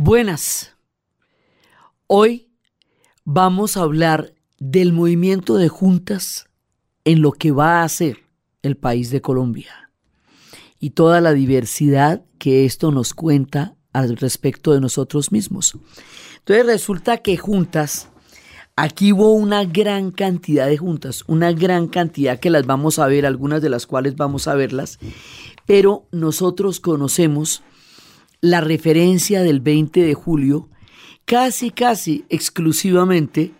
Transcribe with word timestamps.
Buenas. 0.00 0.76
Hoy 2.06 2.52
vamos 3.24 3.76
a 3.76 3.80
hablar 3.80 4.32
del 4.60 4.92
movimiento 4.92 5.56
de 5.56 5.68
juntas 5.68 6.46
en 7.02 7.20
lo 7.20 7.32
que 7.32 7.50
va 7.50 7.82
a 7.82 7.88
ser 7.88 8.18
el 8.62 8.76
país 8.76 9.10
de 9.10 9.20
Colombia 9.20 9.90
y 10.78 10.90
toda 10.90 11.20
la 11.20 11.32
diversidad 11.32 12.24
que 12.38 12.64
esto 12.64 12.92
nos 12.92 13.12
cuenta 13.12 13.74
al 13.92 14.16
respecto 14.16 14.72
de 14.72 14.80
nosotros 14.80 15.32
mismos. 15.32 15.76
Entonces 16.36 16.64
resulta 16.64 17.18
que 17.18 17.36
juntas, 17.36 18.08
aquí 18.76 19.12
hubo 19.12 19.32
una 19.32 19.64
gran 19.64 20.12
cantidad 20.12 20.68
de 20.68 20.78
juntas, 20.78 21.24
una 21.26 21.50
gran 21.50 21.88
cantidad 21.88 22.38
que 22.38 22.50
las 22.50 22.66
vamos 22.66 23.00
a 23.00 23.08
ver, 23.08 23.26
algunas 23.26 23.62
de 23.62 23.70
las 23.70 23.84
cuales 23.84 24.14
vamos 24.14 24.46
a 24.46 24.54
verlas, 24.54 25.00
pero 25.66 26.06
nosotros 26.12 26.78
conocemos 26.78 27.64
la 28.40 28.60
referencia 28.60 29.42
del 29.42 29.60
20 29.60 30.02
de 30.02 30.14
julio 30.14 30.68
casi, 31.24 31.70
casi 31.70 32.24
exclusivamente 32.28 33.52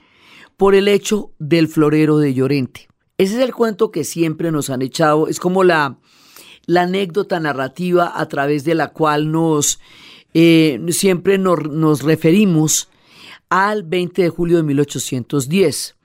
por 0.56 0.74
el 0.74 0.88
hecho 0.88 1.32
del 1.38 1.68
florero 1.68 2.18
de 2.18 2.34
Llorente. 2.34 2.88
Ese 3.18 3.36
es 3.36 3.40
el 3.40 3.54
cuento 3.54 3.90
que 3.90 4.04
siempre 4.04 4.50
nos 4.50 4.70
han 4.70 4.82
echado, 4.82 5.28
es 5.28 5.40
como 5.40 5.64
la, 5.64 5.98
la 6.66 6.82
anécdota 6.82 7.40
narrativa 7.40 8.12
a 8.14 8.26
través 8.28 8.64
de 8.64 8.74
la 8.74 8.88
cual 8.88 9.30
nos 9.32 9.80
eh, 10.34 10.80
siempre 10.90 11.38
nos, 11.38 11.68
nos 11.68 12.02
referimos 12.02 12.88
al 13.48 13.82
20 13.82 14.22
de 14.22 14.28
julio 14.28 14.58
de 14.58 14.62
1810. 14.62 15.96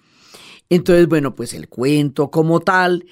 Entonces, 0.70 1.08
bueno, 1.08 1.36
pues 1.36 1.54
el 1.54 1.68
cuento 1.68 2.32
como 2.32 2.62
tal 2.62 3.06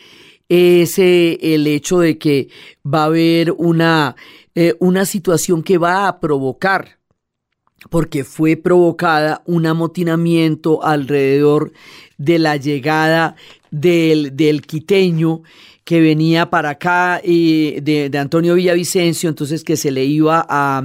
es 0.49 0.99
el 0.99 1.67
hecho 1.67 1.99
de 1.99 2.17
que 2.17 2.49
va 2.85 3.03
a 3.03 3.05
haber 3.05 3.51
una, 3.51 4.15
eh, 4.55 4.76
una 4.80 5.05
situación 5.05 5.64
que 5.64 5.78
va 5.78 6.08
a 6.08 6.20
provocar, 6.20 6.99
porque 7.90 8.24
fue 8.24 8.58
provocada 8.58 9.41
un 9.46 9.66
amotinamiento 9.66 10.84
alrededor 10.84 11.71
de 12.18 12.38
la 12.38 12.58
llegada 12.58 13.35
del, 13.71 14.35
del 14.35 14.62
quiteño 14.62 15.41
que 15.91 15.99
venía 15.99 16.49
para 16.49 16.70
acá 16.70 17.20
de, 17.21 18.07
de, 18.09 18.17
Antonio 18.17 18.55
Villavicencio, 18.55 19.27
entonces 19.27 19.61
que 19.61 19.75
se 19.75 19.91
le 19.91 20.05
iba 20.05 20.45
a 20.47 20.81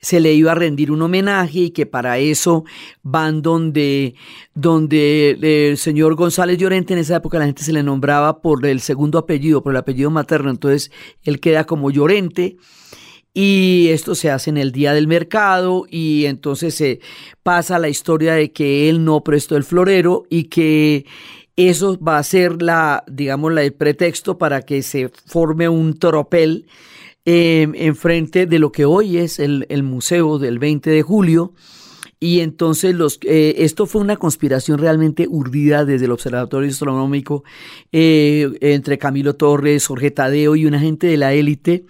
se 0.00 0.18
le 0.18 0.32
iba 0.32 0.50
a 0.50 0.56
rendir 0.56 0.90
un 0.90 1.00
homenaje 1.00 1.60
y 1.60 1.70
que 1.70 1.86
para 1.86 2.18
eso 2.18 2.64
van 3.04 3.40
donde, 3.40 4.16
donde 4.52 5.70
el 5.70 5.78
señor 5.78 6.16
González 6.16 6.58
Llorente, 6.58 6.92
en 6.92 6.98
esa 6.98 7.14
época 7.14 7.38
la 7.38 7.44
gente 7.44 7.62
se 7.62 7.72
le 7.72 7.84
nombraba 7.84 8.42
por 8.42 8.66
el 8.66 8.80
segundo 8.80 9.16
apellido, 9.16 9.62
por 9.62 9.74
el 9.74 9.76
apellido 9.76 10.10
materno, 10.10 10.50
entonces 10.50 10.90
él 11.22 11.38
queda 11.38 11.62
como 11.64 11.92
Llorente. 11.92 12.56
Y 13.34 13.88
esto 13.90 14.14
se 14.14 14.30
hace 14.30 14.50
en 14.50 14.58
el 14.58 14.72
día 14.72 14.92
del 14.92 15.06
mercado 15.06 15.86
y 15.88 16.26
entonces 16.26 16.74
se 16.74 17.00
pasa 17.42 17.78
la 17.78 17.88
historia 17.88 18.34
de 18.34 18.52
que 18.52 18.90
él 18.90 19.04
no 19.04 19.22
prestó 19.22 19.56
el 19.56 19.64
florero 19.64 20.24
y 20.28 20.44
que 20.44 21.06
eso 21.56 21.98
va 21.98 22.18
a 22.18 22.22
ser 22.22 22.62
la, 22.62 23.04
digamos, 23.06 23.56
el 23.56 23.72
pretexto 23.72 24.38
para 24.38 24.62
que 24.62 24.82
se 24.82 25.10
forme 25.26 25.68
un 25.68 25.98
tropel 25.98 26.66
eh, 27.24 27.68
enfrente 27.74 28.46
de 28.46 28.58
lo 28.58 28.72
que 28.72 28.84
hoy 28.84 29.18
es 29.18 29.38
el, 29.38 29.82
museo 29.82 30.38
del 30.38 30.58
20 30.58 30.90
de 30.90 31.02
julio. 31.02 31.52
Y 32.18 32.40
entonces 32.40 32.94
los, 32.94 33.18
eh, 33.22 33.54
esto 33.58 33.86
fue 33.86 34.00
una 34.00 34.16
conspiración 34.16 34.78
realmente 34.78 35.26
urdida 35.28 35.84
desde 35.84 36.04
el 36.06 36.12
Observatorio 36.12 36.70
Astronómico 36.70 37.42
eh, 37.90 38.48
entre 38.60 38.96
Camilo 38.96 39.34
Torres, 39.34 39.86
Jorge 39.86 40.12
Tadeo 40.12 40.54
y 40.54 40.66
una 40.66 40.78
gente 40.78 41.08
de 41.08 41.16
la 41.16 41.32
élite 41.32 41.84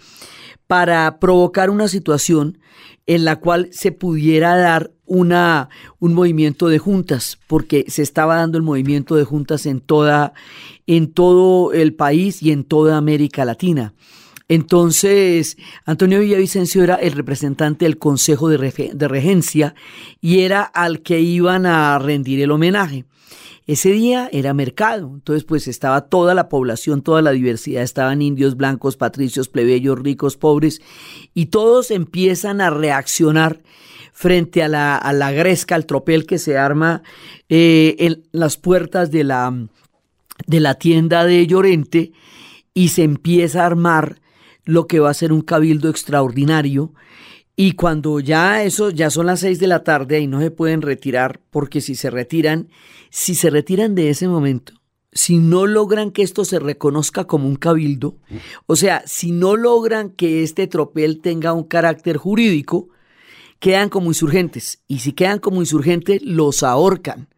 para 0.67 1.19
provocar 1.19 1.69
una 1.69 1.87
situación 1.87 2.59
en 3.07 3.25
la 3.27 3.37
cual 3.37 3.69
se 3.73 3.93
pudiera 3.93 4.57
dar 4.57 4.93
una, 5.13 5.69
un 5.99 6.15
movimiento 6.15 6.69
de 6.69 6.79
juntas, 6.79 7.39
porque 7.47 7.85
se 7.89 8.01
estaba 8.01 8.37
dando 8.37 8.57
el 8.57 8.65
movimiento 8.65 9.15
de 9.15 9.25
juntas 9.25 9.67
en, 9.67 9.81
toda, 9.81 10.33
en 10.87 11.13
todo 11.13 11.75
el 11.75 11.93
país 11.93 12.43
y 12.43 12.51
en 12.51 12.65
toda 12.65 12.97
América 12.97 13.45
Latina. 13.45 13.93
Entonces, 14.49 15.59
Antonio 15.85 16.19
Villavicencio 16.19 16.83
era 16.83 16.95
el 16.95 17.13
representante 17.13 17.85
del 17.85 17.99
Consejo 17.99 18.49
de, 18.49 18.57
Regencia 18.57 19.75
y 20.23 20.41
era 20.41 20.63
al 20.63 21.03
que 21.03 21.21
iban 21.21 21.67
a 21.67 21.99
rendir 21.99 22.41
el 22.41 22.51
homenaje. 22.51 23.05
Ese 23.67 23.91
día 23.91 24.31
era 24.33 24.55
mercado, 24.55 25.11
entonces 25.13 25.45
pues 25.45 25.69
estaba 25.69 26.07
toda 26.07 26.35
la 26.35 26.49
población, 26.49 27.03
toda 27.03 27.21
la 27.21 27.33
diversidad, 27.33 27.83
estaban 27.83 28.23
indios, 28.23 28.57
blancos, 28.57 28.97
patricios, 28.97 29.49
plebeyos, 29.49 29.99
ricos, 29.99 30.39
pobres, 30.39 30.81
y 31.35 31.47
todos 31.47 31.91
empiezan 31.91 32.63
a 32.63 32.71
reaccionar 32.71 33.61
frente 34.23 34.63
a 34.63 34.69
la, 34.69 34.97
a 34.97 35.13
la 35.13 35.33
gresca, 35.33 35.75
al 35.75 35.85
tropel 35.85 36.27
que 36.27 36.39
se 36.39 36.57
arma 36.57 37.03
eh, 37.49 37.97
en 37.99 38.23
las 38.31 38.57
puertas 38.57 39.11
de 39.11 39.25
la, 39.25 39.53
de 40.47 40.61
la 40.61 40.77
tienda 40.77 41.25
de 41.25 41.45
Llorente 41.45 42.13
y 42.73 42.91
se 42.91 43.03
empieza 43.03 43.63
a 43.63 43.67
armar 43.67 44.21
lo 44.65 44.87
que 44.87 45.01
va 45.01 45.11
a 45.11 45.15
ser 45.15 45.33
un 45.33 45.41
cabildo 45.41 45.89
extraordinario. 45.91 46.95
Y 47.57 47.73
cuando 47.73 48.21
ya 48.21 48.63
eso, 48.63 48.91
ya 48.91 49.11
son 49.11 49.27
las 49.27 49.41
seis 49.41 49.59
de 49.59 49.67
la 49.67 49.83
tarde 49.83 50.21
y 50.21 50.29
no 50.29 50.41
se 50.41 50.53
pueden 50.53 50.83
retirar, 50.83 51.41
porque 51.51 51.81
si 51.81 51.97
se 51.97 52.09
retiran, 52.09 52.69
si 53.11 53.35
se 53.35 53.51
retiran 53.51 53.97
de 53.97 54.09
ese 54.09 54.29
momento, 54.29 54.75
si 55.11 55.39
no 55.39 55.67
logran 55.67 56.13
que 56.13 56.23
esto 56.23 56.45
se 56.45 56.61
reconozca 56.61 57.25
como 57.25 57.49
un 57.49 57.57
cabildo, 57.57 58.19
o 58.67 58.77
sea, 58.77 59.03
si 59.05 59.33
no 59.33 59.57
logran 59.57 60.11
que 60.11 60.45
este 60.45 60.69
tropel 60.69 61.21
tenga 61.21 61.53
un 61.53 61.65
carácter 61.65 62.19
jurídico, 62.19 62.89
quedan 63.63 63.91
como 63.91 64.09
insurgentes. 64.09 64.81
Y 64.89 64.99
si 64.99 65.13
quedan 65.13 65.39
como 65.39 65.61
insurgentes, 65.61 66.21
los 66.23 66.65
ahorcan. 66.65 67.29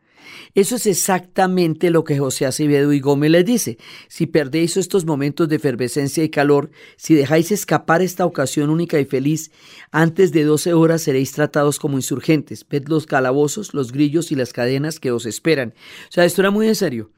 Eso 0.54 0.76
es 0.76 0.86
exactamente 0.86 1.90
lo 1.90 2.02
que 2.02 2.18
José 2.18 2.46
Acevedo 2.46 2.94
y 2.94 3.00
Gómez 3.00 3.30
les 3.30 3.44
dice. 3.44 3.76
Si 4.08 4.26
perdéis 4.26 4.78
estos 4.78 5.04
momentos 5.04 5.50
de 5.50 5.56
efervescencia 5.56 6.24
y 6.24 6.30
calor, 6.30 6.70
si 6.96 7.14
dejáis 7.14 7.52
escapar 7.52 8.00
esta 8.00 8.24
ocasión 8.24 8.70
única 8.70 8.98
y 8.98 9.04
feliz, 9.04 9.50
antes 9.90 10.32
de 10.32 10.44
12 10.44 10.72
horas 10.72 11.02
seréis 11.02 11.32
tratados 11.32 11.78
como 11.78 11.98
insurgentes. 11.98 12.66
Ved 12.66 12.88
los 12.88 13.04
calabozos, 13.04 13.74
los 13.74 13.92
grillos 13.92 14.32
y 14.32 14.34
las 14.34 14.54
cadenas 14.54 15.00
que 15.00 15.12
os 15.12 15.26
esperan. 15.26 15.74
O 16.08 16.12
sea, 16.12 16.24
esto 16.24 16.40
era 16.40 16.50
muy 16.50 16.68
en 16.68 16.74
serio. 16.74 17.10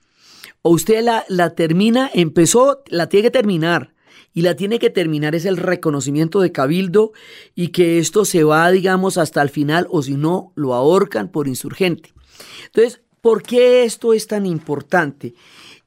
O 0.62 0.70
usted 0.70 1.04
la, 1.04 1.24
la 1.28 1.54
termina, 1.54 2.10
empezó, 2.12 2.82
la 2.88 3.08
tiene 3.08 3.28
que 3.28 3.30
terminar 3.30 3.94
y 4.36 4.42
la 4.42 4.54
tiene 4.54 4.78
que 4.78 4.91
terminar 4.91 5.34
es 5.34 5.47
el 5.47 5.56
reconocimiento 5.56 6.41
de 6.41 6.52
Cabildo 6.52 7.12
y 7.56 7.69
que 7.69 7.98
esto 7.98 8.24
se 8.24 8.44
va, 8.44 8.70
digamos, 8.70 9.19
hasta 9.19 9.42
el 9.42 9.48
final 9.50 9.88
o 9.91 10.02
si 10.02 10.14
no, 10.14 10.52
lo 10.54 10.74
ahorcan 10.74 11.32
por 11.32 11.48
insurgente. 11.48 12.12
Entonces, 12.66 13.00
¿Por 13.26 13.42
qué 13.42 13.82
esto 13.82 14.12
es 14.12 14.28
tan 14.28 14.47
importante? 14.47 15.34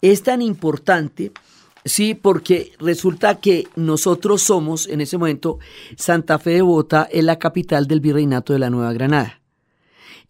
Es 0.01 0.23
tan 0.23 0.41
importante, 0.41 1.31
sí, 1.85 2.13
porque 2.13 2.73
resulta 2.79 3.39
que 3.39 3.65
nosotros 3.77 4.41
somos, 4.41 4.89
en 4.89 4.99
ese 4.99 5.17
momento, 5.17 5.57
Santa 5.95 6.37
Fe 6.37 6.49
de 6.49 6.63
Bogotá 6.63 7.07
es 7.09 7.23
la 7.23 7.39
capital 7.39 7.87
del 7.87 8.01
virreinato 8.01 8.51
de 8.51 8.59
la 8.59 8.69
Nueva 8.69 8.91
Granada. 8.91 9.39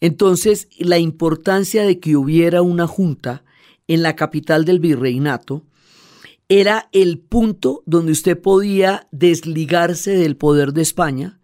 Entonces, 0.02 0.68
la 0.78 1.00
importancia 1.00 1.82
de 1.82 2.00
que 2.00 2.16
hubiera 2.16 2.62
una 2.62 2.86
junta 2.86 3.44
en 3.88 4.04
la 4.04 4.16
capital 4.16 4.64
del 4.64 4.80
virreinato 4.80 5.64
era 6.50 6.90
el 6.92 7.20
punto 7.20 7.84
donde 7.86 8.12
usted 8.12 8.40
podía 8.40 9.08
desligarse 9.12 10.12
del 10.12 10.36
poder 10.36 10.74
de 10.74 10.82
España, 10.82 11.40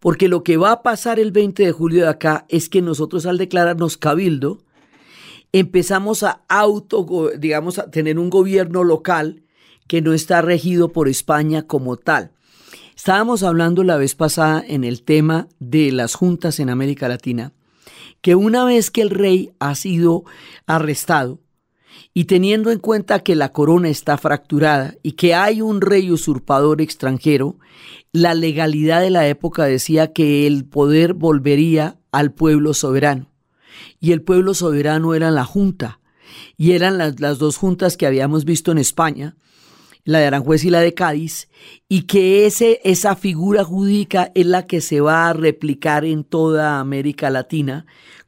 porque 0.00 0.28
lo 0.28 0.42
que 0.42 0.56
va 0.56 0.72
a 0.72 0.82
pasar 0.82 1.20
el 1.20 1.30
20 1.30 1.62
de 1.62 1.72
julio 1.72 2.04
de 2.04 2.08
acá 2.08 2.46
es 2.48 2.70
que 2.70 2.80
nosotros 2.80 3.26
al 3.26 3.36
declararnos 3.36 3.98
cabildo, 3.98 4.64
empezamos 5.52 6.22
a 6.22 6.42
auto, 6.48 7.30
digamos, 7.38 7.78
a 7.78 7.90
tener 7.90 8.18
un 8.18 8.30
gobierno 8.30 8.82
local 8.82 9.42
que 9.86 10.00
no 10.00 10.14
está 10.14 10.42
regido 10.42 10.90
por 10.90 11.08
España 11.08 11.66
como 11.66 11.96
tal. 11.96 12.32
Estábamos 12.96 13.42
hablando 13.42 13.84
la 13.84 13.98
vez 13.98 14.14
pasada 14.14 14.64
en 14.66 14.84
el 14.84 15.02
tema 15.02 15.48
de 15.60 15.92
las 15.92 16.14
juntas 16.14 16.60
en 16.60 16.70
América 16.70 17.08
Latina, 17.08 17.52
que 18.22 18.34
una 18.34 18.64
vez 18.64 18.90
que 18.90 19.02
el 19.02 19.10
rey 19.10 19.52
ha 19.60 19.74
sido 19.74 20.24
arrestado, 20.66 21.40
y 22.14 22.24
teniendo 22.24 22.70
en 22.70 22.78
cuenta 22.78 23.20
que 23.20 23.36
la 23.36 23.52
corona 23.52 23.88
está 23.88 24.16
fracturada 24.18 24.94
y 25.02 25.12
que 25.12 25.34
hay 25.34 25.60
un 25.62 25.80
rey 25.80 26.10
usurpador 26.10 26.80
extranjero, 26.80 27.58
la 28.12 28.34
legalidad 28.34 29.00
de 29.00 29.10
la 29.10 29.28
época 29.28 29.64
decía 29.64 30.12
que 30.12 30.46
el 30.46 30.64
poder 30.64 31.12
volvería 31.12 31.98
al 32.12 32.32
pueblo 32.32 32.72
soberano 32.72 33.30
y 34.00 34.12
el 34.12 34.22
pueblo 34.22 34.54
soberano 34.54 35.14
era 35.14 35.30
la 35.30 35.44
junta. 35.44 36.00
Y 36.56 36.72
eran 36.72 36.98
las, 36.98 37.38
dos 37.38 37.56
juntas 37.56 37.96
que 37.96 38.06
habíamos 38.06 38.44
visto 38.44 38.72
en 38.72 38.78
España, 38.78 39.36
la 40.04 40.18
de 40.18 40.26
Aranjuez 40.26 40.64
y 40.64 40.70
la 40.70 40.80
de 40.80 40.94
Cádiz, 40.94 41.48
y 41.88 42.02
que 42.02 42.46
ese, 42.46 42.80
esa 42.84 43.16
figura 43.16 43.64
jurídica 43.64 44.30
es 44.34 44.46
la 44.46 44.66
que 44.66 44.80
se 44.80 45.00
va 45.00 45.28
a 45.28 45.32
replicar 45.32 46.04
en 46.04 46.24
toda 46.24 46.78
América 46.78 47.30
Latina, 47.30 47.86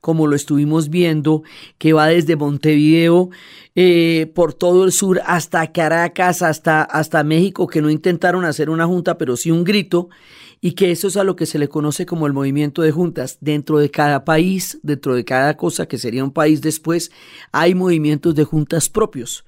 como 0.09 0.27
lo 0.27 0.37
estuvimos 0.37 0.89
viendo, 0.89 1.43
que 1.77 1.93
va 1.93 2.07
desde 2.07 2.35
Montevideo 2.35 3.29
eh, 3.75 4.33
por 4.35 4.55
todo 4.55 4.87
el 4.87 4.93
sur 4.93 5.21
hasta 5.27 5.71
Caracas, 5.71 6.41
hasta, 6.41 6.81
hasta 6.83 7.23
México, 7.25 7.67
que 7.67 7.83
no 7.83 7.91
intentaron 7.91 8.47
hacer 8.47 8.71
una 8.71 8.87
junta, 8.87 9.19
pero 9.19 9.37
sí 9.37 9.51
un 9.51 9.65
grito, 9.65 10.09
y 10.63 10.73
que 10.73 10.93
eso 10.93 11.09
es 11.09 11.19
a 11.19 11.25
lo 11.25 11.37
que 11.37 11.45
se 11.45 11.59
le 11.59 11.69
conoce 11.69 12.07
como 12.07 12.27
el 12.27 12.33
movimiento 12.33 12.81
de 12.81 12.91
juntas. 12.91 13.37
Dentro 13.43 13.81
de 13.81 13.91
cada 13.91 14.25
país, 14.25 14.81
dentro 14.83 15.15
de 15.15 15.27
cada 15.27 15.59
cosa 15.59 15.87
que 15.87 15.99
sería 15.99 16.25
un 16.25 16.33
país 16.33 16.63
después, 16.63 17.11
hay 17.53 17.75
movimientos 17.75 18.35
de 18.35 18.45
juntas 18.45 18.89
propios. 18.89 19.45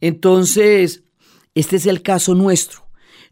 Entonces, 0.00 1.02
este 1.54 1.76
es 1.76 1.84
el 1.84 2.00
caso 2.00 2.34
nuestro. 2.34 2.86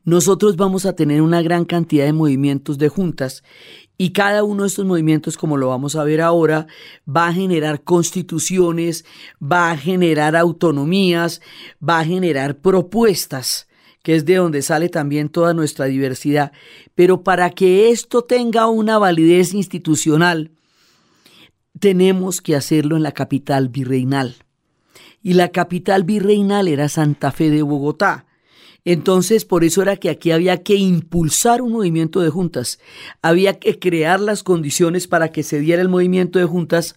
Nosotros 0.05 0.57
vamos 0.57 0.85
a 0.85 0.95
tener 0.95 1.23
una 1.23 1.41
gran 1.41 1.65
cantidad 1.65 2.05
de 2.05 2.13
movimientos 2.13 2.77
de 2.77 2.91
juntas 2.91 3.43
y 3.99 4.11
cada 4.11 4.45
uno 4.45 4.63
de 4.63 4.69
estos 4.69 4.87
movimientos, 4.87 5.37
como 5.37 5.57
lo 5.57 5.69
vamos 5.69 5.97
a 5.97 6.05
ver 6.05 6.21
ahora, 6.21 6.69
va 7.07 7.27
a 7.27 7.33
generar 7.35 7.83
constituciones, 7.83 9.05
va 9.43 9.73
a 9.73 9.77
generar 9.77 10.37
autonomías, 10.37 11.43
va 11.87 11.99
a 11.99 12.05
generar 12.05 12.59
propuestas 12.59 13.67
que 14.03 14.15
es 14.15 14.25
de 14.25 14.37
donde 14.37 14.63
sale 14.63 14.89
también 14.89 15.29
toda 15.29 15.53
nuestra 15.53 15.85
diversidad. 15.85 16.53
Pero 16.95 17.25
para 17.25 17.51
que 17.51 17.91
esto 17.91 18.23
tenga 18.23 18.67
una 18.69 18.97
validez 18.97 19.53
institucional, 19.53 20.53
tenemos 21.79 22.41
que 22.41 22.57
hacerlo 22.57 22.97
en 22.97 23.03
la 23.03 23.13
capital 23.13 23.69
virreinal. 23.69 24.37
Y 25.23 25.35
la 25.35 25.49
capital 25.49 26.05
virreinal 26.05 26.69
era 26.69 26.89
Santa 26.89 27.33
Fe 27.33 27.51
de 27.51 27.61
Bogotá. 27.61 28.28
Entonces, 28.85 29.45
por 29.45 29.65
eso 29.65 29.83
era 29.83 29.97
que 29.97 30.09
aquí 30.09 30.31
había 30.31 30.63
que 30.63 30.77
impulsar 30.77 31.63
un 31.63 31.73
movimiento 31.73 32.21
de 32.21 32.31
juntas. 32.31 32.79
Había 33.23 33.59
que 33.59 33.79
crear 33.79 34.21
las 34.21 34.43
condiciones 34.43 35.07
para 35.07 35.31
que 35.31 35.43
se 35.43 35.61
diera 35.61 35.83
el 35.83 35.89
movimiento 35.89 36.39
de 36.39 36.47
juntas 36.47 36.97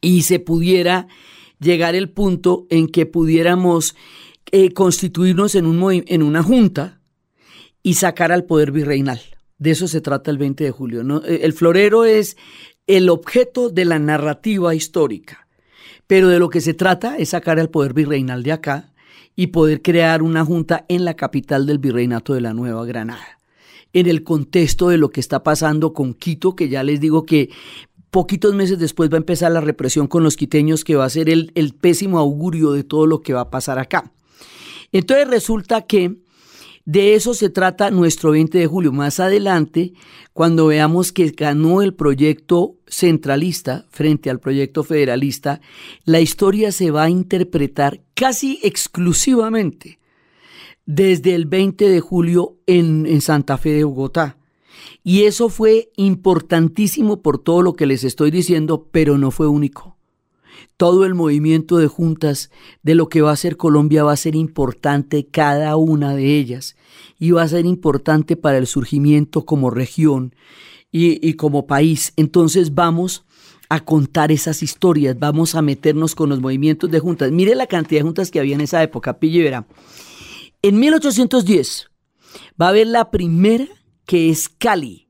y 0.00 0.22
se 0.22 0.40
pudiera 0.40 1.06
llegar 1.60 1.94
el 1.94 2.10
punto 2.10 2.66
en 2.70 2.88
que 2.88 3.06
pudiéramos 3.06 3.94
eh, 4.52 4.72
constituirnos 4.72 5.54
en, 5.54 5.66
un, 5.66 6.04
en 6.06 6.22
una 6.22 6.42
junta 6.42 7.00
y 7.82 7.94
sacar 7.94 8.32
al 8.32 8.44
poder 8.44 8.72
virreinal. 8.72 9.20
De 9.58 9.70
eso 9.70 9.88
se 9.88 10.00
trata 10.00 10.30
el 10.30 10.38
20 10.38 10.64
de 10.64 10.70
julio. 10.70 11.22
Eh, 11.24 11.40
el 11.42 11.52
florero 11.52 12.04
es 12.04 12.36
el 12.86 13.08
objeto 13.08 13.70
de 13.70 13.84
la 13.84 13.98
narrativa 13.98 14.74
histórica, 14.74 15.48
pero 16.06 16.28
de 16.28 16.38
lo 16.38 16.50
que 16.50 16.60
se 16.60 16.74
trata 16.74 17.16
es 17.16 17.30
sacar 17.30 17.58
al 17.58 17.70
poder 17.70 17.94
virreinal 17.94 18.42
de 18.42 18.52
acá 18.52 18.92
y 19.36 19.48
poder 19.48 19.82
crear 19.82 20.22
una 20.22 20.44
junta 20.44 20.86
en 20.88 21.04
la 21.04 21.14
capital 21.14 21.66
del 21.66 21.78
virreinato 21.78 22.32
de 22.34 22.40
la 22.40 22.54
Nueva 22.54 22.84
Granada. 22.86 23.38
En 23.92 24.06
el 24.06 24.24
contexto 24.24 24.88
de 24.88 24.98
lo 24.98 25.10
que 25.10 25.20
está 25.20 25.42
pasando 25.42 25.92
con 25.92 26.14
Quito, 26.14 26.56
que 26.56 26.68
ya 26.68 26.82
les 26.82 27.00
digo 27.00 27.24
que 27.26 27.50
poquitos 28.10 28.54
meses 28.54 28.78
después 28.78 29.10
va 29.10 29.16
a 29.16 29.18
empezar 29.18 29.52
la 29.52 29.60
represión 29.60 30.06
con 30.06 30.22
los 30.22 30.36
quiteños, 30.36 30.84
que 30.84 30.96
va 30.96 31.04
a 31.04 31.10
ser 31.10 31.28
el, 31.28 31.52
el 31.54 31.74
pésimo 31.74 32.18
augurio 32.18 32.72
de 32.72 32.82
todo 32.82 33.06
lo 33.06 33.20
que 33.20 33.34
va 33.34 33.42
a 33.42 33.50
pasar 33.50 33.78
acá. 33.78 34.10
Entonces 34.90 35.28
resulta 35.28 35.82
que 35.82 36.16
de 36.86 37.14
eso 37.14 37.34
se 37.34 37.50
trata 37.50 37.90
nuestro 37.90 38.30
20 38.30 38.58
de 38.58 38.66
julio. 38.68 38.92
Más 38.92 39.18
adelante, 39.18 39.92
cuando 40.32 40.68
veamos 40.68 41.12
que 41.12 41.28
ganó 41.30 41.82
el 41.82 41.94
proyecto 41.94 42.76
centralista 42.86 43.86
frente 43.90 44.30
al 44.30 44.38
proyecto 44.38 44.84
federalista, 44.84 45.60
la 46.04 46.20
historia 46.20 46.70
se 46.70 46.92
va 46.92 47.02
a 47.02 47.10
interpretar 47.10 48.02
casi 48.14 48.60
exclusivamente 48.62 49.98
desde 50.86 51.34
el 51.34 51.46
20 51.46 51.88
de 51.88 52.00
julio 52.00 52.56
en, 52.66 53.04
en 53.06 53.20
Santa 53.20 53.58
Fe 53.58 53.70
de 53.70 53.82
Bogotá. 53.82 54.38
Y 55.02 55.24
eso 55.24 55.48
fue 55.48 55.90
importantísimo 55.96 57.20
por 57.20 57.38
todo 57.38 57.62
lo 57.62 57.74
que 57.74 57.86
les 57.86 58.04
estoy 58.04 58.30
diciendo, 58.30 58.86
pero 58.92 59.18
no 59.18 59.32
fue 59.32 59.48
único 59.48 59.95
todo 60.76 61.04
el 61.04 61.14
movimiento 61.14 61.78
de 61.78 61.86
juntas 61.86 62.50
de 62.82 62.94
lo 62.94 63.08
que 63.08 63.22
va 63.22 63.32
a 63.32 63.36
ser 63.36 63.56
Colombia 63.56 64.04
va 64.04 64.12
a 64.12 64.16
ser 64.16 64.34
importante 64.34 65.26
cada 65.26 65.76
una 65.76 66.14
de 66.14 66.36
ellas 66.38 66.76
y 67.18 67.30
va 67.30 67.42
a 67.42 67.48
ser 67.48 67.66
importante 67.66 68.36
para 68.36 68.58
el 68.58 68.66
surgimiento 68.66 69.44
como 69.44 69.70
región 69.70 70.34
y, 70.92 71.34
como 71.34 71.66
país. 71.66 72.12
Entonces 72.16 72.74
vamos 72.74 73.24
a 73.68 73.80
contar 73.80 74.32
esas 74.32 74.62
historias, 74.62 75.18
vamos 75.18 75.54
a 75.54 75.62
meternos 75.62 76.14
con 76.14 76.28
los 76.28 76.40
movimientos 76.40 76.90
de 76.90 77.00
juntas. 77.00 77.32
Mire 77.32 77.54
la 77.54 77.66
cantidad 77.66 78.00
de 78.00 78.04
juntas 78.04 78.30
que 78.30 78.40
había 78.40 78.54
en 78.54 78.60
esa 78.60 78.82
época, 78.82 79.18
pille. 79.18 79.52
En 80.62 80.78
1810 80.78 81.90
va 82.60 82.66
a 82.66 82.70
haber 82.70 82.86
la 82.86 83.10
primera 83.10 83.66
que 84.04 84.30
es 84.30 84.48
Cali 84.48 85.05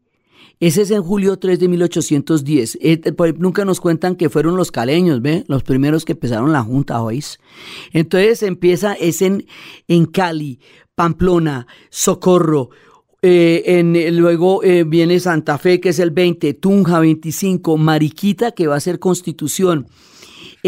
ese 0.59 0.83
es 0.83 0.91
en 0.91 1.03
julio 1.03 1.39
3 1.39 1.59
de 1.61 1.69
1810. 1.69 2.79
Eh, 2.81 3.01
nunca 3.39 3.65
nos 3.65 3.81
cuentan 3.81 4.17
que 4.17 4.31
fueron 4.31 4.57
los 4.57 4.73
caleños, 4.73 5.21
¿ve? 5.21 5.45
Los 5.49 5.63
primeros 5.63 6.05
que 6.05 6.13
empezaron 6.13 6.53
la 6.53 6.63
junta, 6.63 7.03
¿oís? 7.03 7.39
Entonces 7.93 8.43
empieza, 8.43 8.95
es 8.95 9.21
en, 9.21 9.47
en 9.87 10.07
Cali, 10.07 10.61
Pamplona, 10.95 11.67
Socorro, 11.91 12.71
eh, 13.23 13.63
en, 13.67 14.17
luego 14.17 14.63
eh, 14.63 14.85
viene 14.85 15.19
Santa 15.21 15.59
Fe, 15.59 15.81
que 15.81 15.89
es 15.89 15.99
el 15.99 16.11
20, 16.11 16.55
Tunja 16.55 17.01
25, 17.01 17.77
Mariquita, 17.77 18.53
que 18.53 18.67
va 18.67 18.77
a 18.77 18.81
ser 18.81 18.99
constitución. 18.99 19.89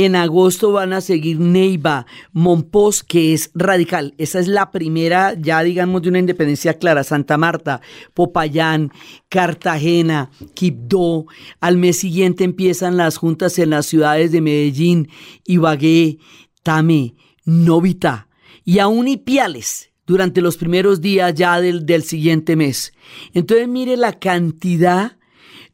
En 0.01 0.15
agosto 0.15 0.71
van 0.71 0.93
a 0.93 1.01
seguir 1.01 1.41
Neiva, 1.41 2.07
Monpós, 2.31 3.03
que 3.03 3.35
es 3.35 3.51
radical. 3.53 4.15
Esa 4.17 4.39
es 4.39 4.47
la 4.47 4.71
primera, 4.71 5.35
ya 5.37 5.61
digamos, 5.65 6.03
de 6.03 6.11
una 6.11 6.21
independencia 6.21 6.75
clara. 6.75 7.03
Santa 7.03 7.37
Marta, 7.37 7.81
Popayán, 8.15 8.93
Cartagena, 9.29 10.31
Quibdó. 10.55 11.27
Al 11.59 11.79
mes 11.79 11.99
siguiente 11.99 12.45
empiezan 12.45 12.97
las 12.97 13.17
juntas 13.17 13.59
en 13.59 13.71
las 13.71 13.87
ciudades 13.87 14.31
de 14.31 14.41
Medellín, 14.41 15.09
Ibagué, 15.45 16.19
Tame, 16.63 17.17
Novita 17.45 18.29
y 18.65 18.79
aún 18.79 19.09
Ipiales 19.09 19.91
durante 20.07 20.41
los 20.41 20.57
primeros 20.57 21.01
días 21.01 21.35
ya 21.35 21.61
del, 21.61 21.87
del 21.87 22.05
siguiente 22.05 22.55
mes. 22.55 22.93
Entonces 23.35 23.67
mire 23.67 23.97
la 23.97 24.13
cantidad 24.13 25.18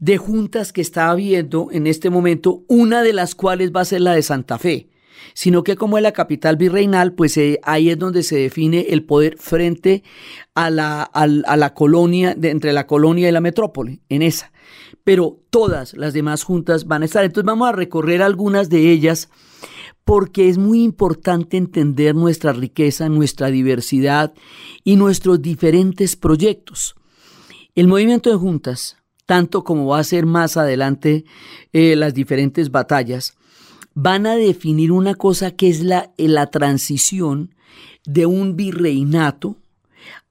de 0.04 0.18
juntas 0.18 0.74
que 0.74 0.82
está 0.82 1.08
habiendo 1.08 1.68
en 1.72 1.86
este 1.86 2.10
momento, 2.10 2.62
una 2.68 3.02
de 3.02 3.14
las 3.14 3.34
cuales 3.34 3.72
va 3.74 3.80
a 3.80 3.86
ser 3.86 4.02
la 4.02 4.12
de 4.12 4.20
Santa 4.20 4.58
Fe, 4.58 4.90
sino 5.32 5.64
que 5.64 5.76
como 5.76 5.96
es 5.96 6.02
la 6.02 6.12
capital 6.12 6.58
virreinal, 6.58 7.14
pues 7.14 7.38
eh, 7.38 7.58
ahí 7.62 7.88
es 7.88 7.98
donde 7.98 8.22
se 8.22 8.36
define 8.36 8.88
el 8.90 9.04
poder 9.04 9.38
frente 9.38 10.02
a 10.54 10.68
la, 10.68 11.04
a, 11.04 11.26
la 11.26 11.72
colonia, 11.72 12.34
de, 12.34 12.50
entre 12.50 12.74
la 12.74 12.86
colonia 12.86 13.30
y 13.30 13.32
la 13.32 13.40
metrópoli, 13.40 14.02
en 14.10 14.20
esa. 14.20 14.52
Pero 15.04 15.40
todas 15.48 15.94
las 15.94 16.12
demás 16.12 16.42
juntas 16.42 16.86
van 16.86 17.00
a 17.00 17.06
estar. 17.06 17.24
Entonces 17.24 17.46
vamos 17.46 17.70
a 17.70 17.72
recorrer 17.72 18.20
algunas 18.20 18.68
de 18.68 18.90
ellas 18.90 19.30
porque 20.04 20.50
es 20.50 20.58
muy 20.58 20.82
importante 20.82 21.56
entender 21.56 22.14
nuestra 22.14 22.52
riqueza, 22.52 23.08
nuestra 23.08 23.46
diversidad 23.46 24.34
y 24.82 24.96
nuestros 24.96 25.40
diferentes 25.40 26.14
proyectos. 26.14 26.94
El 27.74 27.88
movimiento 27.88 28.28
de 28.28 28.36
juntas 28.36 28.98
tanto 29.26 29.64
como 29.64 29.86
va 29.86 29.98
a 29.98 30.04
ser 30.04 30.26
más 30.26 30.56
adelante 30.56 31.24
eh, 31.72 31.96
las 31.96 32.14
diferentes 32.14 32.70
batallas, 32.70 33.34
van 33.94 34.26
a 34.26 34.34
definir 34.34 34.92
una 34.92 35.14
cosa 35.14 35.52
que 35.52 35.68
es 35.68 35.82
la, 35.82 36.12
eh, 36.16 36.28
la 36.28 36.50
transición 36.50 37.54
de 38.04 38.26
un 38.26 38.56
virreinato 38.56 39.56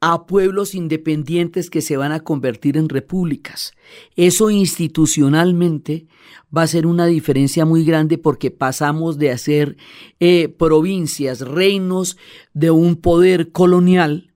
a 0.01 0.25
pueblos 0.25 0.75
independientes 0.75 1.69
que 1.69 1.81
se 1.81 1.97
van 1.97 2.11
a 2.11 2.19
convertir 2.19 2.77
en 2.77 2.89
repúblicas. 2.89 3.73
Eso 4.15 4.49
institucionalmente 4.49 6.07
va 6.55 6.63
a 6.63 6.67
ser 6.67 6.85
una 6.85 7.05
diferencia 7.05 7.65
muy 7.65 7.85
grande 7.85 8.17
porque 8.17 8.51
pasamos 8.51 9.17
de 9.17 9.31
hacer 9.31 9.77
eh, 10.19 10.49
provincias, 10.49 11.39
reinos 11.39 12.17
de 12.53 12.69
un 12.69 12.97
poder 12.97 13.51
colonial, 13.51 14.33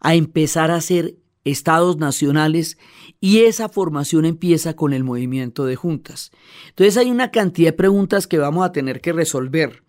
a 0.00 0.14
empezar 0.14 0.70
a 0.70 0.80
ser 0.80 1.16
estados 1.44 1.96
nacionales 1.96 2.78
y 3.20 3.40
esa 3.40 3.68
formación 3.68 4.24
empieza 4.24 4.74
con 4.74 4.92
el 4.92 5.04
movimiento 5.04 5.64
de 5.64 5.76
juntas. 5.76 6.30
Entonces 6.68 6.96
hay 6.96 7.10
una 7.10 7.30
cantidad 7.30 7.68
de 7.68 7.76
preguntas 7.76 8.26
que 8.26 8.38
vamos 8.38 8.64
a 8.64 8.72
tener 8.72 9.00
que 9.00 9.12
resolver, 9.12 9.82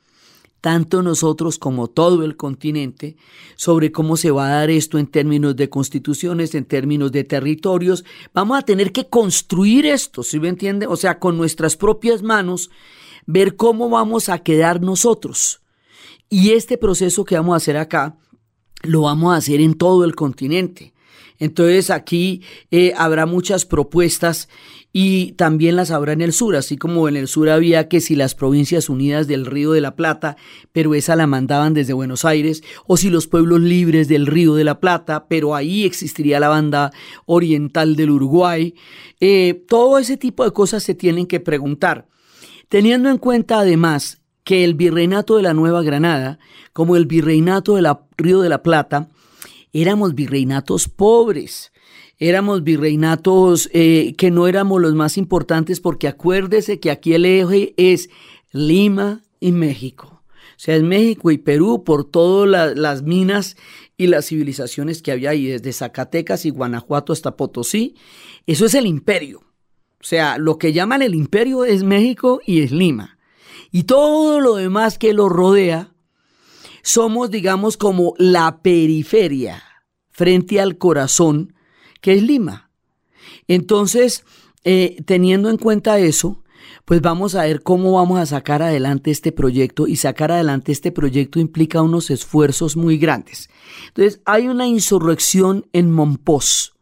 tanto 0.61 1.03
nosotros 1.03 1.57
como 1.57 1.87
todo 1.87 2.23
el 2.23 2.35
continente, 2.35 3.15
sobre 3.55 3.91
cómo 3.91 4.17
se 4.17 4.31
va 4.31 4.47
a 4.47 4.59
dar 4.59 4.69
esto 4.69 4.97
en 4.97 5.07
términos 5.07 5.55
de 5.55 5.69
constituciones, 5.69 6.55
en 6.55 6.65
términos 6.65 7.11
de 7.11 7.23
territorios. 7.23 8.03
Vamos 8.33 8.57
a 8.57 8.63
tener 8.63 8.91
que 8.91 9.07
construir 9.07 9.85
esto, 9.85 10.23
¿sí 10.23 10.39
me 10.39 10.49
entiende? 10.49 10.87
O 10.87 10.97
sea, 10.97 11.19
con 11.19 11.37
nuestras 11.37 11.77
propias 11.77 12.23
manos, 12.23 12.71
ver 13.25 13.55
cómo 13.55 13.89
vamos 13.89 14.27
a 14.27 14.39
quedar 14.39 14.81
nosotros. 14.81 15.61
Y 16.29 16.51
este 16.51 16.77
proceso 16.77 17.25
que 17.25 17.35
vamos 17.35 17.53
a 17.53 17.57
hacer 17.57 17.77
acá, 17.77 18.17
lo 18.81 19.01
vamos 19.01 19.33
a 19.33 19.37
hacer 19.37 19.61
en 19.61 19.75
todo 19.75 20.03
el 20.03 20.15
continente. 20.15 20.93
Entonces 21.39 21.89
aquí 21.89 22.43
eh, 22.69 22.93
habrá 22.97 23.25
muchas 23.25 23.65
propuestas 23.65 24.49
y 24.91 25.33
también 25.33 25.75
las 25.75 25.91
habrá 25.91 26.13
en 26.13 26.21
el 26.21 26.33
sur, 26.33 26.55
así 26.55 26.75
como 26.75 27.07
en 27.07 27.15
el 27.15 27.27
sur 27.27 27.49
había 27.49 27.87
que 27.87 28.01
si 28.01 28.15
las 28.15 28.33
provincias 28.33 28.89
unidas 28.89 29.27
del 29.27 29.45
Río 29.45 29.71
de 29.71 29.81
la 29.81 29.95
Plata, 29.95 30.35
pero 30.71 30.95
esa 30.95 31.15
la 31.15 31.27
mandaban 31.27 31.73
desde 31.75 31.93
Buenos 31.93 32.25
Aires, 32.25 32.63
o 32.87 32.97
si 32.97 33.09
los 33.09 33.27
pueblos 33.27 33.61
libres 33.61 34.07
del 34.07 34.25
Río 34.25 34.55
de 34.55 34.63
la 34.63 34.79
Plata, 34.79 35.27
pero 35.27 35.53
ahí 35.55 35.85
existiría 35.85 36.39
la 36.39 36.49
banda 36.49 36.91
oriental 37.27 37.95
del 37.95 38.09
Uruguay. 38.09 38.73
Eh, 39.19 39.63
todo 39.67 39.99
ese 39.99 40.17
tipo 40.17 40.43
de 40.43 40.53
cosas 40.53 40.81
se 40.81 40.95
tienen 40.95 41.27
que 41.27 41.39
preguntar, 41.39 42.07
teniendo 42.67 43.09
en 43.09 43.19
cuenta 43.19 43.59
además 43.59 44.21
que 44.43 44.63
el 44.63 44.73
virreinato 44.73 45.37
de 45.37 45.43
la 45.43 45.53
Nueva 45.53 45.83
Granada, 45.83 46.39
como 46.73 46.95
el 46.95 47.05
virreinato 47.05 47.75
del 47.75 47.87
Río 48.17 48.41
de 48.41 48.49
la 48.49 48.63
Plata, 48.63 49.09
éramos 49.73 50.15
virreinatos 50.15 50.87
pobres 50.87 51.71
éramos 52.19 52.63
virreinatos 52.63 53.69
eh, 53.73 54.13
que 54.17 54.29
no 54.29 54.47
éramos 54.47 54.81
los 54.81 54.93
más 54.93 55.17
importantes 55.17 55.79
porque 55.79 56.07
acuérdese 56.07 56.79
que 56.79 56.91
aquí 56.91 57.13
el 57.13 57.25
eje 57.25 57.73
es 57.77 58.09
Lima 58.51 59.23
y 59.39 59.53
México. 59.53 60.21
O 60.59 60.61
sea, 60.61 60.75
es 60.75 60.83
México 60.83 61.31
y 61.31 61.37
Perú 61.37 61.85
por 61.85 62.03
todas 62.03 62.77
las 62.77 63.03
minas 63.03 63.55
y 63.95 64.07
las 64.07 64.27
civilizaciones 64.27 65.01
que 65.01 65.13
había 65.13 65.29
ahí, 65.29 65.45
desde 65.45 65.71
Zacatecas 65.71 66.45
y 66.45 66.49
Guanajuato 66.49 67.13
hasta 67.13 67.37
Potosí. 67.37 67.95
Eso 68.45 68.65
es 68.65 68.73
el 68.73 68.85
imperio. 68.85 69.39
O 70.01 70.03
sea, 70.03 70.37
lo 70.37 70.57
que 70.57 70.73
llaman 70.73 71.01
el 71.01 71.15
imperio 71.15 71.63
es 71.63 71.83
México 71.83 72.41
y 72.45 72.61
es 72.61 72.71
Lima. 72.71 73.17
Y 73.71 73.83
todo 73.83 74.41
lo 74.41 74.55
demás 74.55 74.97
que 74.97 75.13
lo 75.13 75.29
rodea, 75.29 75.93
somos, 76.81 77.31
digamos, 77.31 77.77
como 77.77 78.13
la 78.17 78.61
periferia 78.61 79.63
frente 80.09 80.59
al 80.59 80.77
corazón 80.77 81.53
que 82.01 82.13
es 82.13 82.23
Lima. 82.23 82.71
Entonces, 83.47 84.25
eh, 84.63 84.97
teniendo 85.05 85.49
en 85.49 85.57
cuenta 85.57 85.99
eso, 85.99 86.43
pues 86.85 87.01
vamos 87.01 87.35
a 87.35 87.43
ver 87.43 87.61
cómo 87.61 87.93
vamos 87.93 88.19
a 88.19 88.25
sacar 88.25 88.61
adelante 88.61 89.11
este 89.11 89.31
proyecto 89.31 89.87
y 89.87 89.95
sacar 89.95 90.31
adelante 90.31 90.71
este 90.71 90.91
proyecto 90.91 91.39
implica 91.39 91.81
unos 91.81 92.09
esfuerzos 92.09 92.75
muy 92.75 92.97
grandes. 92.97 93.49
Entonces, 93.87 94.21
hay 94.25 94.47
una 94.47 94.67
insurrección 94.67 95.67
en 95.73 95.91
Monpós 95.91 96.73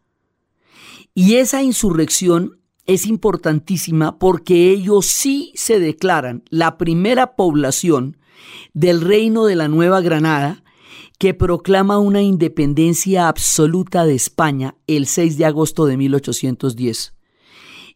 y 1.13 1.35
esa 1.37 1.63
insurrección 1.63 2.59
es 2.85 3.05
importantísima 3.05 4.17
porque 4.17 4.69
ellos 4.71 5.07
sí 5.07 5.51
se 5.55 5.79
declaran 5.79 6.43
la 6.49 6.77
primera 6.77 7.35
población 7.35 8.17
del 8.73 9.01
reino 9.01 9.45
de 9.45 9.55
la 9.55 9.67
Nueva 9.67 10.01
Granada 10.01 10.63
que 11.17 11.33
proclama 11.33 11.97
una 11.97 12.21
independencia 12.21 13.27
absoluta 13.27 14.05
de 14.05 14.15
España 14.15 14.75
el 14.85 15.07
6 15.07 15.37
de 15.37 15.45
agosto 15.45 15.85
de 15.85 15.97
1810. 15.97 17.13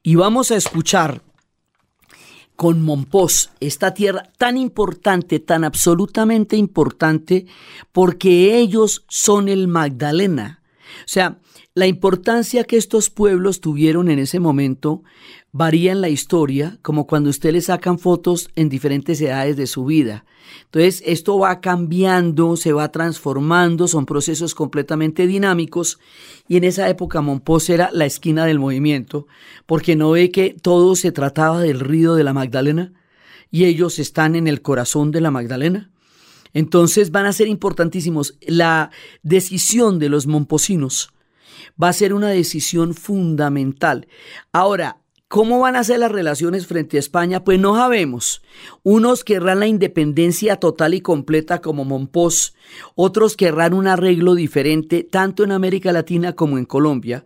Y 0.04 0.16
vamos 0.16 0.52
a 0.52 0.56
escuchar 0.56 1.22
con 2.56 2.82
Monpós, 2.82 3.50
esta 3.60 3.94
tierra 3.94 4.32
tan 4.38 4.58
importante, 4.58 5.40
tan 5.40 5.64
absolutamente 5.64 6.58
importante, 6.58 7.48
porque 7.92 8.58
ellos 8.58 9.04
son 9.08 9.50
el 9.50 9.68
Magdalena. 9.68 10.62
O 11.00 11.08
sea, 11.08 11.40
la 11.74 11.88
importancia 11.88 12.64
que 12.64 12.78
estos 12.78 13.10
pueblos 13.10 13.62
tuvieron 13.62 14.10
en 14.10 14.20
ese 14.20 14.40
momento 14.40 15.04
varía 15.52 15.92
en 15.92 16.02
la 16.02 16.10
historia, 16.10 16.78
como 16.82 17.08
cuando 17.08 17.30
usted 17.30 17.52
le 17.52 17.62
sacan 17.62 18.00
fotos 18.00 18.50
en 18.56 18.70
diferentes 18.70 19.20
edades 19.20 19.58
de 19.58 19.68
su 19.68 19.86
vida. 19.86 20.26
Entonces, 20.66 21.04
esto 21.06 21.38
va 21.38 21.60
cambiando, 21.60 22.56
se 22.56 22.74
va 22.74 22.92
transformando, 22.92 23.88
son 23.88 24.06
procesos 24.06 24.56
completamente 24.56 25.28
dinámicos 25.28 26.00
y 26.48 26.58
en 26.58 26.64
esa 26.64 26.88
época 26.90 27.22
Monpós 27.22 27.70
era 27.70 27.90
la 27.92 28.06
esquina 28.06 28.46
del 28.46 28.60
movimiento, 28.60 29.28
porque 29.66 29.96
no 29.96 30.12
ve 30.12 30.32
que 30.32 30.56
todo 30.62 30.96
se 30.96 31.12
trataba 31.12 31.62
del 31.62 31.80
río 31.80 32.16
de 32.16 32.24
la 32.24 32.34
Magdalena 32.34 32.94
y 33.50 33.66
ellos 33.66 34.00
están 34.00 34.36
en 34.36 34.48
el 34.48 34.62
corazón 34.62 35.12
de 35.12 35.22
la 35.22 35.32
Magdalena. 35.32 35.92
Entonces 36.54 37.12
van 37.12 37.26
a 37.26 37.34
ser 37.34 37.48
importantísimos. 37.48 38.38
La 38.42 38.92
decisión 39.24 40.00
de 40.00 40.10
los 40.10 40.28
momposinos 40.28 41.14
va 41.82 41.90
a 41.90 41.94
ser 41.94 42.14
una 42.14 42.30
decisión 42.30 42.94
fundamental. 42.94 44.08
Ahora, 44.52 45.01
¿Cómo 45.32 45.62
van 45.62 45.78
a 45.78 45.84
ser 45.86 46.00
las 46.00 46.12
relaciones 46.12 46.68
frente 46.68 46.98
a 46.98 47.00
España? 47.00 47.46
Pues 47.46 47.58
no 47.58 47.74
sabemos. 47.78 48.42
Unos 48.84 49.24
querrán 49.24 49.62
la 49.62 49.68
independencia 49.68 50.58
total 50.58 50.94
y 50.94 51.00
completa 51.00 51.62
como 51.62 51.86
Monpós, 51.86 52.54
otros 52.96 53.38
querrán 53.38 53.74
un 53.74 53.88
arreglo 53.88 54.36
diferente 54.36 55.08
tanto 55.10 55.46
en 55.46 55.54
América 55.54 55.94
Latina 55.94 56.34
como 56.34 56.58
en 56.58 56.66
Colombia, 56.66 57.24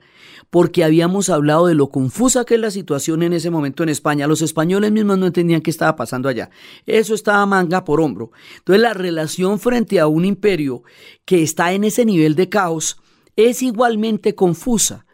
porque 0.52 0.84
habíamos 0.84 1.30
hablado 1.30 1.66
de 1.66 1.74
lo 1.74 1.90
confusa 1.90 2.46
que 2.46 2.54
es 2.54 2.60
la 2.60 2.70
situación 2.70 3.24
en 3.24 3.34
ese 3.34 3.50
momento 3.50 3.82
en 3.82 3.90
España. 3.90 4.28
Los 4.28 4.44
españoles 4.44 4.92
mismos 4.92 5.18
no 5.18 5.26
entendían 5.26 5.62
qué 5.62 5.72
estaba 5.72 5.96
pasando 5.96 6.30
allá. 6.30 6.52
Eso 6.86 7.16
estaba 7.16 7.44
manga 7.48 7.86
por 7.86 8.02
hombro. 8.02 8.30
Entonces 8.58 8.84
la 8.84 8.94
relación 8.94 9.58
frente 9.58 10.00
a 10.00 10.06
un 10.06 10.26
imperio 10.26 10.84
que 11.26 11.42
está 11.42 11.74
en 11.74 11.84
ese 11.84 12.06
nivel 12.06 12.36
de 12.36 12.50
caos 12.50 13.02
es 13.36 13.64
igualmente 13.64 14.36
confusa. 14.36 15.05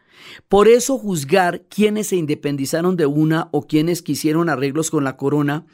Por 0.48 0.68
eso 0.68 0.98
juzgar 0.98 1.64
quienes 1.64 2.08
se 2.08 2.16
independizaron 2.16 2.96
de 2.96 3.06
una 3.06 3.50
o 3.52 3.64
quienes 3.68 4.02
quisieron 4.02 4.50
arreglos 4.50 4.92
con 4.92 5.04
la 5.04 5.18
corona 5.18 5.66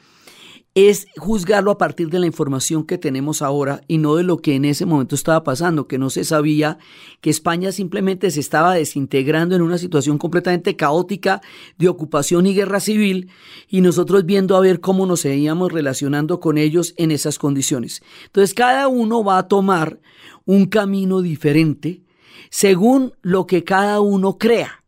es 0.74 1.08
juzgarlo 1.16 1.72
a 1.72 1.78
partir 1.78 2.08
de 2.08 2.20
la 2.20 2.26
información 2.26 2.84
que 2.84 2.98
tenemos 2.98 3.42
ahora 3.42 3.80
y 3.88 3.98
no 3.98 4.14
de 4.14 4.22
lo 4.22 4.36
que 4.36 4.54
en 4.54 4.64
ese 4.64 4.86
momento 4.86 5.16
estaba 5.16 5.42
pasando, 5.42 5.88
que 5.88 5.98
no 5.98 6.08
se 6.08 6.22
sabía 6.22 6.78
que 7.20 7.30
España 7.30 7.72
simplemente 7.72 8.30
se 8.30 8.38
estaba 8.38 8.74
desintegrando 8.74 9.56
en 9.56 9.62
una 9.62 9.78
situación 9.78 10.18
completamente 10.18 10.76
caótica 10.76 11.40
de 11.78 11.88
ocupación 11.88 12.46
y 12.46 12.54
guerra 12.54 12.78
civil 12.78 13.28
y 13.68 13.80
nosotros 13.80 14.24
viendo 14.24 14.56
a 14.56 14.60
ver 14.60 14.78
cómo 14.78 15.04
nos 15.04 15.20
seguíamos 15.20 15.72
relacionando 15.72 16.38
con 16.38 16.58
ellos 16.58 16.94
en 16.96 17.10
esas 17.10 17.40
condiciones. 17.40 18.00
Entonces 18.26 18.54
cada 18.54 18.86
uno 18.86 19.24
va 19.24 19.38
a 19.38 19.48
tomar 19.48 19.98
un 20.44 20.66
camino 20.66 21.22
diferente 21.22 22.02
según 22.50 23.14
lo 23.22 23.46
que 23.46 23.64
cada 23.64 24.00
uno 24.00 24.38
crea. 24.38 24.84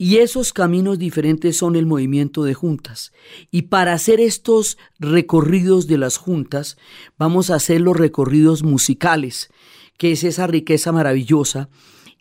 Y 0.00 0.18
esos 0.18 0.52
caminos 0.52 0.98
diferentes 1.00 1.56
son 1.56 1.74
el 1.74 1.84
movimiento 1.84 2.44
de 2.44 2.54
juntas. 2.54 3.12
Y 3.50 3.62
para 3.62 3.92
hacer 3.94 4.20
estos 4.20 4.78
recorridos 5.00 5.88
de 5.88 5.98
las 5.98 6.18
juntas, 6.18 6.76
vamos 7.18 7.50
a 7.50 7.56
hacer 7.56 7.80
los 7.80 7.96
recorridos 7.96 8.62
musicales, 8.62 9.50
que 9.96 10.12
es 10.12 10.22
esa 10.22 10.46
riqueza 10.46 10.92
maravillosa. 10.92 11.68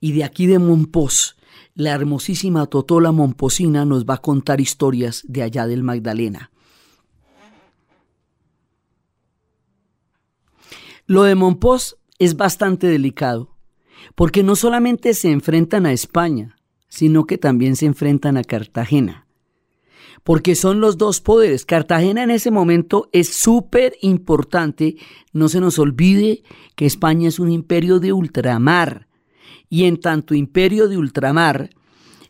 Y 0.01 0.13
de 0.13 0.23
aquí 0.23 0.47
de 0.47 0.57
Monpós, 0.57 1.37
la 1.75 1.91
hermosísima 1.91 2.65
Totola 2.65 3.11
Momposina 3.11 3.85
nos 3.85 4.05
va 4.05 4.15
a 4.15 4.21
contar 4.21 4.59
historias 4.59 5.23
de 5.27 5.43
allá 5.43 5.67
del 5.67 5.83
Magdalena. 5.83 6.49
Lo 11.05 11.23
de 11.23 11.35
Monpós 11.35 11.97
es 12.17 12.35
bastante 12.35 12.87
delicado 12.87 13.56
porque 14.15 14.43
no 14.43 14.55
solamente 14.55 15.13
se 15.13 15.31
enfrentan 15.31 15.85
a 15.85 15.93
España, 15.93 16.57
sino 16.87 17.25
que 17.25 17.37
también 17.37 17.75
se 17.75 17.85
enfrentan 17.85 18.37
a 18.37 18.43
Cartagena. 18.43 19.27
Porque 20.23 20.55
son 20.55 20.81
los 20.81 20.97
dos 20.97 21.21
poderes. 21.21 21.65
Cartagena 21.65 22.23
en 22.23 22.31
ese 22.31 22.51
momento 22.51 23.09
es 23.13 23.29
súper 23.29 23.95
importante. 24.01 24.97
No 25.31 25.47
se 25.47 25.61
nos 25.61 25.79
olvide 25.79 26.43
que 26.75 26.85
España 26.85 27.29
es 27.29 27.39
un 27.39 27.51
imperio 27.51 27.99
de 27.99 28.11
ultramar. 28.13 29.07
Y 29.69 29.85
en 29.85 29.97
tanto 29.97 30.33
imperio 30.33 30.87
de 30.87 30.97
ultramar, 30.97 31.69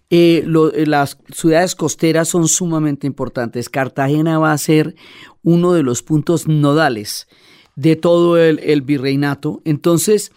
eh, 0.10 0.46
eh, 0.46 0.86
las 0.86 1.18
ciudades 1.34 1.76
costeras 1.76 2.30
son 2.30 2.48
sumamente 2.48 3.08
importantes. 3.08 3.70
Cartagena 3.70 4.40
va 4.40 4.52
a 4.52 4.58
ser 4.58 4.96
uno 5.44 5.74
de 5.74 5.84
los 5.84 6.04
puntos 6.04 6.48
nodales 6.48 7.28
de 7.76 7.96
todo 7.96 8.38
el, 8.38 8.60
el 8.60 8.82
virreinato. 8.82 9.62
Entonces, 9.66 10.32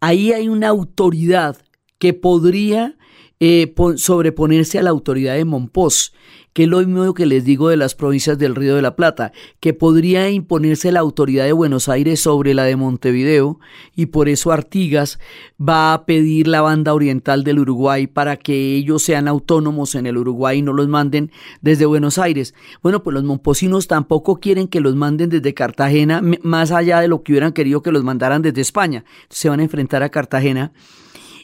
ahí 0.00 0.32
hay 0.32 0.48
una 0.48 0.68
autoridad 0.68 1.56
que 1.98 2.14
podría 2.14 2.96
eh, 3.40 3.74
sobreponerse 3.96 4.78
a 4.78 4.82
la 4.82 4.90
autoridad 4.90 5.34
de 5.34 5.44
Monpós, 5.44 6.12
que 6.56 6.62
es 6.62 6.70
lo 6.70 6.78
mismo 6.78 7.12
que 7.12 7.26
les 7.26 7.44
digo 7.44 7.68
de 7.68 7.76
las 7.76 7.94
provincias 7.94 8.38
del 8.38 8.54
Río 8.54 8.76
de 8.76 8.80
la 8.80 8.96
Plata, 8.96 9.32
que 9.60 9.74
podría 9.74 10.30
imponerse 10.30 10.90
la 10.90 11.00
autoridad 11.00 11.44
de 11.44 11.52
Buenos 11.52 11.90
Aires 11.90 12.18
sobre 12.20 12.54
la 12.54 12.64
de 12.64 12.76
Montevideo, 12.76 13.60
y 13.94 14.06
por 14.06 14.30
eso 14.30 14.52
Artigas 14.52 15.18
va 15.60 15.92
a 15.92 16.06
pedir 16.06 16.48
la 16.48 16.62
banda 16.62 16.94
oriental 16.94 17.44
del 17.44 17.58
Uruguay 17.58 18.06
para 18.06 18.38
que 18.38 18.74
ellos 18.74 19.02
sean 19.02 19.28
autónomos 19.28 19.94
en 19.96 20.06
el 20.06 20.16
Uruguay 20.16 20.60
y 20.60 20.62
no 20.62 20.72
los 20.72 20.88
manden 20.88 21.30
desde 21.60 21.84
Buenos 21.84 22.16
Aires. 22.16 22.54
Bueno, 22.82 23.02
pues 23.02 23.12
los 23.12 23.24
momposinos 23.24 23.86
tampoco 23.86 24.40
quieren 24.40 24.66
que 24.66 24.80
los 24.80 24.96
manden 24.96 25.28
desde 25.28 25.52
Cartagena, 25.52 26.22
más 26.40 26.70
allá 26.70 27.00
de 27.00 27.08
lo 27.08 27.22
que 27.22 27.32
hubieran 27.32 27.52
querido 27.52 27.82
que 27.82 27.92
los 27.92 28.02
mandaran 28.02 28.40
desde 28.40 28.62
España. 28.62 29.04
Se 29.28 29.50
van 29.50 29.60
a 29.60 29.64
enfrentar 29.64 30.02
a 30.02 30.08
Cartagena. 30.08 30.72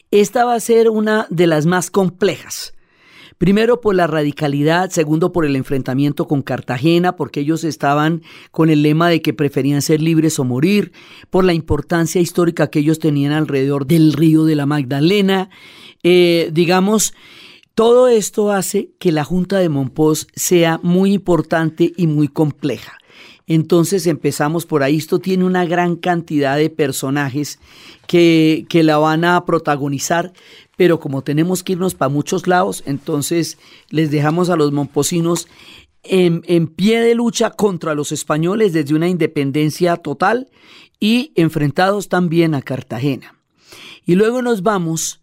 Esta 0.09 0.43
va 0.43 0.55
a 0.55 0.59
ser 0.59 0.89
una 0.89 1.27
de 1.29 1.45
las 1.45 1.67
más 1.67 1.91
complejas 1.91 2.72
Primero 3.43 3.81
por 3.81 3.93
la 3.93 4.07
radicalidad, 4.07 4.89
segundo 4.89 5.33
por 5.33 5.45
el 5.45 5.57
enfrentamiento 5.57 6.29
con 6.29 6.43
Cartagena, 6.43 7.17
porque 7.17 7.41
ellos 7.41 7.65
estaban 7.65 8.21
con 8.51 8.69
el 8.69 8.83
lema 8.83 9.09
de 9.09 9.21
que 9.21 9.33
preferían 9.33 9.81
ser 9.81 10.01
libres 10.01 10.39
o 10.39 10.45
morir, 10.45 10.93
por 11.29 11.43
la 11.43 11.51
importancia 11.51 12.21
histórica 12.21 12.69
que 12.69 12.79
ellos 12.79 12.99
tenían 12.99 13.33
alrededor 13.33 13.85
del 13.85 14.13
río 14.13 14.45
de 14.45 14.55
la 14.55 14.65
Magdalena, 14.65 15.49
eh, 16.03 16.51
digamos, 16.53 17.13
todo 17.75 18.07
esto 18.07 18.49
hace 18.49 18.91
que 18.97 19.11
la 19.11 19.25
Junta 19.25 19.59
de 19.59 19.67
Monpós 19.67 20.27
sea 20.33 20.79
muy 20.81 21.11
importante 21.11 21.91
y 21.97 22.07
muy 22.07 22.29
compleja. 22.29 22.97
Entonces 23.45 24.07
empezamos 24.07 24.65
por 24.65 24.83
ahí. 24.83 24.97
Esto 24.97 25.19
tiene 25.19 25.43
una 25.43 25.65
gran 25.65 25.97
cantidad 25.97 26.55
de 26.55 26.69
personajes 26.69 27.59
que, 28.07 28.65
que 28.69 28.83
la 28.83 28.97
van 28.97 29.25
a 29.25 29.43
protagonizar, 29.45 30.31
pero 30.75 30.99
como 30.99 31.23
tenemos 31.23 31.63
que 31.63 31.73
irnos 31.73 31.95
para 31.95 32.09
muchos 32.09 32.47
lados, 32.47 32.83
entonces 32.85 33.57
les 33.89 34.11
dejamos 34.11 34.49
a 34.49 34.55
los 34.55 34.71
momposinos 34.71 35.47
en, 36.03 36.43
en, 36.47 36.67
pie 36.67 37.01
de 37.01 37.15
lucha 37.15 37.51
contra 37.51 37.95
los 37.95 38.11
españoles 38.11 38.73
desde 38.73 38.93
una 38.93 39.07
independencia 39.07 39.95
total 39.97 40.49
y 40.99 41.31
enfrentados 41.35 42.09
también 42.09 42.55
a 42.55 42.61
Cartagena. 42.61 43.35
Y 44.05 44.15
luego 44.15 44.41
nos 44.41 44.63
vamos 44.63 45.21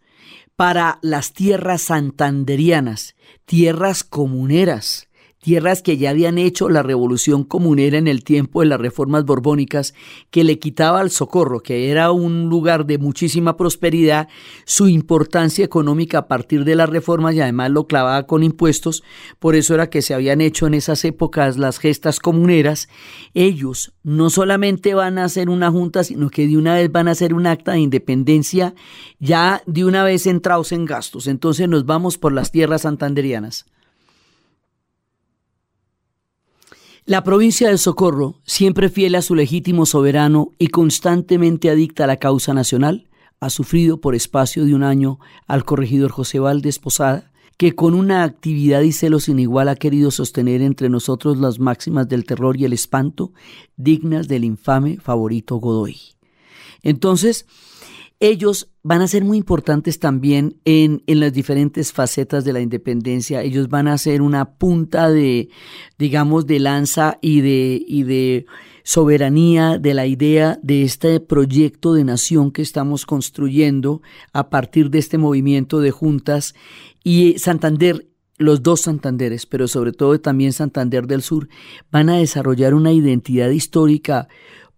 para 0.56 0.98
las 1.02 1.32
tierras 1.32 1.82
santanderianas, 1.82 3.14
tierras 3.44 4.04
comuneras, 4.04 5.09
tierras 5.40 5.82
que 5.82 5.96
ya 5.96 6.10
habían 6.10 6.36
hecho 6.36 6.68
la 6.68 6.82
revolución 6.82 7.44
comunera 7.44 7.96
en 7.96 8.08
el 8.08 8.24
tiempo 8.24 8.60
de 8.60 8.66
las 8.66 8.80
reformas 8.80 9.24
borbónicas, 9.24 9.94
que 10.30 10.44
le 10.44 10.58
quitaba 10.58 11.00
al 11.00 11.10
socorro, 11.10 11.60
que 11.60 11.90
era 11.90 12.12
un 12.12 12.50
lugar 12.50 12.84
de 12.84 12.98
muchísima 12.98 13.56
prosperidad, 13.56 14.28
su 14.66 14.88
importancia 14.88 15.64
económica 15.64 16.18
a 16.18 16.28
partir 16.28 16.64
de 16.64 16.74
las 16.74 16.90
reformas 16.90 17.34
y 17.34 17.40
además 17.40 17.70
lo 17.70 17.86
clavaba 17.86 18.26
con 18.26 18.42
impuestos, 18.42 19.02
por 19.38 19.54
eso 19.54 19.74
era 19.74 19.88
que 19.88 20.02
se 20.02 20.12
habían 20.12 20.42
hecho 20.42 20.66
en 20.66 20.74
esas 20.74 21.04
épocas 21.06 21.56
las 21.56 21.78
gestas 21.78 22.20
comuneras, 22.20 22.88
ellos 23.32 23.92
no 24.02 24.28
solamente 24.28 24.92
van 24.92 25.16
a 25.16 25.24
hacer 25.24 25.48
una 25.48 25.70
junta, 25.70 26.04
sino 26.04 26.28
que 26.28 26.46
de 26.46 26.58
una 26.58 26.74
vez 26.74 26.92
van 26.92 27.08
a 27.08 27.12
hacer 27.12 27.32
un 27.32 27.46
acta 27.46 27.72
de 27.72 27.80
independencia, 27.80 28.74
ya 29.18 29.62
de 29.66 29.86
una 29.86 30.04
vez 30.04 30.26
entrados 30.26 30.72
en 30.72 30.84
gastos. 30.84 31.26
Entonces 31.26 31.68
nos 31.68 31.86
vamos 31.86 32.18
por 32.18 32.32
las 32.32 32.50
tierras 32.50 32.82
santanderianas. 32.82 33.66
La 37.10 37.24
provincia 37.24 37.66
del 37.66 37.80
Socorro, 37.80 38.36
siempre 38.44 38.88
fiel 38.88 39.16
a 39.16 39.22
su 39.22 39.34
legítimo 39.34 39.84
soberano 39.84 40.52
y 40.60 40.68
constantemente 40.68 41.68
adicta 41.68 42.04
a 42.04 42.06
la 42.06 42.18
causa 42.18 42.54
nacional, 42.54 43.08
ha 43.40 43.50
sufrido 43.50 44.00
por 44.00 44.14
espacio 44.14 44.64
de 44.64 44.76
un 44.76 44.84
año 44.84 45.18
al 45.48 45.64
corregidor 45.64 46.12
José 46.12 46.38
Valdés 46.38 46.78
Posada, 46.78 47.32
que 47.56 47.74
con 47.74 47.94
una 47.94 48.22
actividad 48.22 48.82
y 48.82 48.92
celo 48.92 49.18
sin 49.18 49.40
igual 49.40 49.68
ha 49.68 49.74
querido 49.74 50.12
sostener 50.12 50.62
entre 50.62 50.88
nosotros 50.88 51.36
las 51.38 51.58
máximas 51.58 52.08
del 52.08 52.24
terror 52.24 52.56
y 52.56 52.64
el 52.64 52.72
espanto 52.72 53.32
dignas 53.76 54.28
del 54.28 54.44
infame 54.44 54.98
favorito 54.98 55.56
Godoy. 55.56 55.96
Entonces, 56.84 57.44
ellos 58.20 58.68
van 58.82 59.00
a 59.00 59.08
ser 59.08 59.24
muy 59.24 59.38
importantes 59.38 59.98
también 59.98 60.60
en, 60.66 61.02
en, 61.06 61.20
las 61.20 61.32
diferentes 61.32 61.90
facetas 61.92 62.44
de 62.44 62.52
la 62.52 62.60
independencia. 62.60 63.42
Ellos 63.42 63.70
van 63.70 63.88
a 63.88 63.96
ser 63.96 64.20
una 64.20 64.56
punta 64.58 65.10
de, 65.10 65.48
digamos, 65.98 66.46
de 66.46 66.60
lanza 66.60 67.18
y 67.22 67.40
de, 67.40 67.82
y 67.86 68.02
de 68.02 68.46
soberanía 68.82 69.78
de 69.78 69.94
la 69.94 70.06
idea 70.06 70.58
de 70.62 70.82
este 70.82 71.18
proyecto 71.20 71.94
de 71.94 72.04
nación 72.04 72.52
que 72.52 72.60
estamos 72.60 73.06
construyendo 73.06 74.02
a 74.34 74.50
partir 74.50 74.90
de 74.90 74.98
este 74.98 75.16
movimiento 75.16 75.80
de 75.80 75.90
juntas. 75.90 76.54
Y 77.02 77.38
Santander 77.38 78.06
los 78.40 78.62
dos 78.62 78.80
Santanderes, 78.80 79.44
pero 79.44 79.68
sobre 79.68 79.92
todo 79.92 80.18
también 80.18 80.54
Santander 80.54 81.06
del 81.06 81.20
Sur, 81.20 81.48
van 81.92 82.08
a 82.08 82.16
desarrollar 82.16 82.72
una 82.72 82.90
identidad 82.90 83.50
histórica 83.50 84.28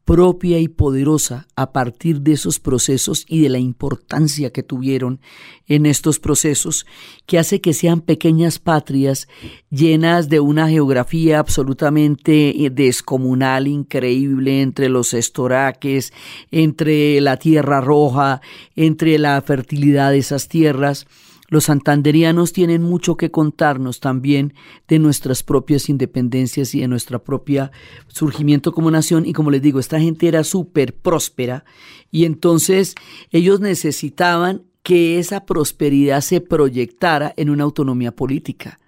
propia 0.05 0.59
y 0.59 0.69
poderosa 0.69 1.47
a 1.55 1.73
partir 1.73 2.21
de 2.23 2.33
esos 2.33 2.59
procesos 2.59 3.25
y 3.29 3.41
de 3.41 3.49
la 3.49 3.59
importancia 3.59 4.51
que 4.51 4.63
tuvieron 4.63 5.21
en 5.67 5.87
estos 5.87 6.19
procesos, 6.19 6.87
que 7.27 7.39
hace 7.39 7.61
que 7.61 7.73
sean 7.73 8.01
pequeñas 8.01 8.59
patrias 8.59 9.29
llenas 9.71 10.29
de 10.29 10.41
una 10.41 10.69
geografía 10.69 11.39
absolutamente 11.39 12.65
eh, 12.65 12.71
descomunal, 12.71 13.69
increíble, 13.69 14.61
entre 14.61 14.89
los 14.89 15.15
estoraques, 15.15 16.13
entre 16.51 17.21
la 17.21 17.37
tierra 17.37 17.81
roja, 17.81 18.41
entre 18.75 19.19
la 19.19 19.41
fertilidad 19.41 20.11
de 20.11 20.19
esas 20.19 20.49
tierras, 20.49 21.07
los 21.53 21.65
santanderianos 21.65 22.55
tienen 22.55 22.83
mucho 22.83 23.19
que 23.19 23.31
contarnos 23.31 24.01
también 24.01 24.55
de 24.89 24.99
nuestras 24.99 25.43
propias 25.43 25.91
independencias 25.91 26.75
y 26.75 26.81
de 26.81 26.89
nuestro 26.89 27.23
propio 27.23 27.71
surgimiento 28.09 28.73
como 28.73 28.91
nación. 28.91 29.27
Y 29.27 29.35
como 29.35 29.51
les 29.51 29.61
digo, 29.61 29.79
esta 29.79 30.01
gente 30.01 30.29
era 30.29 30.45
súper 30.45 30.95
próspera 30.95 31.67
y 32.11 32.25
entonces 32.25 32.95
ellos 33.33 33.61
necesitaban 33.61 34.63
que 34.83 35.19
esa 35.19 35.45
prosperidad 35.45 36.23
se 36.23 36.41
proyectara 36.41 37.35
en 37.37 37.51
una 37.51 37.65
autonomía 37.65 38.17
política 38.17 38.81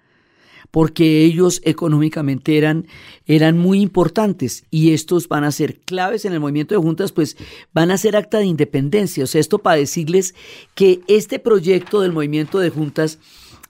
porque 0.75 1.23
ellos 1.23 1.61
económicamente 1.63 2.57
eran, 2.57 2.85
eran 3.25 3.57
muy 3.57 3.79
importantes 3.79 4.65
y 4.69 4.91
estos 4.91 5.29
van 5.29 5.45
a 5.45 5.51
ser 5.53 5.79
claves 5.79 6.25
en 6.25 6.33
el 6.33 6.41
movimiento 6.41 6.75
de 6.75 6.81
juntas, 6.81 7.13
pues 7.13 7.37
van 7.73 7.91
a 7.91 7.97
ser 7.97 8.17
acta 8.17 8.39
de 8.39 8.45
independencia. 8.47 9.23
O 9.23 9.27
sea, 9.27 9.39
esto 9.39 9.59
para 9.59 9.77
decirles 9.77 10.35
que 10.73 10.99
este 11.07 11.39
proyecto 11.39 12.01
del 12.01 12.11
movimiento 12.11 12.59
de 12.59 12.71
juntas 12.71 13.19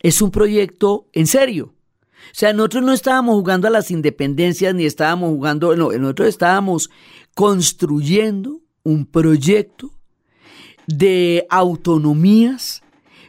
es 0.01 0.19
un 0.19 0.31
proyecto 0.31 1.05
en 1.13 1.27
serio. 1.27 1.75
O 2.31 2.33
sea, 2.33 2.53
nosotros 2.53 2.81
no 2.81 2.93
estábamos 2.93 3.35
jugando 3.35 3.67
a 3.67 3.69
las 3.69 3.91
independencias 3.91 4.73
ni 4.73 4.85
estábamos 4.85 5.29
jugando, 5.29 5.75
no, 5.75 5.91
nosotros 5.91 6.29
estábamos 6.29 6.89
construyendo 7.35 8.61
un 8.81 9.05
proyecto 9.05 9.91
de 10.87 11.45
autonomías 11.51 12.81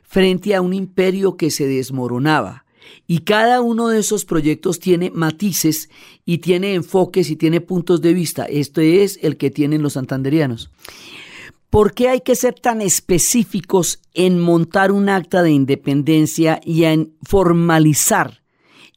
frente 0.03 0.55
a 0.55 0.63
un 0.63 0.73
imperio 0.73 1.37
que 1.37 1.51
se 1.51 1.67
desmoronaba 1.67 2.65
y 3.07 3.21
cada 3.21 3.61
uno 3.61 3.89
de 3.89 4.01
esos 4.01 4.25
proyectos 4.25 4.79
tiene 4.79 5.11
matices 5.11 5.91
y 6.25 6.39
tiene 6.39 6.75
enfoques 6.75 7.31
y 7.31 7.37
tiene 7.37 7.61
puntos 7.61 8.01
de 8.03 8.15
vista. 8.15 8.45
Este 8.45 9.03
es 9.03 9.19
el 9.23 9.37
que 9.37 9.51
tienen 9.51 9.83
los 9.83 9.95
santanderianos. 9.95 10.71
¿Por 11.71 11.95
qué 11.95 12.09
hay 12.09 12.21
que 12.21 12.37
ser 12.37 12.55
tan 12.55 12.81
específicos 12.81 14.01
en 14.15 14.39
montar 14.39 14.93
un 14.93 15.09
acta 15.09 15.43
de 15.43 15.51
independencia 15.51 16.61
y 16.65 16.85
en 16.85 17.15
formalizar 17.23 18.43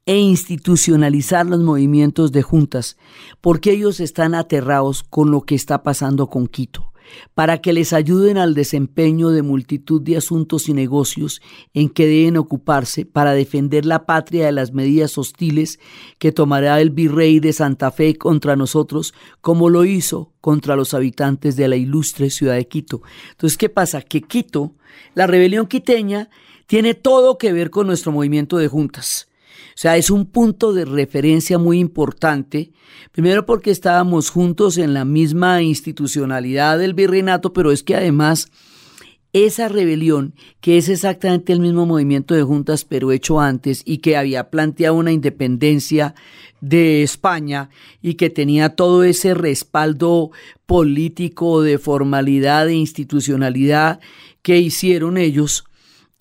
e 0.06 0.18
institucionalizar 0.18 1.46
los 1.46 1.62
movimientos 1.62 2.32
de 2.32 2.42
juntas? 2.42 2.98
Porque 3.42 3.72
ellos 3.72 4.00
están 4.00 4.36
aterrados 4.36 5.04
con 5.04 5.32
lo 5.32 5.42
que 5.42 5.56
está 5.56 5.84
pasando 5.84 6.30
con 6.30 6.48
Quito 6.48 6.90
para 7.34 7.60
que 7.60 7.74
les 7.74 7.94
ayuden 7.94 8.38
al 8.38 8.54
desempeño 8.54 9.30
de 9.30 9.42
multitud 9.42 10.02
de 10.02 10.18
asuntos 10.18 10.70
y 10.70 10.74
negocios 10.74 11.42
en 11.74 11.90
que 11.90 12.08
deben 12.08 12.38
ocuparse 12.38 13.06
para 13.06 13.34
defender 13.34 13.86
la 13.86 14.06
patria 14.06 14.46
de 14.46 14.52
las 14.52 14.74
medidas 14.74 15.18
hostiles 15.18 15.80
que 16.18 16.32
tomará 16.32 16.82
el 16.82 16.90
virrey 16.90 17.40
de 17.40 17.54
Santa 17.54 17.92
Fe 17.92 18.16
contra 18.16 18.56
nosotros, 18.56 19.14
como 19.42 19.70
lo 19.70 19.86
hizo 19.86 20.34
contra 20.42 20.76
los 20.76 20.94
habitantes 20.94 21.56
de 21.56 21.68
la 21.68 21.76
ilustre 21.76 22.30
ciudad 22.30 22.56
de 22.56 22.68
Quito. 22.68 23.02
Entonces, 23.32 23.58
¿qué 23.58 23.70
pasa? 23.70 24.02
Que 24.02 24.22
Quito, 24.22 24.74
la 25.16 25.28
rebelión 25.28 25.68
quiteña, 25.68 26.30
tiene 26.68 26.94
todo 26.94 27.38
que 27.38 27.54
ver 27.54 27.70
con 27.70 27.88
nuestro 27.88 28.12
movimiento 28.12 28.58
de 28.58 28.68
juntas. 28.68 29.29
O 29.70 29.82
sea, 29.82 29.98
es 29.98 30.10
un 30.10 30.26
punto 30.26 30.74
de 30.74 30.86
referencia 30.86 31.58
muy 31.58 31.80
importante, 31.80 32.72
primero 33.12 33.46
porque 33.46 33.72
estábamos 33.72 34.30
juntos 34.30 34.78
en 34.78 34.94
la 34.94 35.06
misma 35.06 35.62
institucionalidad 35.62 36.80
del 36.80 36.94
virreinato, 36.94 37.54
pero 37.54 37.72
es 37.72 37.84
que 37.84 37.96
además 37.96 38.52
esa 39.32 39.68
rebelión, 39.68 40.34
que 40.60 40.78
es 40.78 40.90
exactamente 40.90 41.54
el 41.54 41.60
mismo 41.60 41.86
movimiento 41.86 42.34
de 42.34 42.44
juntas, 42.44 42.84
pero 42.84 43.12
hecho 43.12 43.40
antes, 43.40 43.84
y 43.86 44.00
que 44.00 44.18
había 44.18 44.50
planteado 44.50 44.96
una 44.96 45.12
independencia 45.12 46.16
de 46.62 47.04
España 47.04 47.70
y 48.02 48.16
que 48.16 48.30
tenía 48.30 48.70
todo 48.70 49.04
ese 49.04 49.36
respaldo 49.36 50.32
político, 50.66 51.62
de 51.62 51.78
formalidad, 51.78 52.66
de 52.66 52.74
institucionalidad 52.74 54.00
que 54.42 54.58
hicieron 54.58 55.18
ellos, 55.18 55.66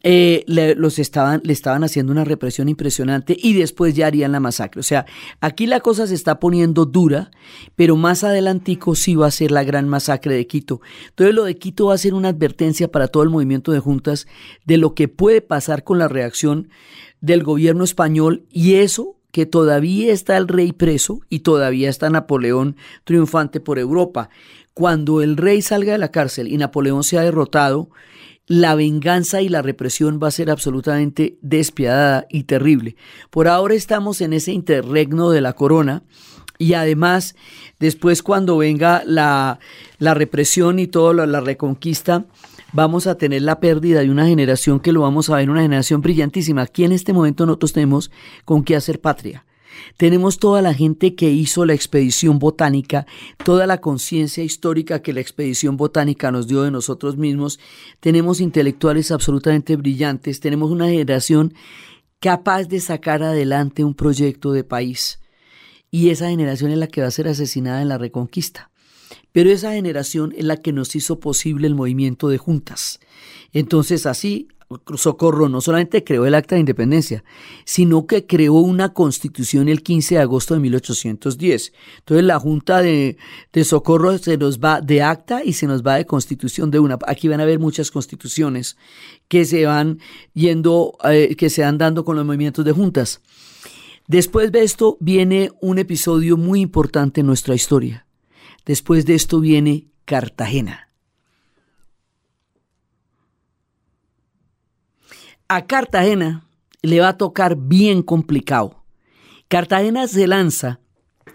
eh, 0.05 0.45
le, 0.47 0.77
los 0.77 1.01
estaban, 1.01 1.41
le 1.43 1.53
estaban 1.53 1.83
haciendo 1.83 2.13
una 2.13 2.25
represión 2.25 2.69
impresionante 2.69 3.37
y 3.37 3.55
después 3.55 3.95
ya 3.95 4.07
harían 4.07 4.31
la 4.31 4.39
masacre. 4.39 4.81
O 4.81 4.85
sea, 4.85 5.07
aquí 5.41 5.67
la 5.67 5.81
cosa 5.81 6.07
se 6.07 6.15
está 6.15 6.39
poniendo 6.39 6.87
dura, 6.87 7.33
pero 7.75 7.97
más 7.97 8.23
adelantico 8.23 8.95
sí 8.95 9.17
va 9.17 9.27
a 9.27 9.33
ser 9.33 9.51
la 9.51 9.65
gran 9.65 9.89
masacre 9.89 10.35
de 10.35 10.47
Quito. 10.47 10.81
Entonces 11.09 11.35
lo 11.35 11.45
de 11.45 11.57
Quito 11.57 11.87
va 11.87 11.95
a 11.95 11.99
ser 11.99 12.15
una 12.15 12.29
advertencia 12.29 12.91
para 12.91 13.09
todo 13.09 13.25
el 13.25 13.31
movimiento 13.31 13.73
de 13.73 13.81
juntas 13.81 14.29
de 14.65 14.79
lo 14.79 14.95
que 14.95 15.09
puede 15.09 15.41
pasar 15.41 15.83
con 15.83 15.99
la 15.99 16.07
reacción 16.07 16.69
del 17.21 17.43
gobierno 17.43 17.83
español 17.83 18.45
y 18.53 18.75
eso 18.75 19.17
que 19.33 19.47
todavía 19.47 20.13
está 20.13 20.37
el 20.37 20.49
rey 20.49 20.73
preso 20.73 21.21
y 21.29 21.41
todavía 21.41 21.91
está 21.91 22.09
Napoleón 22.09 22.77
triunfante 23.05 23.61
por 23.61 23.79
Europa. 23.79 24.31
Cuando 24.75 25.23
el 25.23 25.37
rey 25.37 25.61
salga 25.61 25.93
de 25.93 25.99
la 25.99 26.13
cárcel 26.13 26.49
y 26.49 26.57
Napoleón 26.57 27.03
sea 27.03 27.23
derrotado, 27.23 27.91
la 28.49 28.75
venganza 28.75 29.43
y 29.43 29.49
la 29.49 29.63
represión 29.63 30.19
va 30.21 30.29
a 30.29 30.33
ser 30.33 30.51
absolutamente 30.51 31.39
despiadada 31.43 32.27
y 32.31 32.45
terrible. 32.45 32.97
Por 33.31 33.47
ahora 33.47 33.75
estamos 33.75 34.21
en 34.23 34.33
ese 34.33 34.53
interregno 34.53 35.31
de 35.31 35.43
la 35.43 35.53
corona 35.53 36.03
y 36.57 36.73
además 36.73 37.37
después 37.79 38.23
cuando 38.23 38.57
venga 38.57 39.03
la, 39.05 39.61
la 39.99 40.15
represión 40.15 40.79
y 40.79 40.87
toda 40.87 41.13
la, 41.13 41.27
la 41.27 41.41
reconquista, 41.41 42.25
vamos 42.73 43.07
a 43.07 43.17
tener 43.17 43.43
la 43.43 43.61
pérdida 43.61 44.01
de 44.01 44.11
una 44.11 44.27
generación 44.27 44.81
que 44.81 44.93
lo 44.93 45.03
vamos 45.03 45.29
a 45.29 45.37
ver, 45.37 45.51
una 45.51 45.63
generación 45.63 46.01
brillantísima. 46.01 46.63
Aquí 46.63 46.85
en 46.85 46.93
este 46.93 47.13
momento 47.13 47.45
nosotros 47.45 47.75
tenemos 47.75 48.11
con 48.47 48.65
qué 48.65 48.77
hacer 48.77 49.01
patria. 49.01 49.45
Tenemos 49.97 50.39
toda 50.39 50.63
la 50.63 50.75
gente 50.75 51.15
que 51.15 51.31
hizo 51.31 51.65
la 51.65 51.75
expedición 51.75 52.39
botánica, 52.39 53.07
toda 53.45 53.67
la 53.67 53.81
conciencia 53.81 54.45
histórica 54.45 55.03
que 55.03 55.13
la 55.13 55.21
expedición 55.21 55.77
botánica 55.77 56.31
nos 56.31 56.47
dio 56.49 56.63
de 56.63 56.71
nosotros 56.71 57.17
mismos. 57.17 57.59
Tenemos 58.01 58.41
intelectuales 58.41 59.11
absolutamente 59.11 59.77
brillantes, 59.77 60.41
tenemos 60.41 60.71
una 60.71 60.87
generación 60.87 61.55
capaz 62.21 62.65
de 62.65 62.81
sacar 62.81 63.23
adelante 63.23 63.85
un 63.85 63.95
proyecto 63.95 64.53
de 64.53 64.65
país. 64.65 65.21
Y 65.91 66.11
esa 66.11 66.29
generación 66.29 66.71
es 66.71 66.79
la 66.79 66.89
que 66.89 67.01
va 67.01 67.09
a 67.09 67.13
ser 67.13 67.29
asesinada 67.29 67.81
en 67.81 67.89
la 67.89 67.99
reconquista. 67.99 68.71
Pero 69.33 69.51
esa 69.51 69.73
generación 69.73 70.33
es 70.37 70.45
la 70.45 70.57
que 70.57 70.73
nos 70.73 70.97
hizo 70.97 71.21
posible 71.21 71.67
el 71.67 71.75
movimiento 71.75 72.29
de 72.29 72.39
juntas. 72.39 73.01
Entonces 73.53 74.07
así 74.07 74.49
Socorro 74.97 75.49
no 75.49 75.63
solamente 75.63 76.05
creó 76.05 76.27
el 76.27 76.35
acta 76.35 76.55
de 76.55 76.61
independencia, 76.61 77.25
sino 77.65 78.07
que 78.07 78.27
creó 78.27 78.55
una 78.55 78.93
constitución 78.93 79.69
el 79.69 79.83
15 79.83 80.17
de 80.17 80.21
agosto 80.21 80.53
de 80.55 80.61
1810. 80.61 81.73
Entonces 82.01 82.25
la 82.25 82.39
Junta 82.39 82.83
de, 82.83 83.17
Socorro 83.65 84.19
se 84.19 84.37
nos 84.37 84.59
va 84.61 84.83
de 84.83 85.03
acta 85.03 85.43
y 85.43 85.55
se 85.55 85.67
nos 85.67 85.83
va 85.83 85.97
de 85.97 86.05
constitución 86.05 86.71
de 86.71 86.81
una. 86.81 86.99
Aquí 87.07 87.29
van 87.29 87.41
a 87.41 87.45
haber 87.45 87.59
muchas 87.59 87.91
constituciones 87.91 88.77
que 89.29 89.47
se 89.47 89.65
van 89.65 90.01
yendo, 90.35 90.99
eh, 91.05 91.35
que 91.37 91.49
se 91.49 91.63
van 91.63 91.79
dando 91.79 92.05
con 92.05 92.17
los 92.17 92.27
movimientos 92.27 92.65
de 92.65 92.73
juntas. 92.73 93.23
Después 94.07 94.53
de 94.53 94.65
esto 94.65 94.99
viene 95.01 95.51
un 95.63 95.79
episodio 95.79 96.37
muy 96.37 96.61
importante 96.61 97.21
en 97.21 97.27
nuestra 97.27 97.55
historia. 97.55 98.08
Después 98.69 99.07
de 99.07 99.15
esto 99.15 99.41
viene 99.41 99.87
Cartagena. 100.05 100.91
A 105.49 105.65
Cartagena 105.65 106.47
le 106.83 107.01
va 107.01 107.09
a 107.09 107.17
tocar 107.17 107.57
bien 107.57 108.03
complicado. 108.03 108.85
Cartagena 109.49 110.07
se 110.07 110.27
lanza 110.27 110.81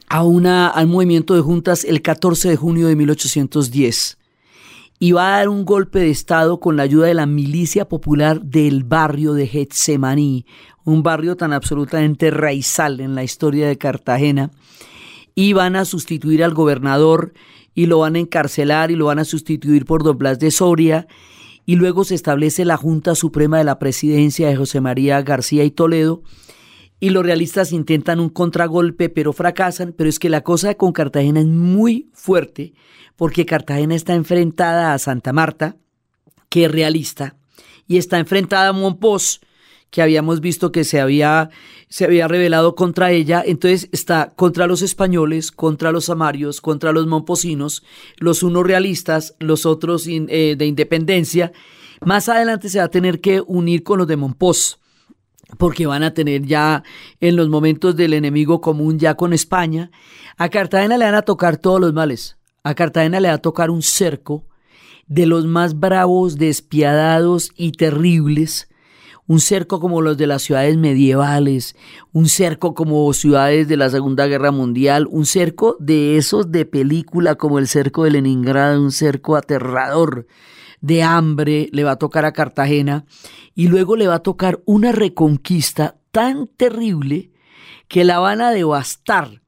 a 0.10 0.24
una, 0.24 0.68
al 0.68 0.86
movimiento 0.86 1.34
de 1.34 1.42
juntas 1.42 1.84
el 1.84 2.04
14 2.04 2.50
de 2.50 2.56
junio 2.56 2.88
de 2.88 2.96
1810 2.96 4.20
y 5.00 5.14
va 5.14 5.30
a 5.34 5.38
dar 5.40 5.50
un 5.50 5.66
golpe 5.66 6.02
de 6.02 6.12
Estado 6.12 6.60
con 6.60 6.78
la 6.78 6.84
ayuda 6.84 7.08
de 7.08 7.16
la 7.16 7.26
milicia 7.26 7.90
popular 7.90 8.42
del 8.42 8.84
barrio 8.84 9.34
de 9.34 9.48
Getsemaní, 9.48 10.46
un 10.84 11.02
barrio 11.02 11.36
tan 11.36 11.52
absolutamente 11.52 12.30
raizal 12.30 13.00
en 13.00 13.16
la 13.16 13.24
historia 13.24 13.68
de 13.68 13.80
Cartagena, 13.80 14.52
y 15.36 15.54
van 15.54 15.76
a 15.76 15.86
sustituir 15.86 16.44
al 16.44 16.54
gobernador 16.54 17.34
y 17.74 17.88
lo 17.88 18.00
van 18.00 18.16
a 18.16 18.20
encarcelar 18.20 18.92
y 18.92 18.96
lo 18.96 19.06
van 19.06 19.20
a 19.20 19.26
sustituir 19.26 19.86
por 19.86 20.04
Don 20.04 20.18
Blas 20.18 20.40
de 20.40 20.52
Soria. 20.52 21.08
Y 21.66 21.76
luego 21.76 22.04
se 22.04 22.16
establece 22.16 22.66
la 22.66 22.78
Junta 22.78 23.16
Suprema 23.16 23.58
de 23.58 23.64
la 23.64 23.80
Presidencia 23.80 24.48
de 24.48 24.56
José 24.56 24.82
María 24.82 25.22
García 25.22 25.64
y 25.64 25.72
Toledo. 25.72 26.22
Y 27.00 27.10
los 27.10 27.26
realistas 27.26 27.72
intentan 27.72 28.20
un 28.20 28.30
contragolpe 28.30 29.10
pero 29.10 29.34
fracasan, 29.34 29.94
pero 29.98 30.10
es 30.10 30.20
que 30.20 30.30
la 30.30 30.42
cosa 30.42 30.76
con 30.76 30.92
Cartagena 30.92 31.40
es 31.40 31.48
muy 31.48 32.10
fuerte 32.14 32.74
porque 33.16 33.46
Cartagena 33.46 33.96
está 33.96 34.14
enfrentada 34.14 34.94
a 34.94 35.00
Santa 35.00 35.34
Marta, 35.34 35.78
que 36.50 36.66
es 36.66 36.72
realista, 36.72 37.36
y 37.88 37.98
está 37.98 38.20
enfrentada 38.20 38.70
a 38.70 38.74
Monpós, 38.74 39.42
que 39.94 40.02
habíamos 40.02 40.42
visto 40.42 40.72
que 40.72 40.86
se 40.86 41.00
había, 41.00 41.52
se 41.88 42.06
había 42.06 42.28
revelado 42.28 42.74
contra 42.74 43.12
ella, 43.12 43.44
entonces 43.46 43.90
está 43.92 44.34
contra 44.36 44.66
los 44.66 44.82
españoles, 44.82 45.52
contra 45.52 45.92
los 45.92 46.10
amarios, 46.10 46.62
contra 46.62 46.92
los 46.92 47.06
momposinos, 47.06 47.84
los 48.18 48.42
unos 48.42 48.66
realistas, 48.66 49.36
los 49.38 49.68
otros 49.68 50.08
eh, 50.08 50.56
de 50.58 50.66
independencia. 50.66 51.52
Más 52.02 52.28
adelante 52.28 52.70
se 52.70 52.80
va 52.80 52.86
a 52.86 52.90
tener 52.90 53.22
que 53.22 53.44
unir 53.46 53.84
con 53.84 54.00
los 54.00 54.08
de 54.08 54.18
Monpós, 54.18 54.80
porque 55.60 55.86
van 55.86 56.02
a 56.02 56.16
tener 56.16 56.42
ya 56.42 56.82
en 57.20 57.36
los 57.36 57.48
momentos 57.50 57.96
del 57.96 58.14
enemigo 58.16 58.62
común 58.62 58.98
ya 58.98 59.14
con 59.14 59.32
España. 59.32 59.92
A 60.38 60.50
Cartagena 60.50 60.98
le 60.98 61.06
van 61.06 61.14
a 61.14 61.22
tocar 61.22 61.58
todos 61.58 61.80
los 61.80 61.94
males. 61.94 62.40
A 62.64 62.74
Cartagena 62.74 63.20
le 63.20 63.28
va 63.28 63.36
a 63.36 63.42
tocar 63.44 63.70
un 63.70 63.84
cerco 63.84 64.48
de 65.06 65.28
los 65.28 65.46
más 65.46 65.80
bravos, 65.80 66.38
despiadados 66.40 67.52
y 67.56 67.74
terribles 67.74 68.70
un 69.28 69.40
cerco 69.40 69.80
como 69.80 70.02
los 70.02 70.18
de 70.18 70.28
las 70.28 70.42
ciudades 70.42 70.78
medievales, 70.78 71.76
un 72.12 72.28
cerco 72.28 72.74
como 72.74 73.12
ciudades 73.14 73.68
de 73.68 73.78
la 73.78 73.90
Segunda 73.90 74.28
Guerra 74.28 74.52
Mundial, 74.52 75.08
un 75.10 75.26
cerco 75.26 75.78
de 75.80 76.18
esos 76.18 76.52
de 76.52 76.66
película 76.66 77.36
como 77.36 77.60
el 77.60 77.68
cerco 77.68 78.04
de 78.04 78.12
Leningrado, 78.12 78.82
un 78.82 78.92
cerco 78.92 79.36
aterrador 79.36 80.28
de 80.82 81.04
hambre, 81.04 81.70
le 81.72 81.84
va 81.84 81.92
a 81.92 82.00
tocar 82.00 82.26
a 82.26 82.34
Cartagena 82.34 83.06
y 83.56 83.68
luego 83.68 83.96
le 83.96 84.08
va 84.08 84.16
a 84.16 84.24
tocar 84.24 84.62
una 84.66 84.92
reconquista 84.92 85.96
tan 86.12 86.48
terrible 86.48 87.32
que 87.88 88.04
la 88.04 88.20
van 88.20 88.42
a 88.42 88.52
devastar 88.52 89.42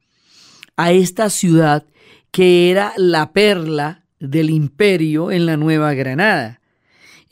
a 0.77 0.91
esta 0.91 1.29
ciudad 1.29 1.85
que 2.31 2.71
era 2.71 2.93
la 2.97 3.33
perla 3.33 4.05
del 4.19 4.49
imperio 4.49 5.31
en 5.31 5.45
la 5.45 5.57
Nueva 5.57 5.93
Granada. 5.93 6.61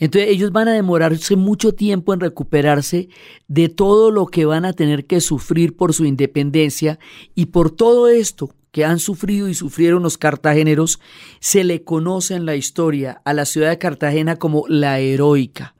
Entonces 0.03 0.31
ellos 0.31 0.51
van 0.51 0.67
a 0.67 0.73
demorarse 0.73 1.37
mucho 1.37 1.75
tiempo 1.75 2.13
en 2.13 2.19
recuperarse 2.19 3.07
de 3.47 3.69
todo 3.69 4.11
lo 4.11 4.25
que 4.25 4.43
van 4.43 4.65
a 4.65 4.73
tener 4.73 5.05
que 5.05 5.21
sufrir 5.21 5.77
por 5.77 5.93
su 5.93 6.03
independencia 6.03 6.99
y 7.35 7.45
por 7.45 7.71
todo 7.71 8.09
esto 8.09 8.53
que 8.73 8.83
han 8.83 8.99
sufrido 8.99 9.47
y 9.47 9.53
sufrieron 9.53 10.03
los 10.03 10.17
cartageneros, 10.17 10.99
se 11.39 11.63
le 11.63 11.85
conoce 11.85 12.35
en 12.35 12.45
la 12.45 12.57
historia 12.57 13.21
a 13.23 13.31
la 13.31 13.45
ciudad 13.45 13.69
de 13.69 13.77
Cartagena 13.77 14.35
como 14.35 14.65
la 14.67 14.99
heroica, 14.99 15.73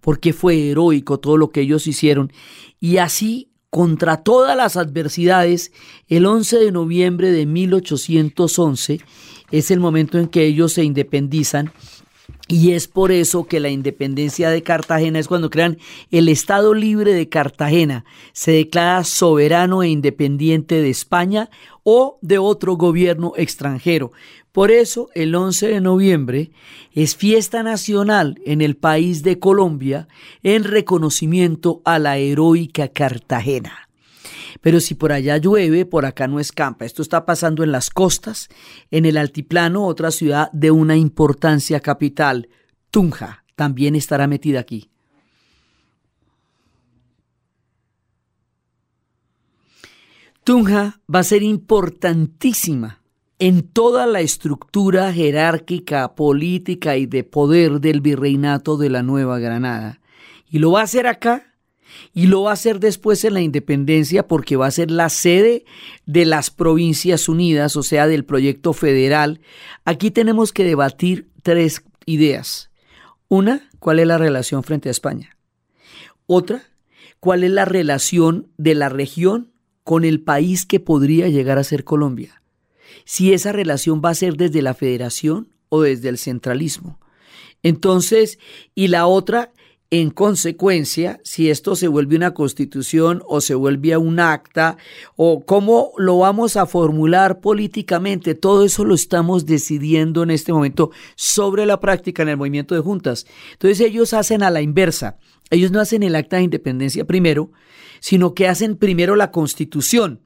porque 0.00 0.32
fue 0.32 0.70
heroico 0.70 1.20
todo 1.20 1.36
lo 1.36 1.50
que 1.50 1.60
ellos 1.60 1.86
hicieron. 1.86 2.32
Y 2.80 2.96
así, 2.96 3.52
contra 3.70 4.24
todas 4.24 4.56
las 4.56 4.76
adversidades, 4.76 5.70
el 6.08 6.26
11 6.26 6.58
de 6.58 6.72
noviembre 6.72 7.30
de 7.30 7.46
1811 7.46 9.00
es 9.52 9.70
el 9.70 9.78
momento 9.78 10.18
en 10.18 10.26
que 10.26 10.44
ellos 10.44 10.72
se 10.72 10.82
independizan 10.82 11.72
y 12.50 12.72
es 12.72 12.88
por 12.88 13.12
eso 13.12 13.44
que 13.44 13.60
la 13.60 13.68
independencia 13.68 14.50
de 14.50 14.64
Cartagena 14.64 15.20
es 15.20 15.28
cuando 15.28 15.50
crean 15.50 15.78
el 16.10 16.28
Estado 16.28 16.74
Libre 16.74 17.12
de 17.14 17.28
Cartagena. 17.28 18.04
Se 18.32 18.50
declara 18.50 19.04
soberano 19.04 19.84
e 19.84 19.88
independiente 19.88 20.82
de 20.82 20.90
España 20.90 21.48
o 21.84 22.18
de 22.22 22.38
otro 22.38 22.74
gobierno 22.74 23.34
extranjero. 23.36 24.10
Por 24.50 24.72
eso 24.72 25.10
el 25.14 25.32
11 25.32 25.68
de 25.68 25.80
noviembre 25.80 26.50
es 26.92 27.14
fiesta 27.14 27.62
nacional 27.62 28.40
en 28.44 28.62
el 28.62 28.76
país 28.76 29.22
de 29.22 29.38
Colombia 29.38 30.08
en 30.42 30.64
reconocimiento 30.64 31.82
a 31.84 32.00
la 32.00 32.18
heroica 32.18 32.88
Cartagena. 32.88 33.89
Pero 34.60 34.80
si 34.80 34.94
por 34.94 35.12
allá 35.12 35.36
llueve, 35.38 35.86
por 35.86 36.06
acá 36.06 36.28
no 36.28 36.40
escampa. 36.40 36.84
Esto 36.84 37.02
está 37.02 37.24
pasando 37.26 37.62
en 37.64 37.72
las 37.72 37.90
costas, 37.90 38.48
en 38.90 39.06
el 39.06 39.16
altiplano, 39.16 39.84
otra 39.84 40.10
ciudad 40.10 40.50
de 40.52 40.70
una 40.70 40.96
importancia 40.96 41.80
capital, 41.80 42.48
Tunja, 42.90 43.44
también 43.54 43.94
estará 43.94 44.26
metida 44.26 44.60
aquí. 44.60 44.90
Tunja 50.42 51.00
va 51.12 51.20
a 51.20 51.24
ser 51.24 51.42
importantísima 51.42 53.02
en 53.38 53.62
toda 53.62 54.06
la 54.06 54.20
estructura 54.20 55.12
jerárquica, 55.12 56.14
política 56.14 56.96
y 56.96 57.06
de 57.06 57.24
poder 57.24 57.80
del 57.80 58.00
virreinato 58.00 58.76
de 58.76 58.90
la 58.90 59.02
Nueva 59.02 59.38
Granada. 59.38 60.00
Y 60.50 60.58
lo 60.58 60.72
va 60.72 60.80
a 60.80 60.84
hacer 60.84 61.06
acá 61.06 61.49
y 62.12 62.26
lo 62.26 62.42
va 62.42 62.50
a 62.50 62.54
hacer 62.54 62.80
después 62.80 63.24
en 63.24 63.34
la 63.34 63.40
independencia 63.40 64.26
porque 64.26 64.56
va 64.56 64.66
a 64.66 64.70
ser 64.70 64.90
la 64.90 65.08
sede 65.08 65.64
de 66.06 66.24
las 66.24 66.50
Provincias 66.50 67.28
Unidas, 67.28 67.76
o 67.76 67.82
sea, 67.82 68.06
del 68.06 68.24
proyecto 68.24 68.72
federal. 68.72 69.40
Aquí 69.84 70.10
tenemos 70.10 70.52
que 70.52 70.64
debatir 70.64 71.28
tres 71.42 71.82
ideas. 72.06 72.70
Una, 73.28 73.68
¿cuál 73.78 74.00
es 74.00 74.06
la 74.06 74.18
relación 74.18 74.62
frente 74.62 74.88
a 74.88 74.92
España? 74.92 75.36
Otra, 76.26 76.64
¿cuál 77.20 77.44
es 77.44 77.50
la 77.50 77.64
relación 77.64 78.48
de 78.56 78.74
la 78.74 78.88
región 78.88 79.52
con 79.84 80.04
el 80.04 80.20
país 80.20 80.66
que 80.66 80.80
podría 80.80 81.28
llegar 81.28 81.58
a 81.58 81.64
ser 81.64 81.84
Colombia? 81.84 82.42
Si 83.04 83.32
esa 83.32 83.52
relación 83.52 84.02
va 84.04 84.10
a 84.10 84.14
ser 84.14 84.36
desde 84.36 84.62
la 84.62 84.74
federación 84.74 85.48
o 85.68 85.82
desde 85.82 86.08
el 86.08 86.18
centralismo. 86.18 87.00
Entonces, 87.62 88.38
y 88.74 88.88
la 88.88 89.06
otra, 89.06 89.52
en 89.92 90.10
consecuencia, 90.10 91.20
si 91.24 91.50
esto 91.50 91.74
se 91.74 91.88
vuelve 91.88 92.14
una 92.14 92.32
constitución 92.32 93.22
o 93.26 93.40
se 93.40 93.56
vuelve 93.56 93.96
un 93.96 94.20
acta 94.20 94.76
o 95.16 95.44
cómo 95.44 95.90
lo 95.96 96.18
vamos 96.18 96.56
a 96.56 96.66
formular 96.66 97.40
políticamente, 97.40 98.36
todo 98.36 98.64
eso 98.64 98.84
lo 98.84 98.94
estamos 98.94 99.46
decidiendo 99.46 100.22
en 100.22 100.30
este 100.30 100.52
momento 100.52 100.92
sobre 101.16 101.66
la 101.66 101.80
práctica 101.80 102.22
en 102.22 102.28
el 102.28 102.36
movimiento 102.36 102.76
de 102.76 102.82
juntas. 102.82 103.26
Entonces 103.52 103.80
ellos 103.80 104.14
hacen 104.14 104.44
a 104.44 104.50
la 104.50 104.62
inversa. 104.62 105.18
Ellos 105.50 105.72
no 105.72 105.80
hacen 105.80 106.04
el 106.04 106.14
acta 106.14 106.36
de 106.36 106.44
independencia 106.44 107.04
primero, 107.04 107.50
sino 107.98 108.32
que 108.34 108.46
hacen 108.46 108.76
primero 108.76 109.16
la 109.16 109.32
constitución. 109.32 110.20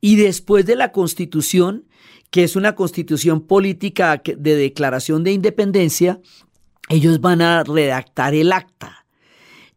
Y 0.00 0.16
después 0.16 0.64
de 0.64 0.76
la 0.76 0.90
constitución, 0.90 1.86
que 2.30 2.44
es 2.44 2.56
una 2.56 2.74
constitución 2.74 3.42
política 3.42 4.22
de 4.24 4.56
declaración 4.56 5.22
de 5.22 5.32
independencia, 5.32 6.22
ellos 6.90 7.20
van 7.20 7.40
a 7.40 7.62
redactar 7.64 8.34
el 8.34 8.52
acta. 8.52 9.06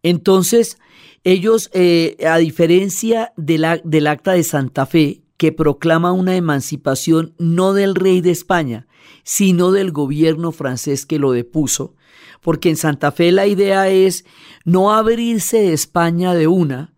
Entonces, 0.01 0.77
ellos, 1.23 1.69
eh, 1.73 2.17
a 2.27 2.37
diferencia 2.37 3.31
del 3.37 4.07
acta 4.07 4.33
de 4.33 4.43
Santa 4.43 4.85
Fe, 4.85 5.21
que 5.37 5.51
proclama 5.51 6.11
una 6.11 6.35
emancipación 6.35 7.33
no 7.37 7.73
del 7.73 7.95
rey 7.95 8.21
de 8.21 8.31
España, 8.31 8.87
sino 9.23 9.71
del 9.71 9.91
gobierno 9.91 10.51
francés 10.51 11.05
que 11.05 11.19
lo 11.19 11.31
depuso, 11.31 11.95
porque 12.41 12.69
en 12.69 12.77
Santa 12.77 13.11
Fe 13.11 13.31
la 13.31 13.47
idea 13.47 13.89
es 13.89 14.25
no 14.65 14.91
abrirse 14.91 15.57
de 15.57 15.73
España 15.73 16.33
de 16.33 16.47
una, 16.47 16.93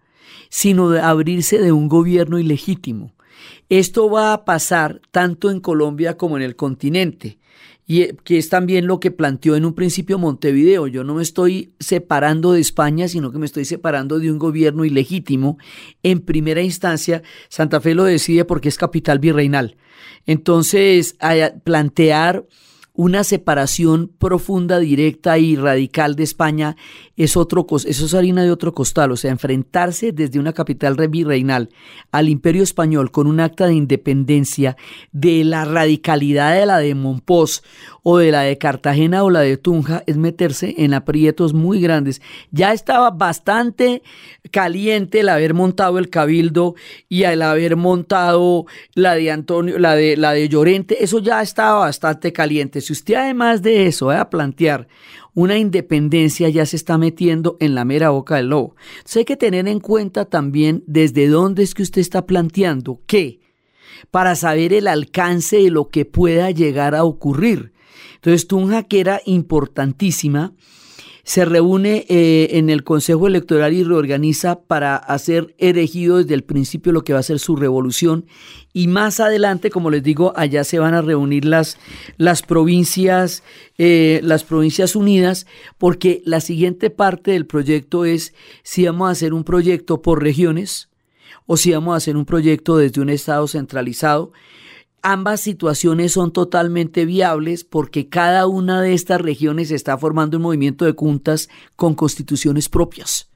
sino 0.50 0.90
de 0.90 1.02
abrirse 1.02 1.60
de 1.60 1.72
un 1.72 1.90
gobierno 1.90 2.40
ilegítimo. 2.40 3.14
Esto 3.70 4.10
va 4.10 4.34
a 4.34 4.46
pasar 4.46 5.02
tanto 5.12 5.52
en 5.52 5.60
Colombia 5.60 6.18
como 6.18 6.38
en 6.38 6.44
el 6.44 6.56
continente 6.56 7.40
y 7.86 8.02
eh, 8.02 8.16
que 8.24 8.38
es 8.38 8.50
también 8.50 8.88
lo 8.88 9.00
que 9.00 9.12
planteó 9.12 9.56
en 9.56 9.66
un 9.66 9.74
principio 9.74 10.18
Montevideo. 10.18 10.88
Yo 10.88 11.04
no 11.04 11.16
me 11.16 11.24
estoy 11.24 11.74
separando 11.80 12.54
de 12.54 12.62
España, 12.62 13.08
sino 13.08 13.32
que 13.32 13.38
me 13.38 13.46
estoy 13.46 13.66
separando 13.66 14.20
de 14.20 14.32
un 14.32 14.40
gobierno 14.40 14.86
ilegítimo. 14.86 15.58
En 16.04 16.22
primera 16.22 16.62
instancia, 16.62 17.22
Santa 17.50 17.82
Fe 17.82 17.96
lo 17.96 18.04
decide 18.04 18.46
porque 18.46 18.70
es 18.70 18.78
capital 18.78 19.20
virreinal. 19.20 19.78
Entonces, 20.26 21.16
plantear 21.64 22.46
una 22.96 23.24
separación 23.24 24.12
profunda, 24.18 24.80
directa 24.80 25.38
y 25.38 25.56
radical 25.56 26.16
de 26.16 26.24
España 26.24 26.78
es 27.18 27.38
otro 27.38 27.66
eso 27.70 28.06
es 28.06 28.14
harina 28.14 28.44
de 28.44 28.52
otro 28.52 28.74
costal, 28.74 29.12
o 29.12 29.18
sea, 29.18 29.32
enfrentarse 29.32 30.12
desde 30.12 30.40
una 30.40 30.54
capital 30.54 30.96
virreinal 31.10 31.70
al 32.12 32.30
imperio 32.30 32.64
español 32.64 33.12
con 33.12 33.28
un 33.28 33.40
acta 33.40 33.68
de 33.68 33.74
independencia 33.74 34.78
de 35.12 35.44
la 35.44 35.66
radicalidad 35.66 36.58
de 36.58 36.66
la 36.66 36.78
de 36.80 36.96
Monpós 36.96 37.64
o 38.08 38.20
de 38.20 38.32
la 38.32 38.42
de 38.42 38.60
Cartagena 38.60 39.24
o 39.24 39.32
la 39.32 39.40
de 39.40 39.58
Tunja 39.58 40.04
es 40.06 40.16
meterse 40.16 40.76
en 40.78 40.94
aprietos 40.94 41.56
muy 41.56 41.82
grandes. 41.82 42.22
Ya 42.52 42.72
estaba 42.72 43.10
bastante 43.10 44.04
caliente 44.52 45.22
el 45.22 45.30
haber 45.30 45.56
montado 45.56 45.98
el 45.98 46.12
cabildo 46.12 46.76
y 47.10 47.24
el 47.24 47.42
haber 47.42 47.78
montado 47.78 48.68
la 48.94 49.16
de 49.16 49.32
Antonio, 49.32 49.80
la 49.80 49.96
de 49.96 50.18
la 50.18 50.34
de 50.34 50.48
Llorente, 50.48 51.04
eso 51.04 51.18
ya 51.18 51.42
estaba 51.42 51.80
bastante 51.80 52.32
caliente. 52.32 52.80
Si 52.80 52.94
usted 52.94 53.16
además 53.16 53.64
de 53.64 53.88
eso 53.88 54.06
va 54.06 54.22
a 54.22 54.30
plantear 54.30 54.88
una 55.34 55.58
independencia 55.58 56.48
ya 56.50 56.68
se 56.68 56.76
está 56.76 57.00
metiendo 57.00 57.58
en 57.60 57.74
la 57.74 57.86
mera 57.86 58.12
boca 58.12 58.36
del 58.36 58.50
lobo. 58.50 58.76
Entonces 58.98 59.18
hay 59.18 59.26
que 59.26 59.36
tener 59.36 59.68
en 59.68 59.80
cuenta 59.80 60.26
también 60.26 60.84
desde 60.86 61.28
dónde 61.28 61.64
es 61.64 61.74
que 61.74 61.82
usted 61.82 62.02
está 62.02 62.28
planteando 62.28 63.02
qué, 63.08 63.40
para 64.12 64.36
saber 64.36 64.74
el 64.74 64.88
alcance 64.88 65.58
de 65.58 65.72
lo 65.72 65.90
que 65.90 66.06
pueda 66.06 66.52
llegar 66.52 66.94
a 66.94 67.04
ocurrir. 67.04 67.74
Entonces 68.26 68.48
Tunja, 68.48 68.82
que 68.82 69.02
era 69.02 69.22
importantísima, 69.28 70.54
se 71.24 71.46
reúne 71.46 72.08
eh, 72.10 72.48
en 72.54 72.72
el 72.72 72.84
Consejo 72.84 73.28
Electoral 73.28 73.72
y 73.74 73.84
reorganiza 73.84 74.62
para 74.62 74.96
hacer 74.96 75.54
erigido 75.60 76.18
desde 76.18 76.34
el 76.34 76.44
principio 76.44 76.92
lo 76.92 77.04
que 77.04 77.14
va 77.14 77.20
a 77.20 77.24
ser 77.24 77.38
su 77.38 77.56
revolución. 77.56 78.26
Y 78.74 78.88
más 78.88 79.20
adelante, 79.20 79.70
como 79.70 79.92
les 79.92 80.02
digo, 80.02 80.34
allá 80.36 80.64
se 80.64 80.80
van 80.80 80.96
a 80.96 81.04
reunir 81.04 81.46
las, 81.46 81.78
las 82.18 82.42
provincias, 82.42 83.44
eh, 83.78 84.22
las 84.24 84.44
provincias 84.44 84.96
unidas, 84.96 85.46
porque 85.78 86.24
la 86.26 86.42
siguiente 86.42 86.90
parte 86.90 87.30
del 87.30 87.46
proyecto 87.46 88.06
es 88.06 88.34
si 88.64 88.88
vamos 88.88 89.08
a 89.08 89.12
hacer 89.12 89.36
un 89.36 89.44
proyecto 89.44 90.02
por 90.02 90.24
regiones 90.24 90.90
o 91.46 91.58
si 91.58 91.74
vamos 91.74 91.94
a 91.94 91.98
hacer 91.98 92.18
un 92.18 92.26
proyecto 92.26 92.76
desde 92.78 93.02
un 93.02 93.12
Estado 93.12 93.48
centralizado 93.48 94.32
ambas 95.06 95.40
situaciones 95.40 96.14
son 96.14 96.34
totalmente 96.34 97.06
viables 97.06 97.64
porque 97.64 98.10
cada 98.10 98.48
una 98.48 98.82
de 98.82 98.94
estas 98.94 99.22
regiones 99.22 99.70
está 99.70 99.98
formando 100.00 100.38
un 100.38 100.44
movimiento 100.44 100.84
de 100.84 100.94
juntas 100.94 101.48
con 101.76 101.94
constituciones 101.94 102.70
propias. 102.70 103.30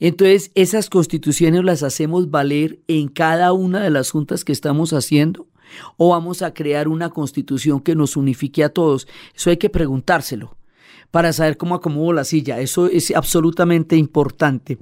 Entonces, 0.00 0.50
esas 0.54 0.90
constituciones 0.90 1.64
las 1.64 1.82
hacemos 1.82 2.30
valer 2.30 2.80
en 2.88 3.08
cada 3.08 3.54
una 3.54 3.80
de 3.80 3.88
las 3.88 4.10
juntas 4.10 4.44
que 4.44 4.52
estamos 4.52 4.92
haciendo 4.92 5.46
o 5.96 6.10
vamos 6.10 6.42
a 6.42 6.52
crear 6.52 6.88
una 6.88 7.08
constitución 7.08 7.80
que 7.80 7.94
nos 7.94 8.14
unifique 8.18 8.62
a 8.62 8.68
todos. 8.68 9.08
Eso 9.34 9.48
hay 9.48 9.56
que 9.56 9.70
preguntárselo 9.70 10.56
para 11.12 11.32
saber 11.32 11.56
cómo 11.56 11.76
acomodo 11.76 12.12
la 12.12 12.24
silla. 12.24 12.58
Eso 12.58 12.86
es 12.86 13.12
absolutamente 13.14 13.96
importante. 13.96 14.78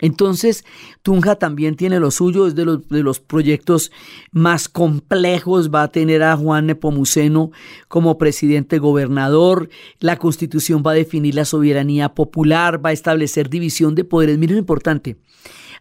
Entonces, 0.00 0.64
Tunja 1.02 1.36
también 1.36 1.76
tiene 1.76 2.00
lo 2.00 2.10
suyo, 2.10 2.46
es 2.46 2.54
de 2.54 2.64
los, 2.64 2.88
de 2.88 3.02
los 3.02 3.20
proyectos 3.20 3.92
más 4.32 4.68
complejos, 4.68 5.70
va 5.70 5.84
a 5.84 5.92
tener 5.92 6.22
a 6.22 6.36
Juan 6.36 6.66
Nepomuceno 6.66 7.52
como 7.88 8.18
presidente 8.18 8.78
gobernador, 8.78 9.68
la 10.00 10.16
constitución 10.18 10.82
va 10.84 10.92
a 10.92 10.94
definir 10.94 11.36
la 11.36 11.44
soberanía 11.44 12.14
popular, 12.14 12.84
va 12.84 12.90
a 12.90 12.94
establecer 12.94 13.48
división 13.48 13.94
de 13.94 14.04
poderes. 14.04 14.38
Miren 14.38 14.56
lo 14.56 14.60
importante, 14.60 15.18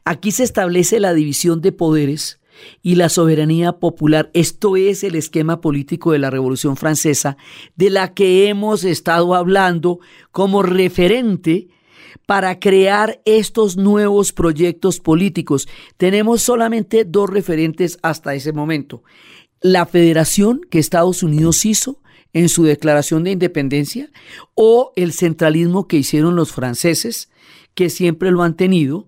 aquí 0.05 0.31
se 0.31 0.43
establece 0.43 0.99
la 0.99 1.15
división 1.15 1.61
de 1.61 1.71
poderes 1.71 2.40
y 2.81 2.95
la 2.95 3.09
soberanía 3.09 3.73
popular. 3.73 4.29
Esto 4.33 4.75
es 4.77 5.03
el 5.03 5.15
esquema 5.15 5.61
político 5.61 6.11
de 6.11 6.19
la 6.19 6.29
Revolución 6.29 6.77
Francesa, 6.77 7.37
de 7.75 7.89
la 7.89 8.13
que 8.13 8.47
hemos 8.47 8.83
estado 8.83 9.35
hablando 9.35 9.99
como 10.31 10.63
referente 10.63 11.69
para 12.25 12.59
crear 12.59 13.21
estos 13.25 13.77
nuevos 13.77 14.31
proyectos 14.31 14.99
políticos. 14.99 15.67
Tenemos 15.97 16.41
solamente 16.41 17.03
dos 17.05 17.29
referentes 17.29 17.99
hasta 18.01 18.35
ese 18.35 18.53
momento. 18.53 19.03
La 19.59 19.85
federación 19.85 20.61
que 20.69 20.79
Estados 20.79 21.23
Unidos 21.23 21.65
hizo 21.65 22.01
en 22.33 22.49
su 22.49 22.63
declaración 22.63 23.23
de 23.23 23.31
independencia 23.31 24.09
o 24.55 24.93
el 24.95 25.11
centralismo 25.11 25.87
que 25.87 25.97
hicieron 25.97 26.35
los 26.35 26.51
franceses, 26.51 27.29
que 27.73 27.89
siempre 27.89 28.31
lo 28.31 28.43
han 28.43 28.55
tenido, 28.55 29.07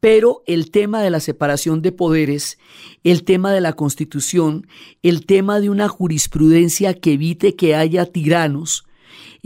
pero 0.00 0.42
el 0.46 0.70
tema 0.70 1.02
de 1.02 1.10
la 1.10 1.20
separación 1.20 1.82
de 1.82 1.92
poderes, 1.92 2.58
el 3.04 3.24
tema 3.24 3.52
de 3.52 3.60
la 3.60 3.72
constitución, 3.72 4.66
el 5.02 5.26
tema 5.26 5.60
de 5.60 5.70
una 5.70 5.88
jurisprudencia 5.88 6.94
que 6.94 7.12
evite 7.12 7.56
que 7.56 7.74
haya 7.74 8.06
tiranos, 8.06 8.86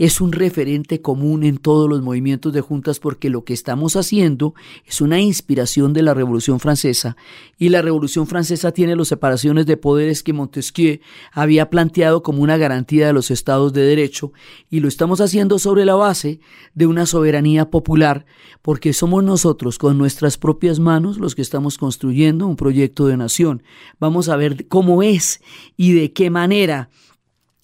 es 0.01 0.19
un 0.19 0.31
referente 0.31 0.99
común 0.99 1.43
en 1.43 1.59
todos 1.59 1.87
los 1.87 2.01
movimientos 2.01 2.51
de 2.53 2.61
juntas 2.61 2.99
porque 2.99 3.29
lo 3.29 3.43
que 3.43 3.53
estamos 3.53 3.95
haciendo 3.95 4.55
es 4.83 4.99
una 4.99 5.19
inspiración 5.19 5.93
de 5.93 6.01
la 6.01 6.15
Revolución 6.15 6.59
Francesa 6.59 7.15
y 7.59 7.69
la 7.69 7.83
Revolución 7.83 8.25
Francesa 8.25 8.71
tiene 8.71 8.95
las 8.95 9.09
separaciones 9.09 9.67
de 9.67 9.77
poderes 9.77 10.23
que 10.23 10.33
Montesquieu 10.33 11.01
había 11.31 11.69
planteado 11.69 12.23
como 12.23 12.41
una 12.41 12.57
garantía 12.57 13.05
de 13.05 13.13
los 13.13 13.29
estados 13.29 13.73
de 13.73 13.83
derecho 13.83 14.33
y 14.71 14.79
lo 14.79 14.87
estamos 14.87 15.21
haciendo 15.21 15.59
sobre 15.59 15.85
la 15.85 15.93
base 15.93 16.39
de 16.73 16.87
una 16.87 17.05
soberanía 17.05 17.69
popular 17.69 18.25
porque 18.63 18.93
somos 18.93 19.23
nosotros 19.23 19.77
con 19.77 19.99
nuestras 19.99 20.39
propias 20.39 20.79
manos 20.79 21.19
los 21.19 21.35
que 21.35 21.43
estamos 21.43 21.77
construyendo 21.77 22.47
un 22.47 22.55
proyecto 22.55 23.05
de 23.05 23.17
nación. 23.17 23.61
Vamos 23.99 24.29
a 24.29 24.35
ver 24.35 24.67
cómo 24.67 25.03
es 25.03 25.41
y 25.77 25.93
de 25.93 26.11
qué 26.11 26.31
manera 26.31 26.89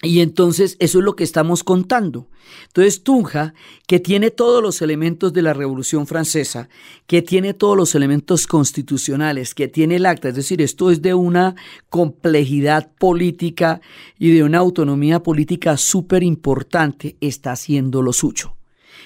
y 0.01 0.19
entonces 0.21 0.77
eso 0.79 0.99
es 0.99 1.05
lo 1.05 1.15
que 1.15 1.23
estamos 1.23 1.63
contando. 1.63 2.29
Entonces 2.67 3.03
Tunja, 3.03 3.55
que 3.87 3.99
tiene 3.99 4.29
todos 4.29 4.61
los 4.61 4.81
elementos 4.83 5.33
de 5.33 5.41
la 5.41 5.53
Revolución 5.53 6.05
Francesa, 6.05 6.69
que 7.07 7.23
tiene 7.23 7.55
todos 7.55 7.75
los 7.75 7.95
elementos 7.95 8.45
constitucionales, 8.45 9.55
que 9.55 9.67
tiene 9.67 9.95
el 9.95 10.05
acta, 10.05 10.29
es 10.29 10.35
decir, 10.35 10.61
esto 10.61 10.91
es 10.91 11.01
de 11.01 11.15
una 11.15 11.55
complejidad 11.89 12.91
política 12.99 13.81
y 14.19 14.31
de 14.31 14.43
una 14.43 14.59
autonomía 14.59 15.23
política 15.23 15.77
súper 15.77 16.21
importante, 16.21 17.17
está 17.19 17.53
haciendo 17.53 18.03
lo 18.03 18.13
suyo. 18.13 18.55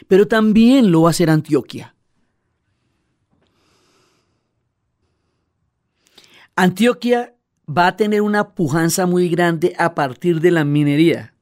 Pero 0.07 0.27
también 0.27 0.91
lo 0.91 1.03
va 1.03 1.09
a 1.09 1.11
hacer 1.11 1.29
Antioquia. 1.29 1.95
Antioquia 6.55 7.33
va 7.77 7.87
a 7.87 7.97
tener 7.97 8.21
una 8.21 8.49
pujanza 8.49 9.05
muy 9.05 9.29
grande 9.29 9.73
a 9.77 9.95
partir 9.95 10.41
de 10.41 10.51
la 10.51 10.65
minería. 10.65 11.33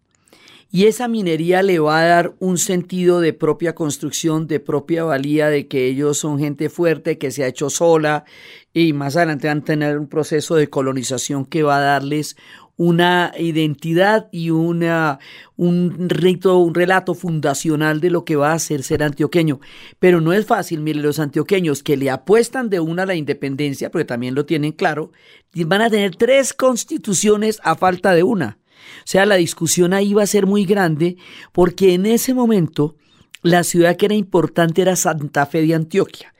Y 0.72 0.86
esa 0.86 1.08
minería 1.08 1.64
le 1.64 1.80
va 1.80 2.00
a 2.00 2.06
dar 2.06 2.36
un 2.38 2.60
sentido 2.60 3.22
de 3.22 3.34
propia 3.34 3.74
construcción, 3.74 4.46
de 4.46 4.60
propia 4.60 5.04
valía, 5.04 5.50
de 5.50 5.68
que 5.68 5.88
ellos 5.88 6.20
son 6.20 6.38
gente 6.38 6.70
fuerte, 6.70 7.18
que 7.18 7.32
se 7.32 7.44
ha 7.44 7.48
hecho 7.48 7.72
sola, 7.72 8.26
y 8.72 8.94
más 8.94 9.16
adelante 9.16 9.48
van 9.48 9.60
a 9.60 9.64
tener 9.64 9.98
un 9.98 10.08
proceso 10.08 10.56
de 10.56 10.70
colonización 10.70 11.46
que 11.46 11.64
va 11.64 11.78
a 11.78 11.82
darles 11.82 12.38
una 12.80 13.34
identidad 13.38 14.30
y 14.32 14.52
una, 14.52 15.20
un 15.58 16.08
rito, 16.08 16.60
un 16.60 16.74
relato 16.74 17.14
fundacional 17.14 18.00
de 18.00 18.10
lo 18.10 18.24
que 18.24 18.38
va 18.38 18.54
a 18.54 18.60
ser 18.60 18.84
ser 18.84 19.04
antioqueño. 19.04 19.60
Pero 20.00 20.22
no 20.22 20.32
es 20.32 20.46
fácil, 20.46 20.80
mire, 20.80 21.02
los 21.02 21.20
antioqueños 21.20 21.84
que 21.84 21.98
le 21.98 22.10
apuestan 22.10 22.70
de 22.70 22.80
una 22.80 23.04
a 23.04 23.06
la 23.06 23.16
independencia, 23.16 23.92
porque 23.92 24.06
también 24.06 24.34
lo 24.34 24.46
tienen 24.46 24.72
claro, 24.72 25.12
van 25.54 25.82
a 25.82 25.90
tener 25.90 26.16
tres 26.16 26.54
constituciones 26.54 27.60
a 27.66 27.76
falta 27.76 28.14
de 28.14 28.24
una. 28.24 28.60
O 29.00 29.08
sea, 29.08 29.26
la 29.26 29.36
discusión 29.36 29.94
ahí 29.94 30.14
va 30.14 30.24
a 30.24 30.28
ser 30.28 30.46
muy 30.46 30.64
grande 30.64 31.18
porque 31.52 31.94
en 31.94 32.06
ese 32.06 32.34
momento 32.34 32.96
la 33.44 33.66
ciudad 33.66 33.98
que 33.98 34.06
era 34.06 34.16
importante 34.16 34.82
era 34.82 34.96
Santa 34.96 35.46
Fe 35.48 35.64
de 35.64 35.76
Antioquia. 35.76 36.34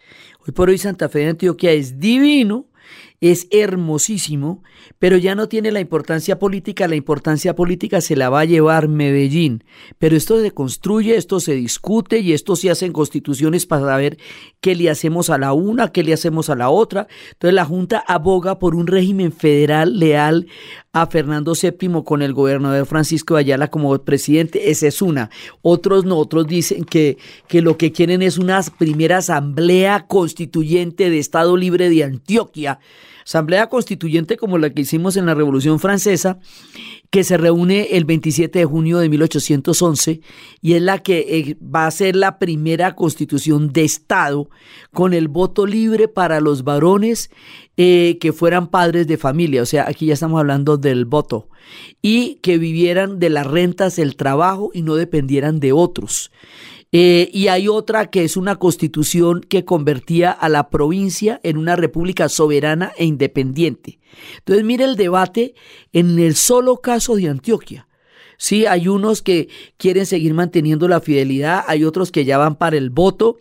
Hoy 0.48 0.54
por 0.54 0.70
hoy 0.70 0.78
Santa 0.78 1.10
Fe 1.10 1.20
de 1.20 1.30
Antioquia 1.32 1.74
es 1.74 2.00
divino 2.00 2.69
es 3.22 3.48
hermosísimo, 3.52 4.64
pero 4.98 5.18
ya 5.18 5.36
no 5.36 5.50
tiene 5.50 5.72
la 5.72 5.82
importancia 5.82 6.40
política, 6.40 6.88
la 6.88 6.96
importancia 6.96 7.54
política 7.54 8.00
se 8.00 8.16
la 8.16 8.30
va 8.30 8.42
a 8.42 8.46
llevar 8.46 8.88
Medellín. 8.88 9.66
Pero 9.98 10.16
esto 10.16 10.42
se 10.42 10.52
construye, 10.52 11.18
esto 11.18 11.42
se 11.42 11.54
discute 11.54 12.20
y 12.20 12.32
esto 12.32 12.56
se 12.56 12.70
hacen 12.70 12.94
constituciones 12.94 13.66
para 13.66 13.86
saber 13.86 14.18
qué 14.62 14.74
le 14.76 14.90
hacemos 14.90 15.30
a 15.30 15.38
la 15.38 15.52
una, 15.52 15.92
qué 15.92 16.02
le 16.04 16.14
hacemos 16.14 16.50
a 16.50 16.56
la 16.56 16.70
otra. 16.70 17.08
Entonces 17.34 17.54
la 17.54 17.66
Junta 17.66 18.04
aboga 18.08 18.58
por 18.58 18.74
un 18.74 18.88
régimen 18.88 19.34
federal 19.34 20.00
leal 20.00 20.48
a 20.94 21.06
Fernando 21.08 21.54
VII 21.62 22.04
con 22.06 22.22
el 22.22 22.34
gobernador 22.34 22.86
Francisco 22.86 23.36
Ayala 23.36 23.70
como 23.70 23.98
presidente. 24.00 24.72
Esa 24.72 24.88
es 24.88 25.02
una. 25.02 25.30
Otros 25.62 26.06
no, 26.06 26.18
otros 26.18 26.48
dicen 26.48 26.86
que, 26.86 27.18
que 27.50 27.62
lo 27.62 27.78
que 27.78 27.92
quieren 27.92 28.22
es 28.22 28.38
una 28.38 28.62
primera 28.78 29.18
asamblea 29.18 30.08
constituyente 30.08 31.10
de 31.10 31.20
Estado 31.20 31.58
Libre 31.58 31.90
de 31.90 32.06
Antioquia 32.06 32.80
asamblea 33.26 33.68
constituyente 33.68 34.38
como 34.38 34.58
la 34.58 34.70
que 34.70 34.82
hicimos 34.82 35.18
en 35.18 35.26
la 35.26 35.34
Revolución 35.34 35.80
Francesa, 35.80 36.40
que 37.10 37.24
se 37.24 37.38
reúne 37.38 37.90
el 37.92 38.06
27 38.06 38.60
de 38.60 38.66
junio 38.66 39.00
de 39.00 39.10
1811 39.10 40.22
y 40.62 40.74
es 40.74 40.82
la 40.82 41.00
que 41.00 41.20
eh, 41.20 41.58
va 41.64 41.88
a 41.88 41.92
ser 41.92 42.16
la 42.16 42.38
primera 42.38 42.96
constitución 42.96 43.74
de 43.74 43.84
Estado 43.84 44.50
con 44.94 45.14
el 45.14 45.28
voto 45.28 45.66
libre 45.66 46.08
para 46.08 46.40
los 46.40 46.64
varones 46.64 47.32
eh, 47.78 48.18
que 48.20 48.34
fueran 48.34 48.68
padres 48.68 49.08
de 49.08 49.18
familia, 49.18 49.62
o 49.62 49.66
sea, 49.66 49.86
aquí 49.88 50.08
ya 50.08 50.14
estamos 50.14 50.40
hablando 50.40 50.78
del 50.78 51.06
voto, 51.06 51.48
y 52.02 52.36
que 52.42 52.58
vivieran 52.58 53.20
de 53.20 53.30
las 53.30 53.48
rentas 53.48 53.96
del 53.96 54.18
trabajo 54.18 54.70
y 54.74 54.82
no 54.82 54.96
dependieran 54.96 55.60
de 55.60 55.72
otros. 55.72 56.30
Eh, 56.92 57.30
y 57.32 57.50
hay 57.50 57.68
otra 57.68 58.10
que 58.10 58.24
es 58.24 58.36
una 58.36 58.56
constitución 58.56 59.42
que 59.42 59.64
convertía 59.64 60.32
a 60.32 60.50
la 60.50 60.70
provincia 60.70 61.40
en 61.44 61.58
una 61.58 61.76
república 61.76 62.30
soberana 62.30 62.92
e 62.98 63.06
independiente. 63.06 64.00
Entonces, 64.40 64.66
mire 64.66 64.86
el 64.86 64.96
debate 64.96 65.54
en 65.94 66.18
el 66.18 66.36
solo 66.36 66.78
caso 66.78 67.16
de 67.16 67.30
Antioquia. 67.30 67.88
Sí, 68.38 68.66
hay 68.66 68.88
unos 68.88 69.22
que 69.22 69.50
quieren 69.78 70.06
seguir 70.06 70.34
manteniendo 70.34 70.88
la 70.88 71.02
fidelidad, 71.02 71.64
hay 71.68 71.84
otros 71.84 72.12
que 72.12 72.26
ya 72.26 72.38
van 72.38 72.56
para 72.56 72.78
el 72.78 72.90
voto 72.90 73.38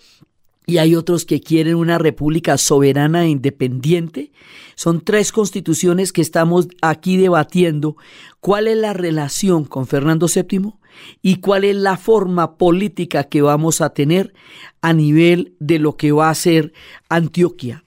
y 0.67 0.79
hay 0.79 0.95
otros 0.97 1.25
que 1.25 1.41
quieren 1.41 1.77
una 1.77 1.97
república 1.97 2.59
soberana 2.59 3.25
e 3.25 3.29
independiente. 3.29 4.33
Son 4.75 5.01
tres 5.01 5.33
constituciones 5.33 6.13
que 6.13 6.21
estamos 6.21 6.69
aquí 6.83 7.17
debatiendo. 7.17 7.97
¿Cuál 8.41 8.69
es 8.69 8.77
la 8.77 8.93
relación 8.93 9.65
con 9.65 9.87
Fernando 9.87 10.27
VII? 10.27 10.75
Y 11.23 11.37
cuál 11.37 11.65
es 11.65 11.77
la 11.77 11.97
forma 11.97 12.57
política 12.57 13.25
que 13.25 13.43
vamos 13.43 13.81
a 13.81 13.91
tener 13.91 14.35
a 14.81 14.93
nivel 14.93 15.55
de 15.59 15.79
lo 15.79 15.97
que 15.97 16.13
va 16.13 16.31
a 16.31 16.35
ser 16.35 16.73
Antioquia. 17.09 17.85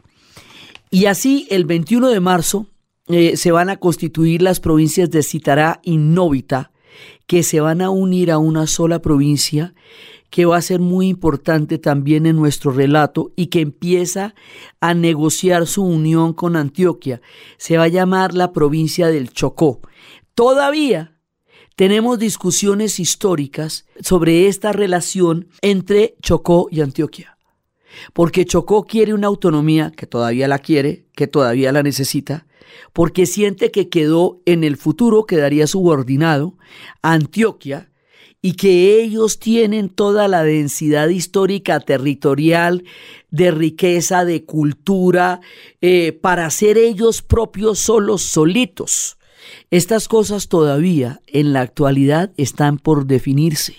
Y 0.89 1.05
así 1.05 1.47
el 1.49 1.65
21 1.65 2.09
de 2.09 2.19
marzo 2.19 2.67
eh, 3.07 3.37
se 3.37 3.51
van 3.51 3.69
a 3.69 3.77
constituir 3.77 4.41
las 4.41 4.59
provincias 4.59 5.09
de 5.09 5.23
Citará 5.23 5.79
y 5.83 5.97
Novita, 5.97 6.71
que 7.27 7.43
se 7.43 7.61
van 7.61 7.81
a 7.81 7.89
unir 7.89 8.31
a 8.31 8.37
una 8.37 8.67
sola 8.67 9.01
provincia 9.01 9.73
que 10.29 10.45
va 10.45 10.57
a 10.57 10.61
ser 10.61 10.79
muy 10.79 11.09
importante 11.09 11.77
también 11.77 12.25
en 12.25 12.37
nuestro 12.37 12.71
relato 12.71 13.31
y 13.35 13.47
que 13.47 13.59
empieza 13.59 14.33
a 14.79 14.93
negociar 14.93 15.67
su 15.67 15.83
unión 15.83 16.33
con 16.33 16.55
Antioquia. 16.55 17.21
Se 17.57 17.77
va 17.77 17.83
a 17.83 17.89
llamar 17.89 18.33
la 18.33 18.53
provincia 18.53 19.07
del 19.07 19.31
Chocó. 19.31 19.81
Todavía 20.33 21.10
tenemos 21.81 22.19
discusiones 22.19 22.99
históricas 22.99 23.87
sobre 24.01 24.47
esta 24.47 24.71
relación 24.71 25.47
entre 25.63 26.13
Chocó 26.21 26.67
y 26.69 26.81
Antioquia. 26.81 27.39
Porque 28.13 28.45
Chocó 28.45 28.83
quiere 28.85 29.15
una 29.15 29.25
autonomía, 29.25 29.91
que 29.91 30.05
todavía 30.05 30.47
la 30.47 30.59
quiere, 30.59 31.07
que 31.15 31.25
todavía 31.25 31.71
la 31.71 31.81
necesita, 31.81 32.45
porque 32.93 33.25
siente 33.25 33.71
que 33.71 33.89
quedó 33.89 34.43
en 34.45 34.63
el 34.63 34.77
futuro, 34.77 35.25
quedaría 35.25 35.65
subordinado 35.65 36.55
a 37.01 37.13
Antioquia, 37.13 37.89
y 38.43 38.53
que 38.53 39.01
ellos 39.01 39.39
tienen 39.39 39.89
toda 39.89 40.27
la 40.27 40.43
densidad 40.43 41.09
histórica, 41.09 41.79
territorial, 41.79 42.83
de 43.31 43.49
riqueza, 43.49 44.23
de 44.23 44.45
cultura, 44.45 45.41
eh, 45.81 46.11
para 46.11 46.47
ser 46.51 46.77
ellos 46.77 47.23
propios 47.23 47.79
solos, 47.79 48.21
solitos. 48.21 49.17
Estas 49.69 50.07
cosas 50.07 50.47
todavía 50.47 51.21
en 51.27 51.53
la 51.53 51.61
actualidad 51.61 52.31
están 52.37 52.77
por 52.77 53.05
definirse. 53.05 53.75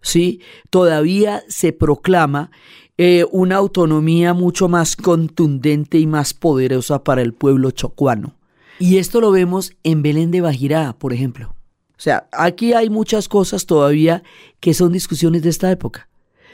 ¿sí? 0.00 0.40
Todavía 0.70 1.42
se 1.48 1.72
proclama 1.72 2.50
eh, 2.96 3.24
una 3.30 3.56
autonomía 3.56 4.34
mucho 4.34 4.68
más 4.68 4.96
contundente 4.96 5.98
y 5.98 6.06
más 6.06 6.34
poderosa 6.34 7.04
para 7.04 7.22
el 7.22 7.32
pueblo 7.32 7.70
chocuano. 7.70 8.34
Y 8.78 8.98
esto 8.98 9.20
lo 9.20 9.30
vemos 9.30 9.72
en 9.82 10.02
Belén 10.02 10.30
de 10.30 10.40
Bajirá, 10.40 10.96
por 10.98 11.12
ejemplo. 11.12 11.54
O 11.96 12.00
sea, 12.00 12.28
aquí 12.32 12.74
hay 12.74 12.90
muchas 12.90 13.28
cosas 13.28 13.66
todavía 13.66 14.22
que 14.60 14.72
son 14.72 14.92
discusiones 14.92 15.42
de 15.42 15.50
esta 15.50 15.70
época. 15.70 16.08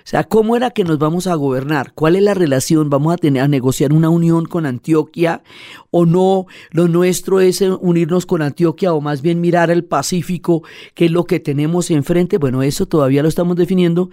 Sea, 0.06 0.24
¿cómo 0.24 0.54
era 0.54 0.70
que 0.70 0.84
nos 0.84 0.98
vamos 0.98 1.26
a 1.26 1.34
gobernar? 1.34 1.94
¿Cuál 1.94 2.16
es 2.16 2.22
la 2.22 2.34
relación? 2.34 2.90
¿Vamos 2.90 3.14
a 3.14 3.16
tener 3.16 3.42
a 3.42 3.48
negociar 3.48 3.94
una 3.94 4.10
unión 4.10 4.44
con 4.44 4.66
Antioquia 4.66 5.42
o 5.90 6.04
no? 6.04 6.44
Lo 6.70 6.88
nuestro 6.88 7.40
es 7.40 7.62
eh, 7.62 7.70
unirnos 7.70 8.26
con 8.26 8.42
Antioquia 8.42 8.92
o 8.92 9.00
más 9.00 9.22
bien 9.22 9.40
mirar 9.40 9.70
el 9.70 9.82
Pacífico, 9.82 10.62
que 10.92 11.06
es 11.06 11.10
lo 11.10 11.24
que 11.24 11.40
tenemos 11.40 11.90
enfrente. 11.90 12.36
Bueno, 12.36 12.62
eso 12.62 12.84
todavía 12.84 13.22
lo 13.22 13.30
estamos 13.30 13.56
definiendo. 13.56 14.10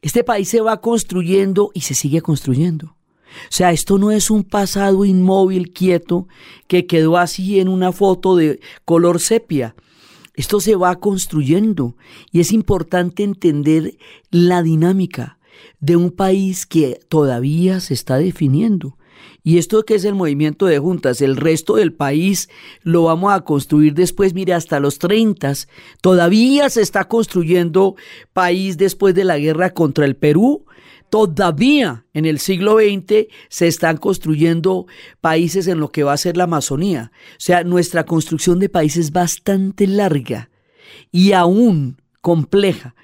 Este 0.00 0.24
país 0.24 0.48
se 0.48 0.62
va 0.62 0.80
construyendo 0.80 1.70
y 1.74 1.82
se 1.82 1.92
sigue 1.92 2.22
construyendo. 2.22 2.86
O 2.86 3.50
sea, 3.50 3.70
esto 3.70 3.98
no 3.98 4.10
es 4.12 4.30
un 4.30 4.44
pasado 4.44 5.04
inmóvil, 5.04 5.72
quieto, 5.72 6.26
que 6.68 6.86
quedó 6.86 7.18
así 7.18 7.60
en 7.60 7.68
una 7.68 7.92
foto 7.92 8.34
de 8.34 8.60
color 8.86 9.20
sepia. 9.20 9.74
Esto 10.34 10.60
se 10.60 10.74
va 10.74 10.96
construyendo 10.96 11.96
y 12.32 12.40
es 12.40 12.52
importante 12.52 13.22
entender 13.22 13.96
la 14.30 14.62
dinámica 14.62 15.38
de 15.80 15.96
un 15.96 16.10
país 16.10 16.66
que 16.66 16.98
todavía 17.08 17.80
se 17.80 17.94
está 17.94 18.16
definiendo. 18.16 18.98
Y 19.42 19.58
esto 19.58 19.84
que 19.84 19.94
es 19.94 20.04
el 20.04 20.14
movimiento 20.14 20.66
de 20.66 20.78
juntas, 20.78 21.20
el 21.20 21.36
resto 21.36 21.76
del 21.76 21.92
país 21.92 22.48
lo 22.82 23.04
vamos 23.04 23.32
a 23.32 23.42
construir 23.42 23.94
después, 23.94 24.34
mire, 24.34 24.54
hasta 24.54 24.80
los 24.80 24.98
30. 24.98 25.52
Todavía 26.00 26.68
se 26.70 26.80
está 26.80 27.04
construyendo 27.04 27.94
país 28.32 28.76
después 28.76 29.14
de 29.14 29.24
la 29.24 29.38
guerra 29.38 29.70
contra 29.70 30.04
el 30.04 30.16
Perú 30.16 30.64
Todavía 31.10 32.04
en 32.12 32.26
el 32.26 32.38
siglo 32.38 32.78
XX 32.78 33.26
se 33.48 33.66
están 33.68 33.98
construyendo 33.98 34.86
países 35.20 35.68
en 35.68 35.78
lo 35.78 35.90
que 35.90 36.02
va 36.02 36.12
a 36.12 36.16
ser 36.16 36.36
la 36.36 36.44
Amazonía. 36.44 37.12
O 37.32 37.40
sea, 37.40 37.62
nuestra 37.64 38.04
construcción 38.04 38.58
de 38.58 38.68
país 38.68 38.96
es 38.96 39.12
bastante 39.12 39.86
larga 39.86 40.50
y 41.12 41.32
aún 41.32 42.00
compleja. 42.20 42.94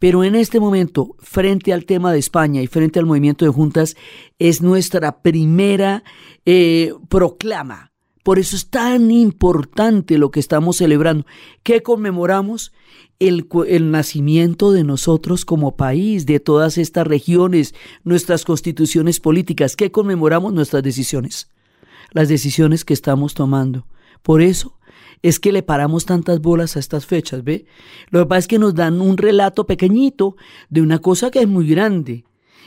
Pero 0.00 0.24
en 0.24 0.34
este 0.34 0.60
momento, 0.60 1.14
frente 1.18 1.74
al 1.74 1.84
tema 1.84 2.10
de 2.12 2.18
España 2.18 2.62
y 2.62 2.66
frente 2.66 2.98
al 2.98 3.06
movimiento 3.06 3.44
de 3.44 3.50
juntas, 3.50 3.96
es 4.38 4.62
nuestra 4.62 5.20
primera 5.20 6.02
eh, 6.46 6.94
proclama. 7.08 7.89
Por 8.22 8.38
eso 8.38 8.56
es 8.56 8.68
tan 8.68 9.10
importante 9.10 10.18
lo 10.18 10.30
que 10.30 10.40
estamos 10.40 10.76
celebrando. 10.76 11.26
¿Qué 11.62 11.82
conmemoramos? 11.82 12.72
el, 13.20 13.90
nacimiento 13.90 14.72
de 14.72 14.82
nosotros 14.82 15.44
como 15.44 15.76
país, 15.76 16.24
de 16.24 16.40
todas 16.40 16.78
estas 16.78 17.06
regiones, 17.06 17.74
nuestras 18.02 18.44
constituciones 18.44 19.20
políticas, 19.20 19.76
que 19.76 19.92
conmemoramos 19.92 20.54
nuestras 20.54 20.82
decisiones, 20.82 21.50
las 22.12 22.28
decisiones 22.28 22.84
que 22.84 22.94
estamos 22.94 23.34
tomando. 23.34 23.86
Por 24.22 24.40
eso 24.40 24.78
es 25.22 25.38
que 25.38 25.52
le 25.52 25.62
paramos 25.62 26.06
tantas 26.06 26.40
bolas 26.40 26.76
a 26.76 26.80
estas 26.80 27.04
fechas, 27.04 27.44
¿ve? 27.44 27.66
Lo 28.08 28.20
que 28.20 28.26
pasa 28.26 28.38
es 28.38 28.48
que 28.48 28.58
nos 28.58 28.74
dan 28.74 29.02
un 29.02 29.18
relato 29.18 29.66
pequeñito 29.66 30.36
de 30.70 30.80
una 30.80 30.98
cosa 30.98 31.30
que 31.30 31.40
es 31.40 31.48
muy 31.48 31.68
grande 31.68 32.24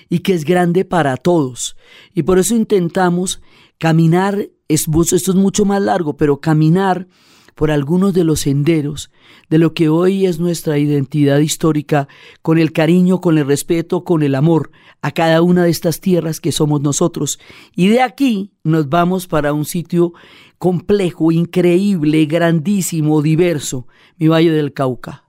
y 0.07 0.19
que 0.19 0.35
es 0.35 0.45
grande 0.45 0.85
para 0.85 1.17
todos. 1.17 1.75
Y 2.13 2.23
por 2.23 2.37
eso 2.37 2.55
intentamos 2.55 3.41
caminar, 3.79 4.49
esto 4.67 5.15
es 5.15 5.35
mucho 5.35 5.65
más 5.65 5.81
largo, 5.81 6.17
pero 6.17 6.39
caminar 6.39 7.07
por 7.55 7.71
algunos 7.71 8.13
de 8.13 8.23
los 8.23 8.41
senderos 8.41 9.11
de 9.49 9.59
lo 9.59 9.73
que 9.73 9.89
hoy 9.89 10.25
es 10.25 10.39
nuestra 10.39 10.77
identidad 10.77 11.39
histórica, 11.39 12.07
con 12.41 12.57
el 12.57 12.71
cariño, 12.71 13.21
con 13.21 13.37
el 13.37 13.45
respeto, 13.45 14.03
con 14.03 14.23
el 14.23 14.35
amor 14.35 14.71
a 15.01 15.11
cada 15.11 15.41
una 15.41 15.63
de 15.63 15.69
estas 15.69 15.99
tierras 15.99 16.39
que 16.39 16.51
somos 16.51 16.81
nosotros. 16.81 17.39
Y 17.75 17.89
de 17.89 18.01
aquí 18.01 18.51
nos 18.63 18.89
vamos 18.89 19.27
para 19.27 19.53
un 19.53 19.65
sitio 19.65 20.13
complejo, 20.57 21.31
increíble, 21.31 22.25
grandísimo, 22.25 23.21
diverso, 23.21 23.87
mi 24.17 24.27
Valle 24.27 24.51
del 24.51 24.73
Cauca. 24.73 25.25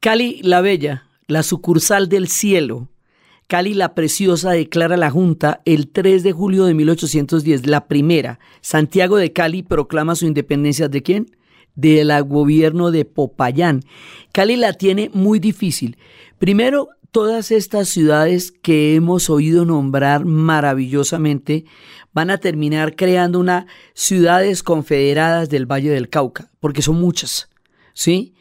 Cali 0.00 0.40
la 0.42 0.60
Bella, 0.60 1.08
la 1.26 1.42
sucursal 1.42 2.08
del 2.08 2.28
cielo, 2.28 2.88
Cali 3.46 3.74
la 3.74 3.94
Preciosa 3.94 4.50
declara 4.50 4.96
la 4.96 5.10
Junta 5.10 5.60
el 5.64 5.88
3 5.88 6.22
de 6.22 6.32
julio 6.32 6.64
de 6.64 6.74
1810, 6.74 7.66
la 7.66 7.86
primera. 7.86 8.40
Santiago 8.60 9.16
de 9.16 9.32
Cali 9.32 9.62
proclama 9.62 10.16
su 10.16 10.26
independencia 10.26 10.88
de 10.88 11.02
quién? 11.02 11.26
del 11.76 12.10
gobierno 12.24 12.90
de 12.90 13.04
Popayán. 13.04 13.82
Cali 14.32 14.56
la 14.56 14.72
tiene 14.72 15.10
muy 15.12 15.38
difícil. 15.38 15.96
Primero, 16.38 16.88
todas 17.12 17.52
estas 17.52 17.88
ciudades 17.88 18.50
que 18.50 18.96
hemos 18.96 19.30
oído 19.30 19.64
nombrar 19.64 20.24
maravillosamente 20.24 21.64
van 22.12 22.30
a 22.30 22.38
terminar 22.38 22.96
creando 22.96 23.38
unas 23.38 23.66
ciudades 23.94 24.62
confederadas 24.62 25.48
del 25.48 25.70
Valle 25.70 25.90
del 25.90 26.08
Cauca, 26.08 26.50
porque 26.60 26.82
son 26.82 26.98
muchas, 26.98 27.48
¿sí? 27.92 28.34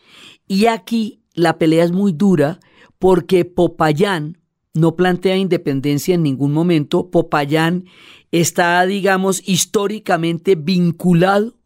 Y 0.48 0.68
aquí 0.68 1.22
la 1.34 1.58
pelea 1.58 1.84
es 1.84 1.92
muy 1.92 2.14
dura 2.14 2.60
porque 3.00 3.44
Popayán 3.46 4.38
no 4.76 4.96
plantea 4.96 5.38
independencia 5.38 6.14
en 6.14 6.24
ningún 6.24 6.54
momento. 6.54 7.10
Popayán 7.10 7.86
está, 8.32 8.86
digamos, 8.86 9.42
históricamente 9.48 10.56
vinculado 10.56 11.58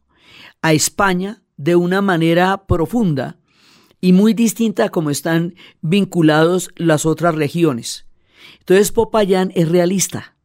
a 0.62 0.74
España 0.74 1.42
de 1.58 1.76
una 1.76 2.02
manera 2.02 2.66
profunda 2.66 3.40
y 4.00 4.14
muy 4.14 4.34
distinta 4.34 4.86
a 4.86 4.90
como 4.90 5.10
están 5.10 5.56
vinculados 5.82 6.70
las 6.76 7.06
otras 7.06 7.36
regiones. 7.36 8.06
Entonces 8.60 8.92
Popayán 8.92 9.52
es 9.56 9.68
realista. 9.68 10.38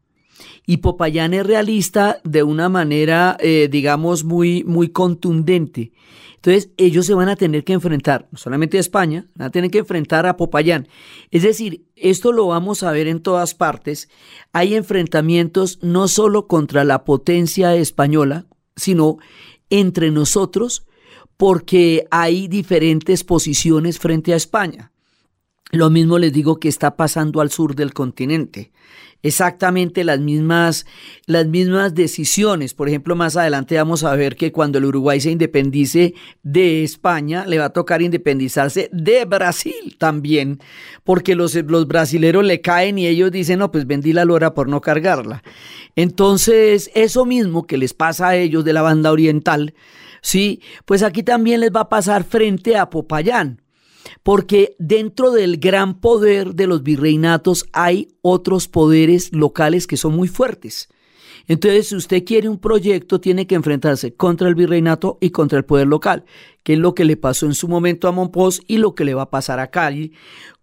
Y 0.67 0.79
Popayán 0.79 1.35
es 1.35 1.47
realista 1.47 2.21
de 2.25 2.43
una 2.43 2.69
manera, 2.69 3.37
eh, 3.41 3.69
digamos, 3.71 4.25
muy, 4.25 4.65
muy 4.65 4.89
contundente. 4.89 5.93
Entonces, 6.37 6.71
ellos 6.77 7.07
se 7.07 7.15
van 7.15 7.31
a 7.31 7.37
tener 7.37 7.65
que 7.65 7.73
enfrentar, 7.73 8.29
no 8.31 8.37
solamente 8.37 8.77
a 8.77 8.81
España, 8.81 9.27
van 9.35 9.49
a 9.49 9.51
tener 9.51 9.71
que 9.71 9.79
enfrentar 9.79 10.27
a 10.27 10.37
Popayán. 10.37 10.89
Es 11.31 11.43
decir, 11.43 11.87
esto 11.97 12.33
lo 12.33 12.47
vamos 12.47 12.83
a 12.83 12.93
ver 12.93 13.09
en 13.09 13.21
todas 13.21 13.55
partes. 13.55 14.11
Hay 14.53 14.75
enfrentamientos 14.75 15.79
no 15.81 16.07
solo 16.07 16.47
contra 16.47 16.85
la 16.85 17.05
potencia 17.05 17.75
española, 17.77 18.47
sino 18.77 19.19
entre 19.71 20.11
nosotros, 20.11 20.87
porque 21.39 22.07
hay 22.11 22.47
diferentes 22.49 23.25
posiciones 23.25 23.99
frente 23.99 24.35
a 24.35 24.37
España. 24.37 24.93
Lo 25.73 25.89
mismo 25.91 26.19
les 26.19 26.33
digo 26.33 26.61
que 26.61 26.69
está 26.69 26.95
pasando 26.95 27.41
al 27.41 27.51
sur 27.51 27.75
del 27.75 27.95
continente 27.95 28.71
exactamente 29.25 30.05
las 30.05 30.21
mismas, 30.21 30.87
las 31.27 31.47
mismas 31.47 31.95
decisiones. 31.95 32.75
Por 32.75 32.89
ejemplo, 32.89 33.17
más 33.17 33.37
adelante 33.37 33.77
vamos 33.77 34.05
a 34.05 34.15
ver 34.15 34.37
que 34.37 34.53
cuando 34.53 34.79
el 34.79 34.85
Uruguay 34.85 35.19
se 35.19 35.31
independice 35.31 36.15
de 36.43 36.85
España, 36.85 37.47
le 37.47 37.59
va 37.59 37.65
a 37.65 37.73
tocar 37.73 38.03
independizarse 38.03 38.91
de 38.93 39.25
Brasil 39.25 39.97
también, 39.99 40.61
porque 41.05 41.35
los, 41.35 41.55
los 41.55 41.89
brasileros 41.89 42.45
le 42.45 42.61
caen 42.61 42.99
y 42.99 43.07
ellos 43.07 43.33
dicen, 43.33 43.59
no, 43.59 43.73
pues 43.73 43.87
vendí 43.87 44.13
la 44.13 44.27
lora 44.27 44.53
por 44.53 44.69
no 44.69 44.83
cargarla. 44.83 45.43
Entonces, 45.97 46.91
eso 46.95 47.25
mismo 47.25 47.67
que 47.67 47.79
les 47.79 47.95
pasa 47.95 48.29
a 48.29 48.37
ellos 48.37 48.63
de 48.63 48.75
la 48.75 48.83
banda 48.83 49.11
oriental, 49.11 49.73
sí, 50.21 50.61
pues 50.85 51.03
aquí 51.03 51.23
también 51.23 51.61
les 51.61 51.71
va 51.71 51.81
a 51.81 51.89
pasar 51.89 52.25
frente 52.25 52.77
a 52.77 52.91
Popayán 52.91 53.64
porque 54.23 54.77
dentro 54.79 55.31
del 55.31 55.59
gran 55.59 56.01
poder 56.01 56.55
de 56.55 56.67
los 56.67 56.83
virreinatos 56.83 57.67
hay 57.73 58.09
otros 58.23 58.69
poderes 58.69 59.33
locales 59.33 59.87
que 59.87 59.97
son 59.97 60.15
muy 60.15 60.29
fuertes. 60.29 60.89
Entonces, 61.47 61.89
si 61.89 61.97
usted 61.97 62.25
quiere 62.25 62.49
un 62.49 62.59
proyecto, 62.59 63.21
tiene 63.21 63.47
que 63.47 63.55
enfrentarse 63.55 64.15
contra 64.15 64.49
el 64.49 64.55
virreinato 64.55 65.19
y 65.21 65.31
contra 65.31 65.59
el 65.59 65.65
poder 65.65 65.87
local, 65.87 66.25
que 66.63 66.75
es 66.75 66.79
lo 66.79 66.95
que 66.95 67.05
le 67.05 67.19
pasó 67.19 67.45
en 67.47 67.55
su 67.55 67.69
momento 67.69 68.09
a 68.09 68.13
Monpós 68.13 68.63
y 68.67 68.79
lo 68.79 68.95
que 68.95 69.05
le 69.05 69.15
va 69.15 69.23
a 69.23 69.31
pasar 69.31 69.61
a 69.61 69.67
Cali 69.67 70.13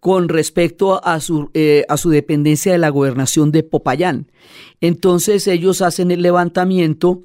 con 0.00 0.28
respecto 0.28 1.04
a 1.04 1.20
su, 1.20 1.50
eh, 1.54 1.84
a 1.88 1.96
su 1.96 2.10
dependencia 2.10 2.72
de 2.72 2.78
la 2.78 2.88
gobernación 2.88 3.52
de 3.52 3.62
Popayán. 3.62 4.32
Entonces, 4.80 5.46
ellos 5.46 5.82
hacen 5.82 6.10
el 6.10 6.22
levantamiento 6.22 7.22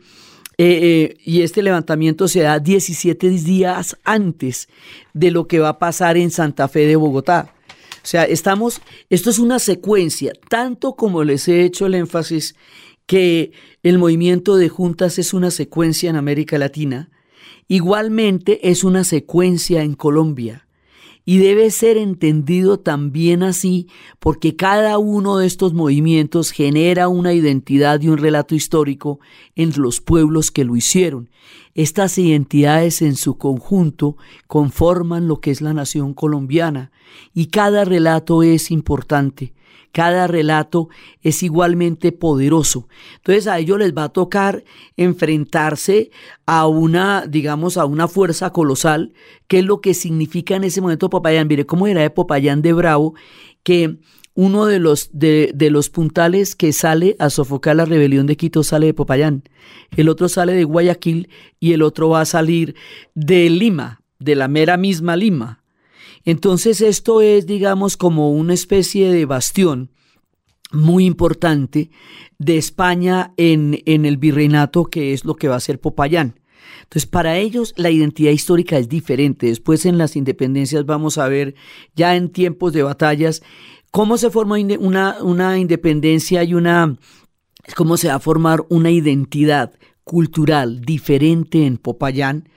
eh, 0.59 0.79
eh, 0.81 1.17
y 1.23 1.41
este 1.41 1.61
levantamiento 1.61 2.27
se 2.27 2.41
da 2.41 2.59
17 2.59 3.29
días 3.29 3.97
antes 4.03 4.69
de 5.13 5.31
lo 5.31 5.47
que 5.47 5.59
va 5.59 5.69
a 5.69 5.79
pasar 5.79 6.17
en 6.17 6.31
Santa 6.31 6.67
Fe 6.67 6.87
de 6.87 6.95
Bogotá. 6.95 7.53
O 8.03 8.09
sea, 8.09 8.23
estamos, 8.23 8.81
esto 9.09 9.29
es 9.29 9.37
una 9.37 9.59
secuencia, 9.59 10.33
tanto 10.49 10.95
como 10.95 11.23
les 11.23 11.47
he 11.47 11.63
hecho 11.63 11.85
el 11.85 11.95
énfasis 11.95 12.55
que 13.05 13.51
el 13.83 13.97
movimiento 13.97 14.55
de 14.55 14.69
juntas 14.69 15.19
es 15.19 15.33
una 15.33 15.51
secuencia 15.51 16.09
en 16.09 16.15
América 16.15 16.57
Latina, 16.57 17.09
igualmente 17.67 18.69
es 18.69 18.83
una 18.83 19.03
secuencia 19.03 19.83
en 19.83 19.93
Colombia 19.93 20.66
y 21.29 21.39
debe 21.39 21.71
ser 21.71 21.97
entendido 21.97 22.79
también 22.79 23.43
así 23.43 23.87
porque 24.17 24.55
cada 24.55 24.97
uno 24.97 25.37
de 25.37 25.45
estos 25.45 25.73
movimientos 25.73 26.51
genera 26.51 27.09
una 27.09 27.33
identidad 27.33 27.99
y 27.99 28.07
un 28.07 28.17
relato 28.17 28.55
histórico 28.55 29.19
en 29.57 29.73
los 29.75 29.99
pueblos 29.99 30.51
que 30.51 30.63
lo 30.63 30.77
hicieron. 30.77 31.29
Estas 31.75 32.17
identidades 32.17 33.01
en 33.01 33.17
su 33.17 33.37
conjunto 33.37 34.15
conforman 34.47 35.27
lo 35.27 35.41
que 35.41 35.51
es 35.51 35.59
la 35.59 35.73
nación 35.73 36.13
colombiana 36.13 36.91
y 37.33 37.47
cada 37.47 37.83
relato 37.83 38.41
es 38.41 38.71
importante 38.71 39.53
cada 39.91 40.27
relato 40.27 40.89
es 41.21 41.43
igualmente 41.43 42.11
poderoso. 42.11 42.87
Entonces 43.17 43.47
a 43.47 43.59
ellos 43.59 43.79
les 43.79 43.93
va 43.93 44.05
a 44.05 44.09
tocar 44.09 44.63
enfrentarse 44.95 46.11
a 46.45 46.67
una, 46.67 47.25
digamos, 47.27 47.77
a 47.77 47.85
una 47.85 48.07
fuerza 48.07 48.51
colosal, 48.51 49.13
que 49.47 49.59
es 49.59 49.65
lo 49.65 49.81
que 49.81 49.93
significa 49.93 50.55
en 50.55 50.63
ese 50.63 50.81
momento 50.81 51.09
Popayán. 51.09 51.47
Mire 51.47 51.65
cómo 51.65 51.87
era 51.87 52.01
de 52.01 52.09
Popayán 52.09 52.61
de 52.61 52.73
Bravo, 52.73 53.15
que 53.63 53.97
uno 54.33 54.67
de 54.67 54.77
los, 54.77 55.09
de, 55.13 55.51
de, 55.55 55.71
los 55.71 55.89
puntales 55.89 56.55
que 56.55 56.71
sale 56.71 57.15
a 57.17 57.31
sofocar 57.31 57.75
la 57.75 57.85
rebelión 57.85 58.27
de 58.27 58.37
Quito 58.37 58.61
sale 58.61 58.85
de 58.85 58.93
Popayán, 58.93 59.43
el 59.95 60.09
otro 60.09 60.29
sale 60.29 60.53
de 60.53 60.63
Guayaquil 60.63 61.29
y 61.59 61.73
el 61.73 61.81
otro 61.81 62.09
va 62.09 62.21
a 62.21 62.25
salir 62.25 62.75
de 63.15 63.49
Lima, 63.49 64.03
de 64.19 64.35
la 64.35 64.47
mera 64.47 64.77
misma 64.77 65.15
Lima. 65.15 65.63
Entonces 66.27 66.81
esto 66.81 67.21
es, 67.21 67.47
digamos, 67.47 67.95
como 67.95 68.33
una 68.33 68.53
especie 68.53 69.09
de 69.13 69.23
bastión 69.23 69.91
muy 70.73 71.05
importante 71.05 71.89
de 72.37 72.57
España 72.57 73.33
en, 73.37 73.81
en 73.85 74.05
el 74.05 74.17
virreinato, 74.17 74.83
que 74.87 75.13
es 75.13 75.23
lo 75.23 75.37
que 75.37 75.47
va 75.47 75.55
a 75.55 75.61
ser 75.61 75.79
Popayán. 75.79 76.37
Entonces, 76.81 77.05
para 77.05 77.37
ellos 77.37 77.73
la 77.77 77.91
identidad 77.91 78.31
histórica 78.31 78.77
es 78.77 78.89
diferente. 78.89 79.47
Después 79.47 79.85
en 79.85 79.97
las 79.97 80.17
independencias 80.17 80.85
vamos 80.85 81.17
a 81.17 81.29
ver, 81.29 81.55
ya 81.95 82.17
en 82.17 82.27
tiempos 82.27 82.73
de 82.73 82.83
batallas, 82.83 83.41
cómo 83.91 84.17
se 84.17 84.29
forma 84.29 84.57
una, 84.79 85.23
una 85.23 85.57
independencia 85.57 86.43
y 86.43 86.55
una, 86.55 86.97
cómo 87.77 87.95
se 87.95 88.09
va 88.09 88.15
a 88.15 88.19
formar 88.19 88.65
una 88.67 88.91
identidad 88.91 89.71
cultural 90.03 90.81
diferente 90.81 91.65
en 91.65 91.77
Popayán 91.77 92.49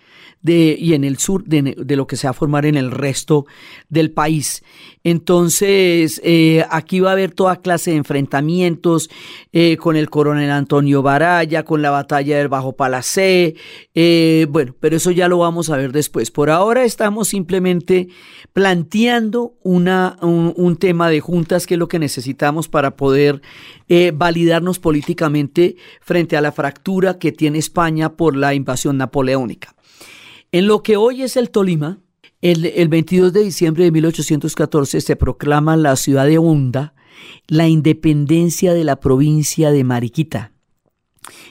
y 0.42 0.94
en 0.94 1.04
el 1.04 1.18
sur 1.18 1.44
de, 1.44 1.74
lo 1.96 2.06
que 2.06 2.16
se 2.16 2.26
va 2.26 2.30
a 2.30 2.34
formar 2.34 2.64
en 2.64 2.76
el 2.76 2.90
resto 2.90 3.46
del 3.88 4.10
país. 4.10 4.62
Entonces, 5.02 6.20
eh, 6.24 6.64
aquí 6.70 7.00
va 7.00 7.10
a 7.10 7.12
haber 7.12 7.32
toda 7.32 7.56
clase 7.56 7.90
de 7.90 7.96
enfrentamientos 7.96 9.08
eh, 9.52 9.76
con 9.78 9.96
el 9.96 10.10
coronel 10.10 10.50
Antonio 10.50 11.02
Baraya, 11.02 11.64
con 11.64 11.80
la 11.80 11.90
batalla 11.90 12.36
del 12.36 12.48
Bajo 12.48 12.76
Palacé, 12.76 13.54
eh, 13.94 14.46
bueno, 14.50 14.74
pero 14.78 14.96
eso 14.96 15.10
ya 15.10 15.28
lo 15.28 15.38
vamos 15.38 15.70
a 15.70 15.76
ver 15.76 15.92
después. 15.92 16.30
Por 16.30 16.50
ahora 16.50 16.84
estamos 16.84 17.28
simplemente 17.28 18.08
planteando 18.52 19.54
una, 19.62 20.18
un, 20.20 20.52
un 20.56 20.76
tema 20.76 21.08
de 21.08 21.20
juntas 21.20 21.66
que 21.66 21.74
es 21.74 21.78
lo 21.78 21.88
que 21.88 21.98
necesitamos 21.98 22.68
para 22.68 22.96
poder 22.96 23.42
validarnos 24.14 24.78
políticamente 24.78 25.74
frente 26.00 26.36
a 26.36 26.40
la 26.40 26.52
fractura 26.52 27.18
que 27.18 27.32
tiene 27.32 27.58
España 27.58 28.12
por 28.12 28.36
la 28.36 28.54
invasión 28.54 28.96
napoleónica. 28.96 29.74
En 30.52 30.66
lo 30.66 30.82
que 30.82 30.96
hoy 30.96 31.22
es 31.22 31.36
el 31.36 31.50
Tolima, 31.50 32.00
el, 32.42 32.88
22 32.88 33.32
de 33.32 33.44
diciembre 33.44 33.84
de 33.84 33.92
1814 33.92 35.00
se 35.00 35.14
proclama 35.14 35.76
la 35.76 35.94
ciudad 35.94 36.26
de 36.26 36.38
Honda 36.38 36.94
la 37.46 37.68
independencia 37.68 38.74
de 38.74 38.82
la 38.82 38.98
provincia 38.98 39.70
de 39.70 39.84
Mariquita. 39.84 40.52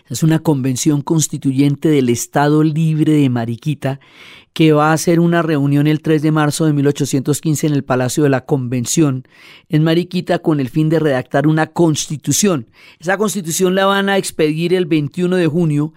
Es 0.10 0.24
una 0.24 0.40
convención 0.40 1.02
constituyente 1.02 1.88
del 1.88 2.10
Estado 2.10 2.64
Libre 2.64 3.14
de 3.14 3.30
Mariquita 3.30 4.02
que 4.52 4.74
va 4.74 4.90
a 4.90 4.94
hacer 4.94 5.22
una 5.22 5.44
reunión 5.44 5.88
el 5.88 6.02
3 6.02 6.22
de 6.22 6.32
marzo 6.32 6.66
de 6.66 6.74
1815 6.74 7.68
en 7.68 7.74
el 7.74 7.84
Palacio 7.86 8.24
de 8.24 8.30
la 8.30 8.46
Convención 8.46 9.26
en 9.70 9.84
Mariquita 9.84 10.40
con 10.40 10.60
el 10.60 10.68
fin 10.70 10.90
de 10.90 11.00
redactar 11.00 11.48
una 11.48 11.68
constitución. 11.68 12.68
Esa 13.00 13.18
constitución 13.18 13.76
la 13.76 13.86
van 13.86 14.10
a 14.10 14.18
expedir 14.18 14.74
el 14.74 14.88
21 14.88 15.38
de 15.38 15.48
junio 15.48 15.94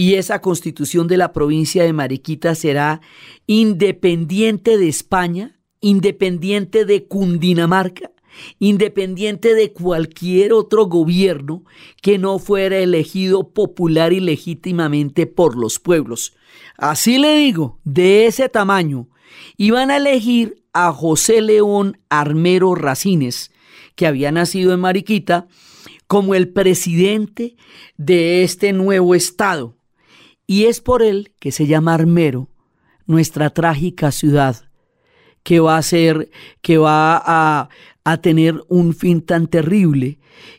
y 0.00 0.14
esa 0.14 0.40
constitución 0.40 1.08
de 1.08 1.18
la 1.18 1.34
provincia 1.34 1.84
de 1.84 1.92
Mariquita 1.92 2.54
será 2.54 3.02
independiente 3.46 4.78
de 4.78 4.88
España, 4.88 5.60
independiente 5.82 6.86
de 6.86 7.04
Cundinamarca, 7.04 8.10
independiente 8.58 9.54
de 9.54 9.74
cualquier 9.74 10.54
otro 10.54 10.86
gobierno 10.86 11.64
que 12.00 12.16
no 12.16 12.38
fuera 12.38 12.78
elegido 12.78 13.50
popular 13.52 14.14
y 14.14 14.20
legítimamente 14.20 15.26
por 15.26 15.54
los 15.54 15.78
pueblos. 15.78 16.34
Así 16.78 17.18
le 17.18 17.36
digo, 17.36 17.78
de 17.84 18.24
ese 18.24 18.48
tamaño. 18.48 19.10
Iban 19.58 19.90
a 19.90 19.98
elegir 19.98 20.64
a 20.72 20.94
José 20.94 21.42
León 21.42 22.00
Armero 22.08 22.74
Racines, 22.74 23.52
que 23.96 24.06
había 24.06 24.32
nacido 24.32 24.72
en 24.72 24.80
Mariquita, 24.80 25.46
como 26.06 26.34
el 26.34 26.48
presidente 26.48 27.54
de 27.98 28.44
este 28.44 28.72
nuevo 28.72 29.14
estado. 29.14 29.76
Y 30.50 30.64
es 30.64 30.80
por 30.80 31.04
él 31.04 31.30
que 31.38 31.52
se 31.52 31.68
llama 31.68 31.94
armero, 31.94 32.48
nuestra 33.06 33.50
trágica 33.50 34.10
ciudad 34.10 34.68
que 35.44 35.60
va 35.60 35.76
a 35.76 35.82
ser, 35.82 36.28
que 36.60 36.76
va 36.76 37.22
a, 37.24 37.68
tener 38.20 38.60
un 38.66 38.92
fin 38.92 39.22
tan 39.22 39.46
terrible. 39.46 40.18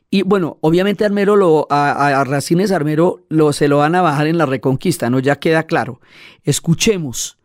Y 0.10 0.22
bueno, 0.22 0.58
obviamente 0.62 1.04
Armero 1.04 1.36
lo, 1.36 1.68
a, 1.70 2.24
Racines 2.24 2.72
Armero 2.72 3.26
lo, 3.28 3.52
se 3.52 3.68
lo 3.68 3.80
van 3.80 3.96
a 3.96 4.02
bajar 4.02 4.28
en 4.28 4.38
la 4.38 4.46
reconquista, 4.46 5.10
¿no? 5.10 5.20
Ya 5.20 5.40
queda 5.40 5.64
claro. 5.64 6.00
Escuchemos 6.46 7.38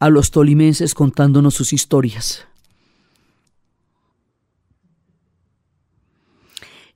a 0.00 0.10
los 0.10 0.32
tolimenses 0.32 0.94
contándonos 0.94 1.54
sus 1.54 1.72
historias. 1.72 2.44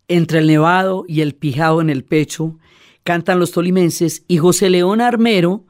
Entre 0.09 0.41
el 0.41 0.49
nevado 0.49 1.05
y 1.07 1.21
el 1.21 1.37
pijado 1.37 1.81
en 1.81 1.89
el 1.89 2.03
pecho, 2.03 2.57
cantan 3.09 3.39
los 3.39 3.53
tolimenses 3.53 4.23
y 4.29 4.37
José 4.37 4.69
León 4.69 5.01
Armero 5.01 5.65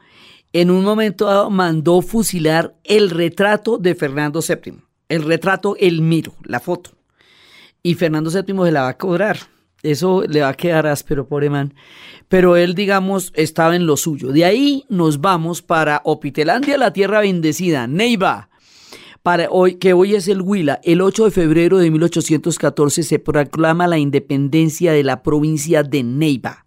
en 0.52 0.72
un 0.72 0.82
momento 0.82 1.26
dado 1.26 1.50
mandó 1.50 2.02
fusilar 2.02 2.74
el 2.82 3.10
retrato 3.10 3.78
de 3.78 3.94
Fernando 3.94 4.40
VII. 4.40 4.80
El 5.08 5.22
retrato, 5.22 5.76
el 5.78 6.02
miro, 6.02 6.34
la 6.42 6.58
foto. 6.58 6.90
Y 7.80 7.94
Fernando 7.94 8.28
VII 8.28 8.64
se 8.64 8.72
la 8.72 8.82
va 8.82 8.88
a 8.88 8.98
cobrar. 8.98 9.38
Eso 9.84 10.24
le 10.28 10.40
va 10.40 10.48
a 10.48 10.54
quedar 10.54 10.88
áspero, 10.88 11.28
pobre 11.28 11.48
man. 11.48 11.74
Pero 12.26 12.56
él, 12.56 12.74
digamos, 12.74 13.32
estaba 13.36 13.76
en 13.76 13.86
lo 13.86 13.96
suyo. 13.96 14.32
De 14.32 14.44
ahí 14.44 14.84
nos 14.88 15.20
vamos 15.20 15.62
para 15.62 16.00
Opitelandia, 16.02 16.76
la 16.76 16.92
tierra 16.92 17.20
bendecida, 17.20 17.86
Neiva. 17.86 18.50
Para 19.22 19.48
hoy, 19.48 19.76
que 19.76 19.92
hoy 19.92 20.16
es 20.16 20.26
el 20.26 20.42
Huila, 20.42 20.80
el 20.82 21.00
8 21.00 21.26
de 21.26 21.30
febrero 21.30 21.78
de 21.78 21.88
1814 21.92 23.04
se 23.04 23.20
proclama 23.20 23.86
la 23.86 23.98
independencia 23.98 24.90
de 24.90 25.04
la 25.04 25.22
provincia 25.22 25.84
de 25.84 26.02
Neiva 26.02 26.64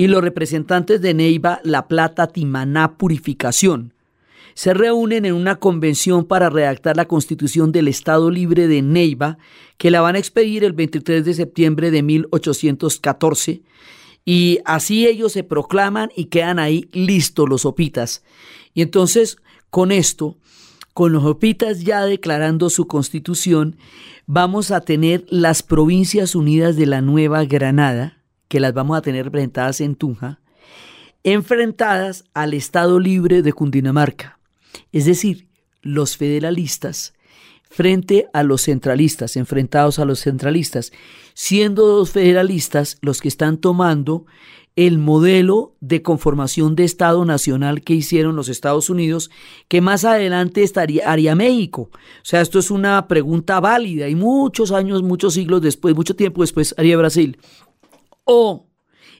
y 0.00 0.06
los 0.06 0.22
representantes 0.22 1.02
de 1.02 1.12
Neiva, 1.12 1.60
La 1.62 1.86
Plata, 1.86 2.26
Timaná, 2.26 2.96
Purificación, 2.96 3.92
se 4.54 4.72
reúnen 4.72 5.26
en 5.26 5.34
una 5.34 5.56
convención 5.56 6.24
para 6.24 6.48
redactar 6.48 6.96
la 6.96 7.04
constitución 7.04 7.70
del 7.70 7.86
Estado 7.86 8.30
Libre 8.30 8.66
de 8.66 8.80
Neiva, 8.80 9.36
que 9.76 9.90
la 9.90 10.00
van 10.00 10.16
a 10.16 10.18
expedir 10.18 10.64
el 10.64 10.72
23 10.72 11.22
de 11.22 11.34
septiembre 11.34 11.90
de 11.90 12.02
1814, 12.02 13.60
y 14.24 14.60
así 14.64 15.06
ellos 15.06 15.32
se 15.32 15.44
proclaman 15.44 16.08
y 16.16 16.24
quedan 16.26 16.58
ahí 16.58 16.88
listos 16.92 17.46
los 17.46 17.66
opitas. 17.66 18.24
Y 18.72 18.80
entonces, 18.80 19.36
con 19.68 19.92
esto, 19.92 20.38
con 20.94 21.12
los 21.12 21.26
opitas 21.26 21.80
ya 21.82 22.06
declarando 22.06 22.70
su 22.70 22.86
constitución, 22.86 23.76
vamos 24.24 24.70
a 24.70 24.80
tener 24.80 25.26
las 25.28 25.62
Provincias 25.62 26.34
Unidas 26.34 26.76
de 26.76 26.86
la 26.86 27.02
Nueva 27.02 27.44
Granada, 27.44 28.19
que 28.50 28.58
las 28.58 28.74
vamos 28.74 28.98
a 28.98 29.00
tener 29.00 29.26
representadas 29.26 29.80
en 29.80 29.94
Tunja, 29.94 30.40
enfrentadas 31.22 32.24
al 32.34 32.52
Estado 32.52 32.98
Libre 32.98 33.42
de 33.42 33.52
Cundinamarca, 33.52 34.40
es 34.90 35.04
decir, 35.04 35.46
los 35.82 36.16
federalistas 36.16 37.14
frente 37.62 38.26
a 38.32 38.42
los 38.42 38.62
centralistas, 38.62 39.36
enfrentados 39.36 40.00
a 40.00 40.04
los 40.04 40.18
centralistas, 40.18 40.90
siendo 41.32 41.98
los 41.98 42.10
federalistas 42.10 42.98
los 43.02 43.20
que 43.20 43.28
están 43.28 43.56
tomando 43.56 44.26
el 44.74 44.98
modelo 44.98 45.76
de 45.80 46.02
conformación 46.02 46.74
de 46.74 46.84
Estado 46.84 47.24
nacional 47.24 47.82
que 47.82 47.94
hicieron 47.94 48.34
los 48.34 48.48
Estados 48.48 48.90
Unidos, 48.90 49.30
que 49.68 49.80
más 49.80 50.04
adelante 50.04 50.64
estaría, 50.64 51.08
haría 51.08 51.36
México. 51.36 51.90
O 51.92 52.24
sea, 52.24 52.40
esto 52.40 52.58
es 52.58 52.72
una 52.72 53.06
pregunta 53.06 53.60
válida 53.60 54.08
y 54.08 54.16
muchos 54.16 54.72
años, 54.72 55.04
muchos 55.04 55.34
siglos 55.34 55.62
después, 55.62 55.94
mucho 55.94 56.16
tiempo 56.16 56.40
después 56.40 56.74
haría 56.76 56.96
Brasil 56.96 57.38
o 58.32 58.68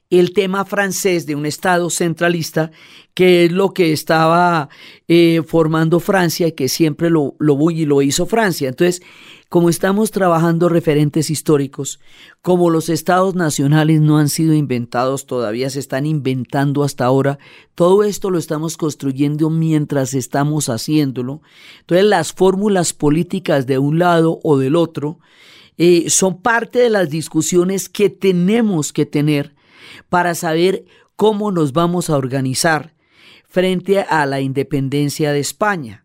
el 0.09 0.33
tema 0.33 0.65
francés 0.65 1.27
de 1.27 1.35
un 1.35 1.47
Estado 1.47 1.91
centralista, 1.91 2.71
que 3.13 3.45
es 3.45 3.53
lo 3.53 3.75
que 3.75 3.93
estaba 3.93 4.69
eh, 5.09 5.43
formando 5.47 6.01
Francia 6.01 6.49
y 6.49 6.53
que 6.53 6.69
siempre 6.69 7.11
lo, 7.11 7.35
lo, 7.39 7.71
y 7.71 7.87
lo 7.87 8.03
hizo 8.03 8.27
Francia. 8.27 8.69
Entonces, 8.69 9.03
como 9.49 9.69
estamos 9.69 10.13
trabajando 10.13 10.69
referentes 10.69 11.29
históricos, 11.29 11.99
como 12.41 12.71
los 12.71 12.89
estados 12.89 13.35
nacionales 13.35 14.01
no 14.01 14.19
han 14.19 14.29
sido 14.29 14.55
inventados, 14.55 15.27
todavía 15.27 15.71
se 15.71 15.81
están 15.81 16.07
inventando 16.07 16.85
hasta 16.85 17.05
ahora, 17.05 17.41
todo 17.75 18.05
esto 18.05 18.31
lo 18.31 18.39
estamos 18.39 18.77
construyendo 18.77 19.51
mientras 19.51 20.15
estamos 20.15 20.69
haciéndolo. 20.69 21.43
Entonces, 21.81 22.07
las 22.07 22.33
fórmulas 22.33 22.93
políticas 22.93 23.67
de 23.67 23.79
un 23.79 23.99
lado 23.99 24.39
o 24.45 24.57
del 24.57 24.77
otro, 24.77 25.19
eh, 25.83 26.11
son 26.11 26.43
parte 26.43 26.79
de 26.79 26.91
las 26.91 27.09
discusiones 27.09 27.89
que 27.89 28.11
tenemos 28.11 28.93
que 28.93 29.07
tener 29.07 29.55
para 30.11 30.35
saber 30.35 30.85
cómo 31.17 31.53
nos 31.53 31.73
vamos 31.73 32.11
a 32.11 32.19
organizar 32.19 32.93
frente 33.49 34.01
a 34.01 34.27
la 34.27 34.43
independencia 34.43 35.33
de 35.33 35.41
España. 35.41 36.05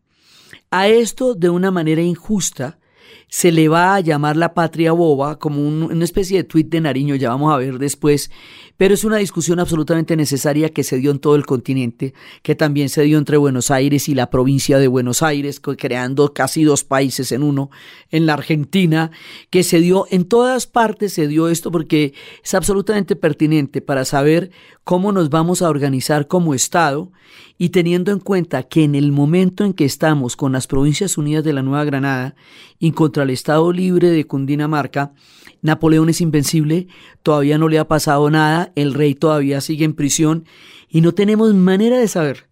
A 0.71 0.87
esto, 0.87 1.35
de 1.35 1.49
una 1.49 1.71
manera 1.71 2.01
injusta, 2.01 2.79
se 3.27 3.51
le 3.51 3.67
va 3.67 3.95
a 3.95 3.99
llamar 3.99 4.37
la 4.37 4.53
patria 4.53 4.93
boba 4.93 5.39
como 5.39 5.67
una 5.67 6.05
especie 6.05 6.37
de 6.37 6.43
tuit 6.45 6.69
de 6.69 6.79
Nariño, 6.79 7.15
ya 7.15 7.31
vamos 7.31 7.53
a 7.53 7.57
ver 7.57 7.77
después, 7.77 8.31
pero 8.77 8.93
es 8.93 9.03
una 9.03 9.17
discusión 9.17 9.59
absolutamente 9.59 10.15
necesaria 10.15 10.69
que 10.69 10.83
se 10.83 10.97
dio 10.97 11.11
en 11.11 11.19
todo 11.19 11.35
el 11.35 11.45
continente, 11.45 12.13
que 12.41 12.55
también 12.55 12.89
se 12.89 13.03
dio 13.03 13.17
entre 13.17 13.37
Buenos 13.37 13.71
Aires 13.71 14.09
y 14.09 14.15
la 14.15 14.29
provincia 14.29 14.77
de 14.77 14.87
Buenos 14.87 15.21
Aires, 15.21 15.59
creando 15.59 16.33
casi 16.33 16.63
dos 16.63 16.83
países 16.83 17.31
en 17.31 17.43
uno, 17.43 17.69
en 18.11 18.25
la 18.25 18.33
Argentina, 18.33 19.11
que 19.49 19.63
se 19.63 19.79
dio 19.79 20.07
en 20.09 20.25
todas 20.25 20.67
partes, 20.67 21.13
se 21.13 21.27
dio 21.27 21.47
esto 21.47 21.71
porque 21.71 22.13
es 22.43 22.53
absolutamente 22.53 23.15
pertinente 23.15 23.81
para 23.81 24.05
saber 24.05 24.51
cómo 24.83 25.11
nos 25.11 25.29
vamos 25.29 25.61
a 25.61 25.69
organizar 25.69 26.27
como 26.27 26.53
Estado 26.53 27.11
y 27.57 27.69
teniendo 27.69 28.11
en 28.11 28.19
cuenta 28.19 28.63
que 28.63 28.83
en 28.83 28.95
el 28.95 29.11
momento 29.11 29.63
en 29.63 29.73
que 29.73 29.85
estamos 29.85 30.35
con 30.35 30.51
las 30.51 30.67
Provincias 30.67 31.17
Unidas 31.17 31.43
de 31.43 31.53
la 31.53 31.61
Nueva 31.61 31.85
Granada 31.85 32.35
y 32.79 32.91
contra 32.91 33.23
el 33.23 33.29
Estado 33.29 33.71
Libre 33.71 34.09
de 34.09 34.27
Cundinamarca, 34.27 35.13
Napoleón 35.65 36.09
es 36.09 36.21
invencible, 36.21 36.87
todavía 37.23 37.57
no 37.57 37.67
le 37.67 37.79
ha 37.79 37.87
pasado 37.87 38.29
nada, 38.29 38.71
el 38.75 38.93
rey 38.93 39.15
todavía 39.15 39.61
sigue 39.61 39.83
en 39.83 39.95
prisión 39.95 40.45
y 40.87 41.01
no 41.01 41.13
tenemos 41.13 41.53
manera 41.55 41.97
de 41.97 42.07
saber 42.07 42.47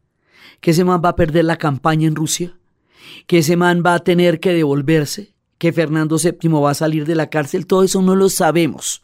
que 0.60 0.72
ese 0.72 0.84
man 0.84 1.00
va 1.04 1.10
a 1.10 1.16
perder 1.16 1.46
la 1.46 1.58
campaña 1.58 2.08
en 2.08 2.16
Rusia, 2.16 2.58
que 3.28 3.38
ese 3.38 3.56
man 3.56 3.84
va 3.86 3.94
a 3.94 4.00
tener 4.00 4.40
que 4.40 4.52
devolverse, 4.54 5.36
que 5.60 5.72
Fernando 5.72 6.18
VII 6.18 6.50
va 6.54 6.72
a 6.72 6.74
salir 6.74 7.06
de 7.06 7.14
la 7.14 7.30
cárcel, 7.30 7.68
todo 7.68 7.84
eso 7.84 8.02
no 8.02 8.16
lo 8.16 8.30
sabemos. 8.30 9.04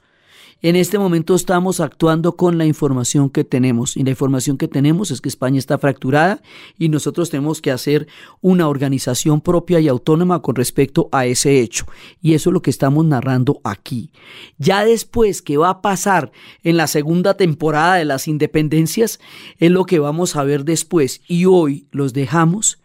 En 0.62 0.76
este 0.76 1.00
momento 1.00 1.36
estamos 1.36 1.80
actuando 1.80 2.36
con 2.36 2.58
la 2.58 2.66
información 2.66 3.30
que 3.30 3.46
tenemos 3.46 3.96
y 3.96 4.04
la 4.04 4.10
información 4.10 4.58
que 4.58 4.68
tenemos 4.68 5.10
es 5.10 5.22
que 5.22 5.30
España 5.30 5.58
está 5.58 5.78
fracturada 5.78 6.42
y 6.78 6.90
nosotros 6.90 7.30
tenemos 7.30 7.62
que 7.62 7.72
hacer 7.72 8.08
una 8.42 8.68
organización 8.68 9.40
propia 9.40 9.80
y 9.80 9.88
autónoma 9.88 10.42
con 10.42 10.56
respecto 10.56 11.08
a 11.14 11.26
ese 11.26 11.62
hecho. 11.62 11.86
Y 12.22 12.34
eso 12.34 12.50
es 12.50 12.54
lo 12.54 12.62
que 12.62 12.72
estamos 12.72 13.06
narrando 13.06 13.62
aquí. 13.64 14.12
Ya 14.58 14.84
después 14.84 15.42
que 15.42 15.56
va 15.56 15.70
a 15.70 15.82
pasar 15.82 16.34
en 16.62 16.76
la 16.76 16.88
segunda 16.88 17.38
temporada 17.38 17.96
de 17.96 18.04
las 18.04 18.28
independencias 18.28 19.22
es 19.60 19.72
lo 19.72 19.86
que 19.86 20.00
vamos 20.00 20.36
a 20.36 20.44
ver 20.44 20.66
después 20.66 21.22
y 21.26 21.46
hoy 21.46 21.88
los 21.92 22.12
dejamos 22.12 22.82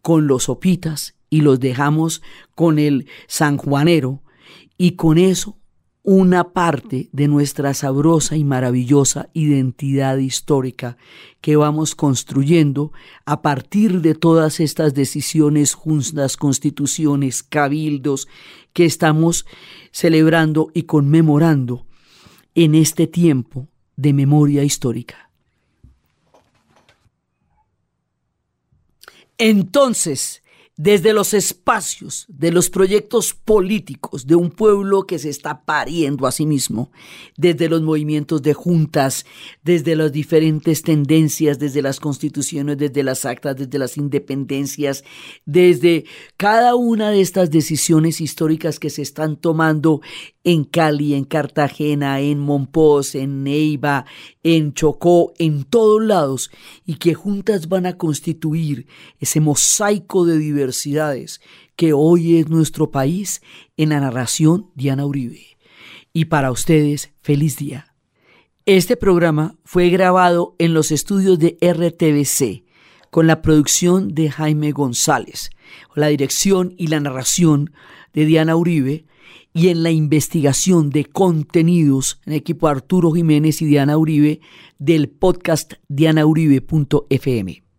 con 0.00 0.26
los 0.26 0.48
opitas 0.48 1.16
y 1.28 1.42
los 1.42 1.60
dejamos 1.60 2.22
con 2.54 2.78
el 2.78 3.08
sanjuanero 3.26 4.22
y 4.78 4.92
con 4.92 5.18
eso 5.18 5.59
una 6.02 6.52
parte 6.52 7.10
de 7.12 7.28
nuestra 7.28 7.74
sabrosa 7.74 8.36
y 8.36 8.44
maravillosa 8.44 9.28
identidad 9.34 10.16
histórica 10.16 10.96
que 11.40 11.56
vamos 11.56 11.94
construyendo 11.94 12.92
a 13.26 13.42
partir 13.42 14.00
de 14.00 14.14
todas 14.14 14.60
estas 14.60 14.94
decisiones, 14.94 15.74
juntas, 15.74 16.36
constituciones, 16.36 17.42
cabildos 17.42 18.28
que 18.72 18.86
estamos 18.86 19.44
celebrando 19.92 20.70
y 20.72 20.84
conmemorando 20.84 21.86
en 22.54 22.74
este 22.74 23.06
tiempo 23.06 23.68
de 23.96 24.12
memoria 24.14 24.64
histórica. 24.64 25.30
Entonces, 29.36 30.39
desde 30.82 31.12
los 31.12 31.34
espacios 31.34 32.24
de 32.28 32.50
los 32.50 32.70
proyectos 32.70 33.34
políticos 33.34 34.26
de 34.26 34.34
un 34.34 34.50
pueblo 34.50 35.02
que 35.02 35.18
se 35.18 35.28
está 35.28 35.66
pariendo 35.66 36.26
a 36.26 36.32
sí 36.32 36.46
mismo, 36.46 36.90
desde 37.36 37.68
los 37.68 37.82
movimientos 37.82 38.40
de 38.40 38.54
juntas, 38.54 39.26
desde 39.62 39.94
las 39.94 40.10
diferentes 40.10 40.80
tendencias, 40.80 41.58
desde 41.58 41.82
las 41.82 42.00
constituciones, 42.00 42.78
desde 42.78 43.02
las 43.02 43.26
actas, 43.26 43.56
desde 43.56 43.78
las 43.78 43.98
independencias, 43.98 45.04
desde 45.44 46.06
cada 46.38 46.74
una 46.76 47.10
de 47.10 47.20
estas 47.20 47.50
decisiones 47.50 48.22
históricas 48.22 48.78
que 48.78 48.88
se 48.88 49.02
están 49.02 49.36
tomando 49.36 50.00
en 50.44 50.64
Cali, 50.64 51.12
en 51.14 51.24
Cartagena, 51.24 52.20
en 52.20 52.38
Monpós, 52.38 53.14
en 53.14 53.44
Neiva, 53.44 54.06
en 54.42 54.72
Chocó, 54.72 55.34
en 55.38 55.64
todos 55.64 56.02
lados, 56.02 56.50
y 56.86 56.94
que 56.94 57.12
juntas 57.12 57.68
van 57.68 57.84
a 57.84 57.98
constituir 57.98 58.86
ese 59.18 59.40
mosaico 59.40 60.24
de 60.24 60.38
que 61.76 61.92
hoy 61.92 62.38
es 62.38 62.48
nuestro 62.48 62.90
país 62.90 63.42
en 63.76 63.90
la 63.90 64.00
narración 64.00 64.70
Diana 64.74 65.06
Uribe. 65.06 65.58
Y 66.12 66.26
para 66.26 66.50
ustedes, 66.50 67.12
feliz 67.22 67.56
día. 67.56 67.94
Este 68.66 68.96
programa 68.96 69.56
fue 69.64 69.88
grabado 69.90 70.54
en 70.58 70.74
los 70.74 70.92
estudios 70.92 71.38
de 71.38 71.56
RTBC 71.60 72.64
con 73.10 73.26
la 73.26 73.42
producción 73.42 74.14
de 74.14 74.30
Jaime 74.30 74.72
González, 74.72 75.50
la 75.94 76.08
dirección 76.08 76.74
y 76.76 76.88
la 76.88 77.00
narración 77.00 77.72
de 78.12 78.26
Diana 78.26 78.56
Uribe 78.56 79.06
y 79.52 79.68
en 79.68 79.82
la 79.82 79.90
investigación 79.90 80.90
de 80.90 81.04
contenidos 81.06 82.20
en 82.24 82.34
equipo 82.34 82.68
Arturo 82.68 83.10
Jiménez 83.12 83.62
y 83.62 83.66
Diana 83.66 83.96
Uribe 83.98 84.40
del 84.78 85.08
podcast 85.08 85.74
dianauribe.fm. 85.88 87.69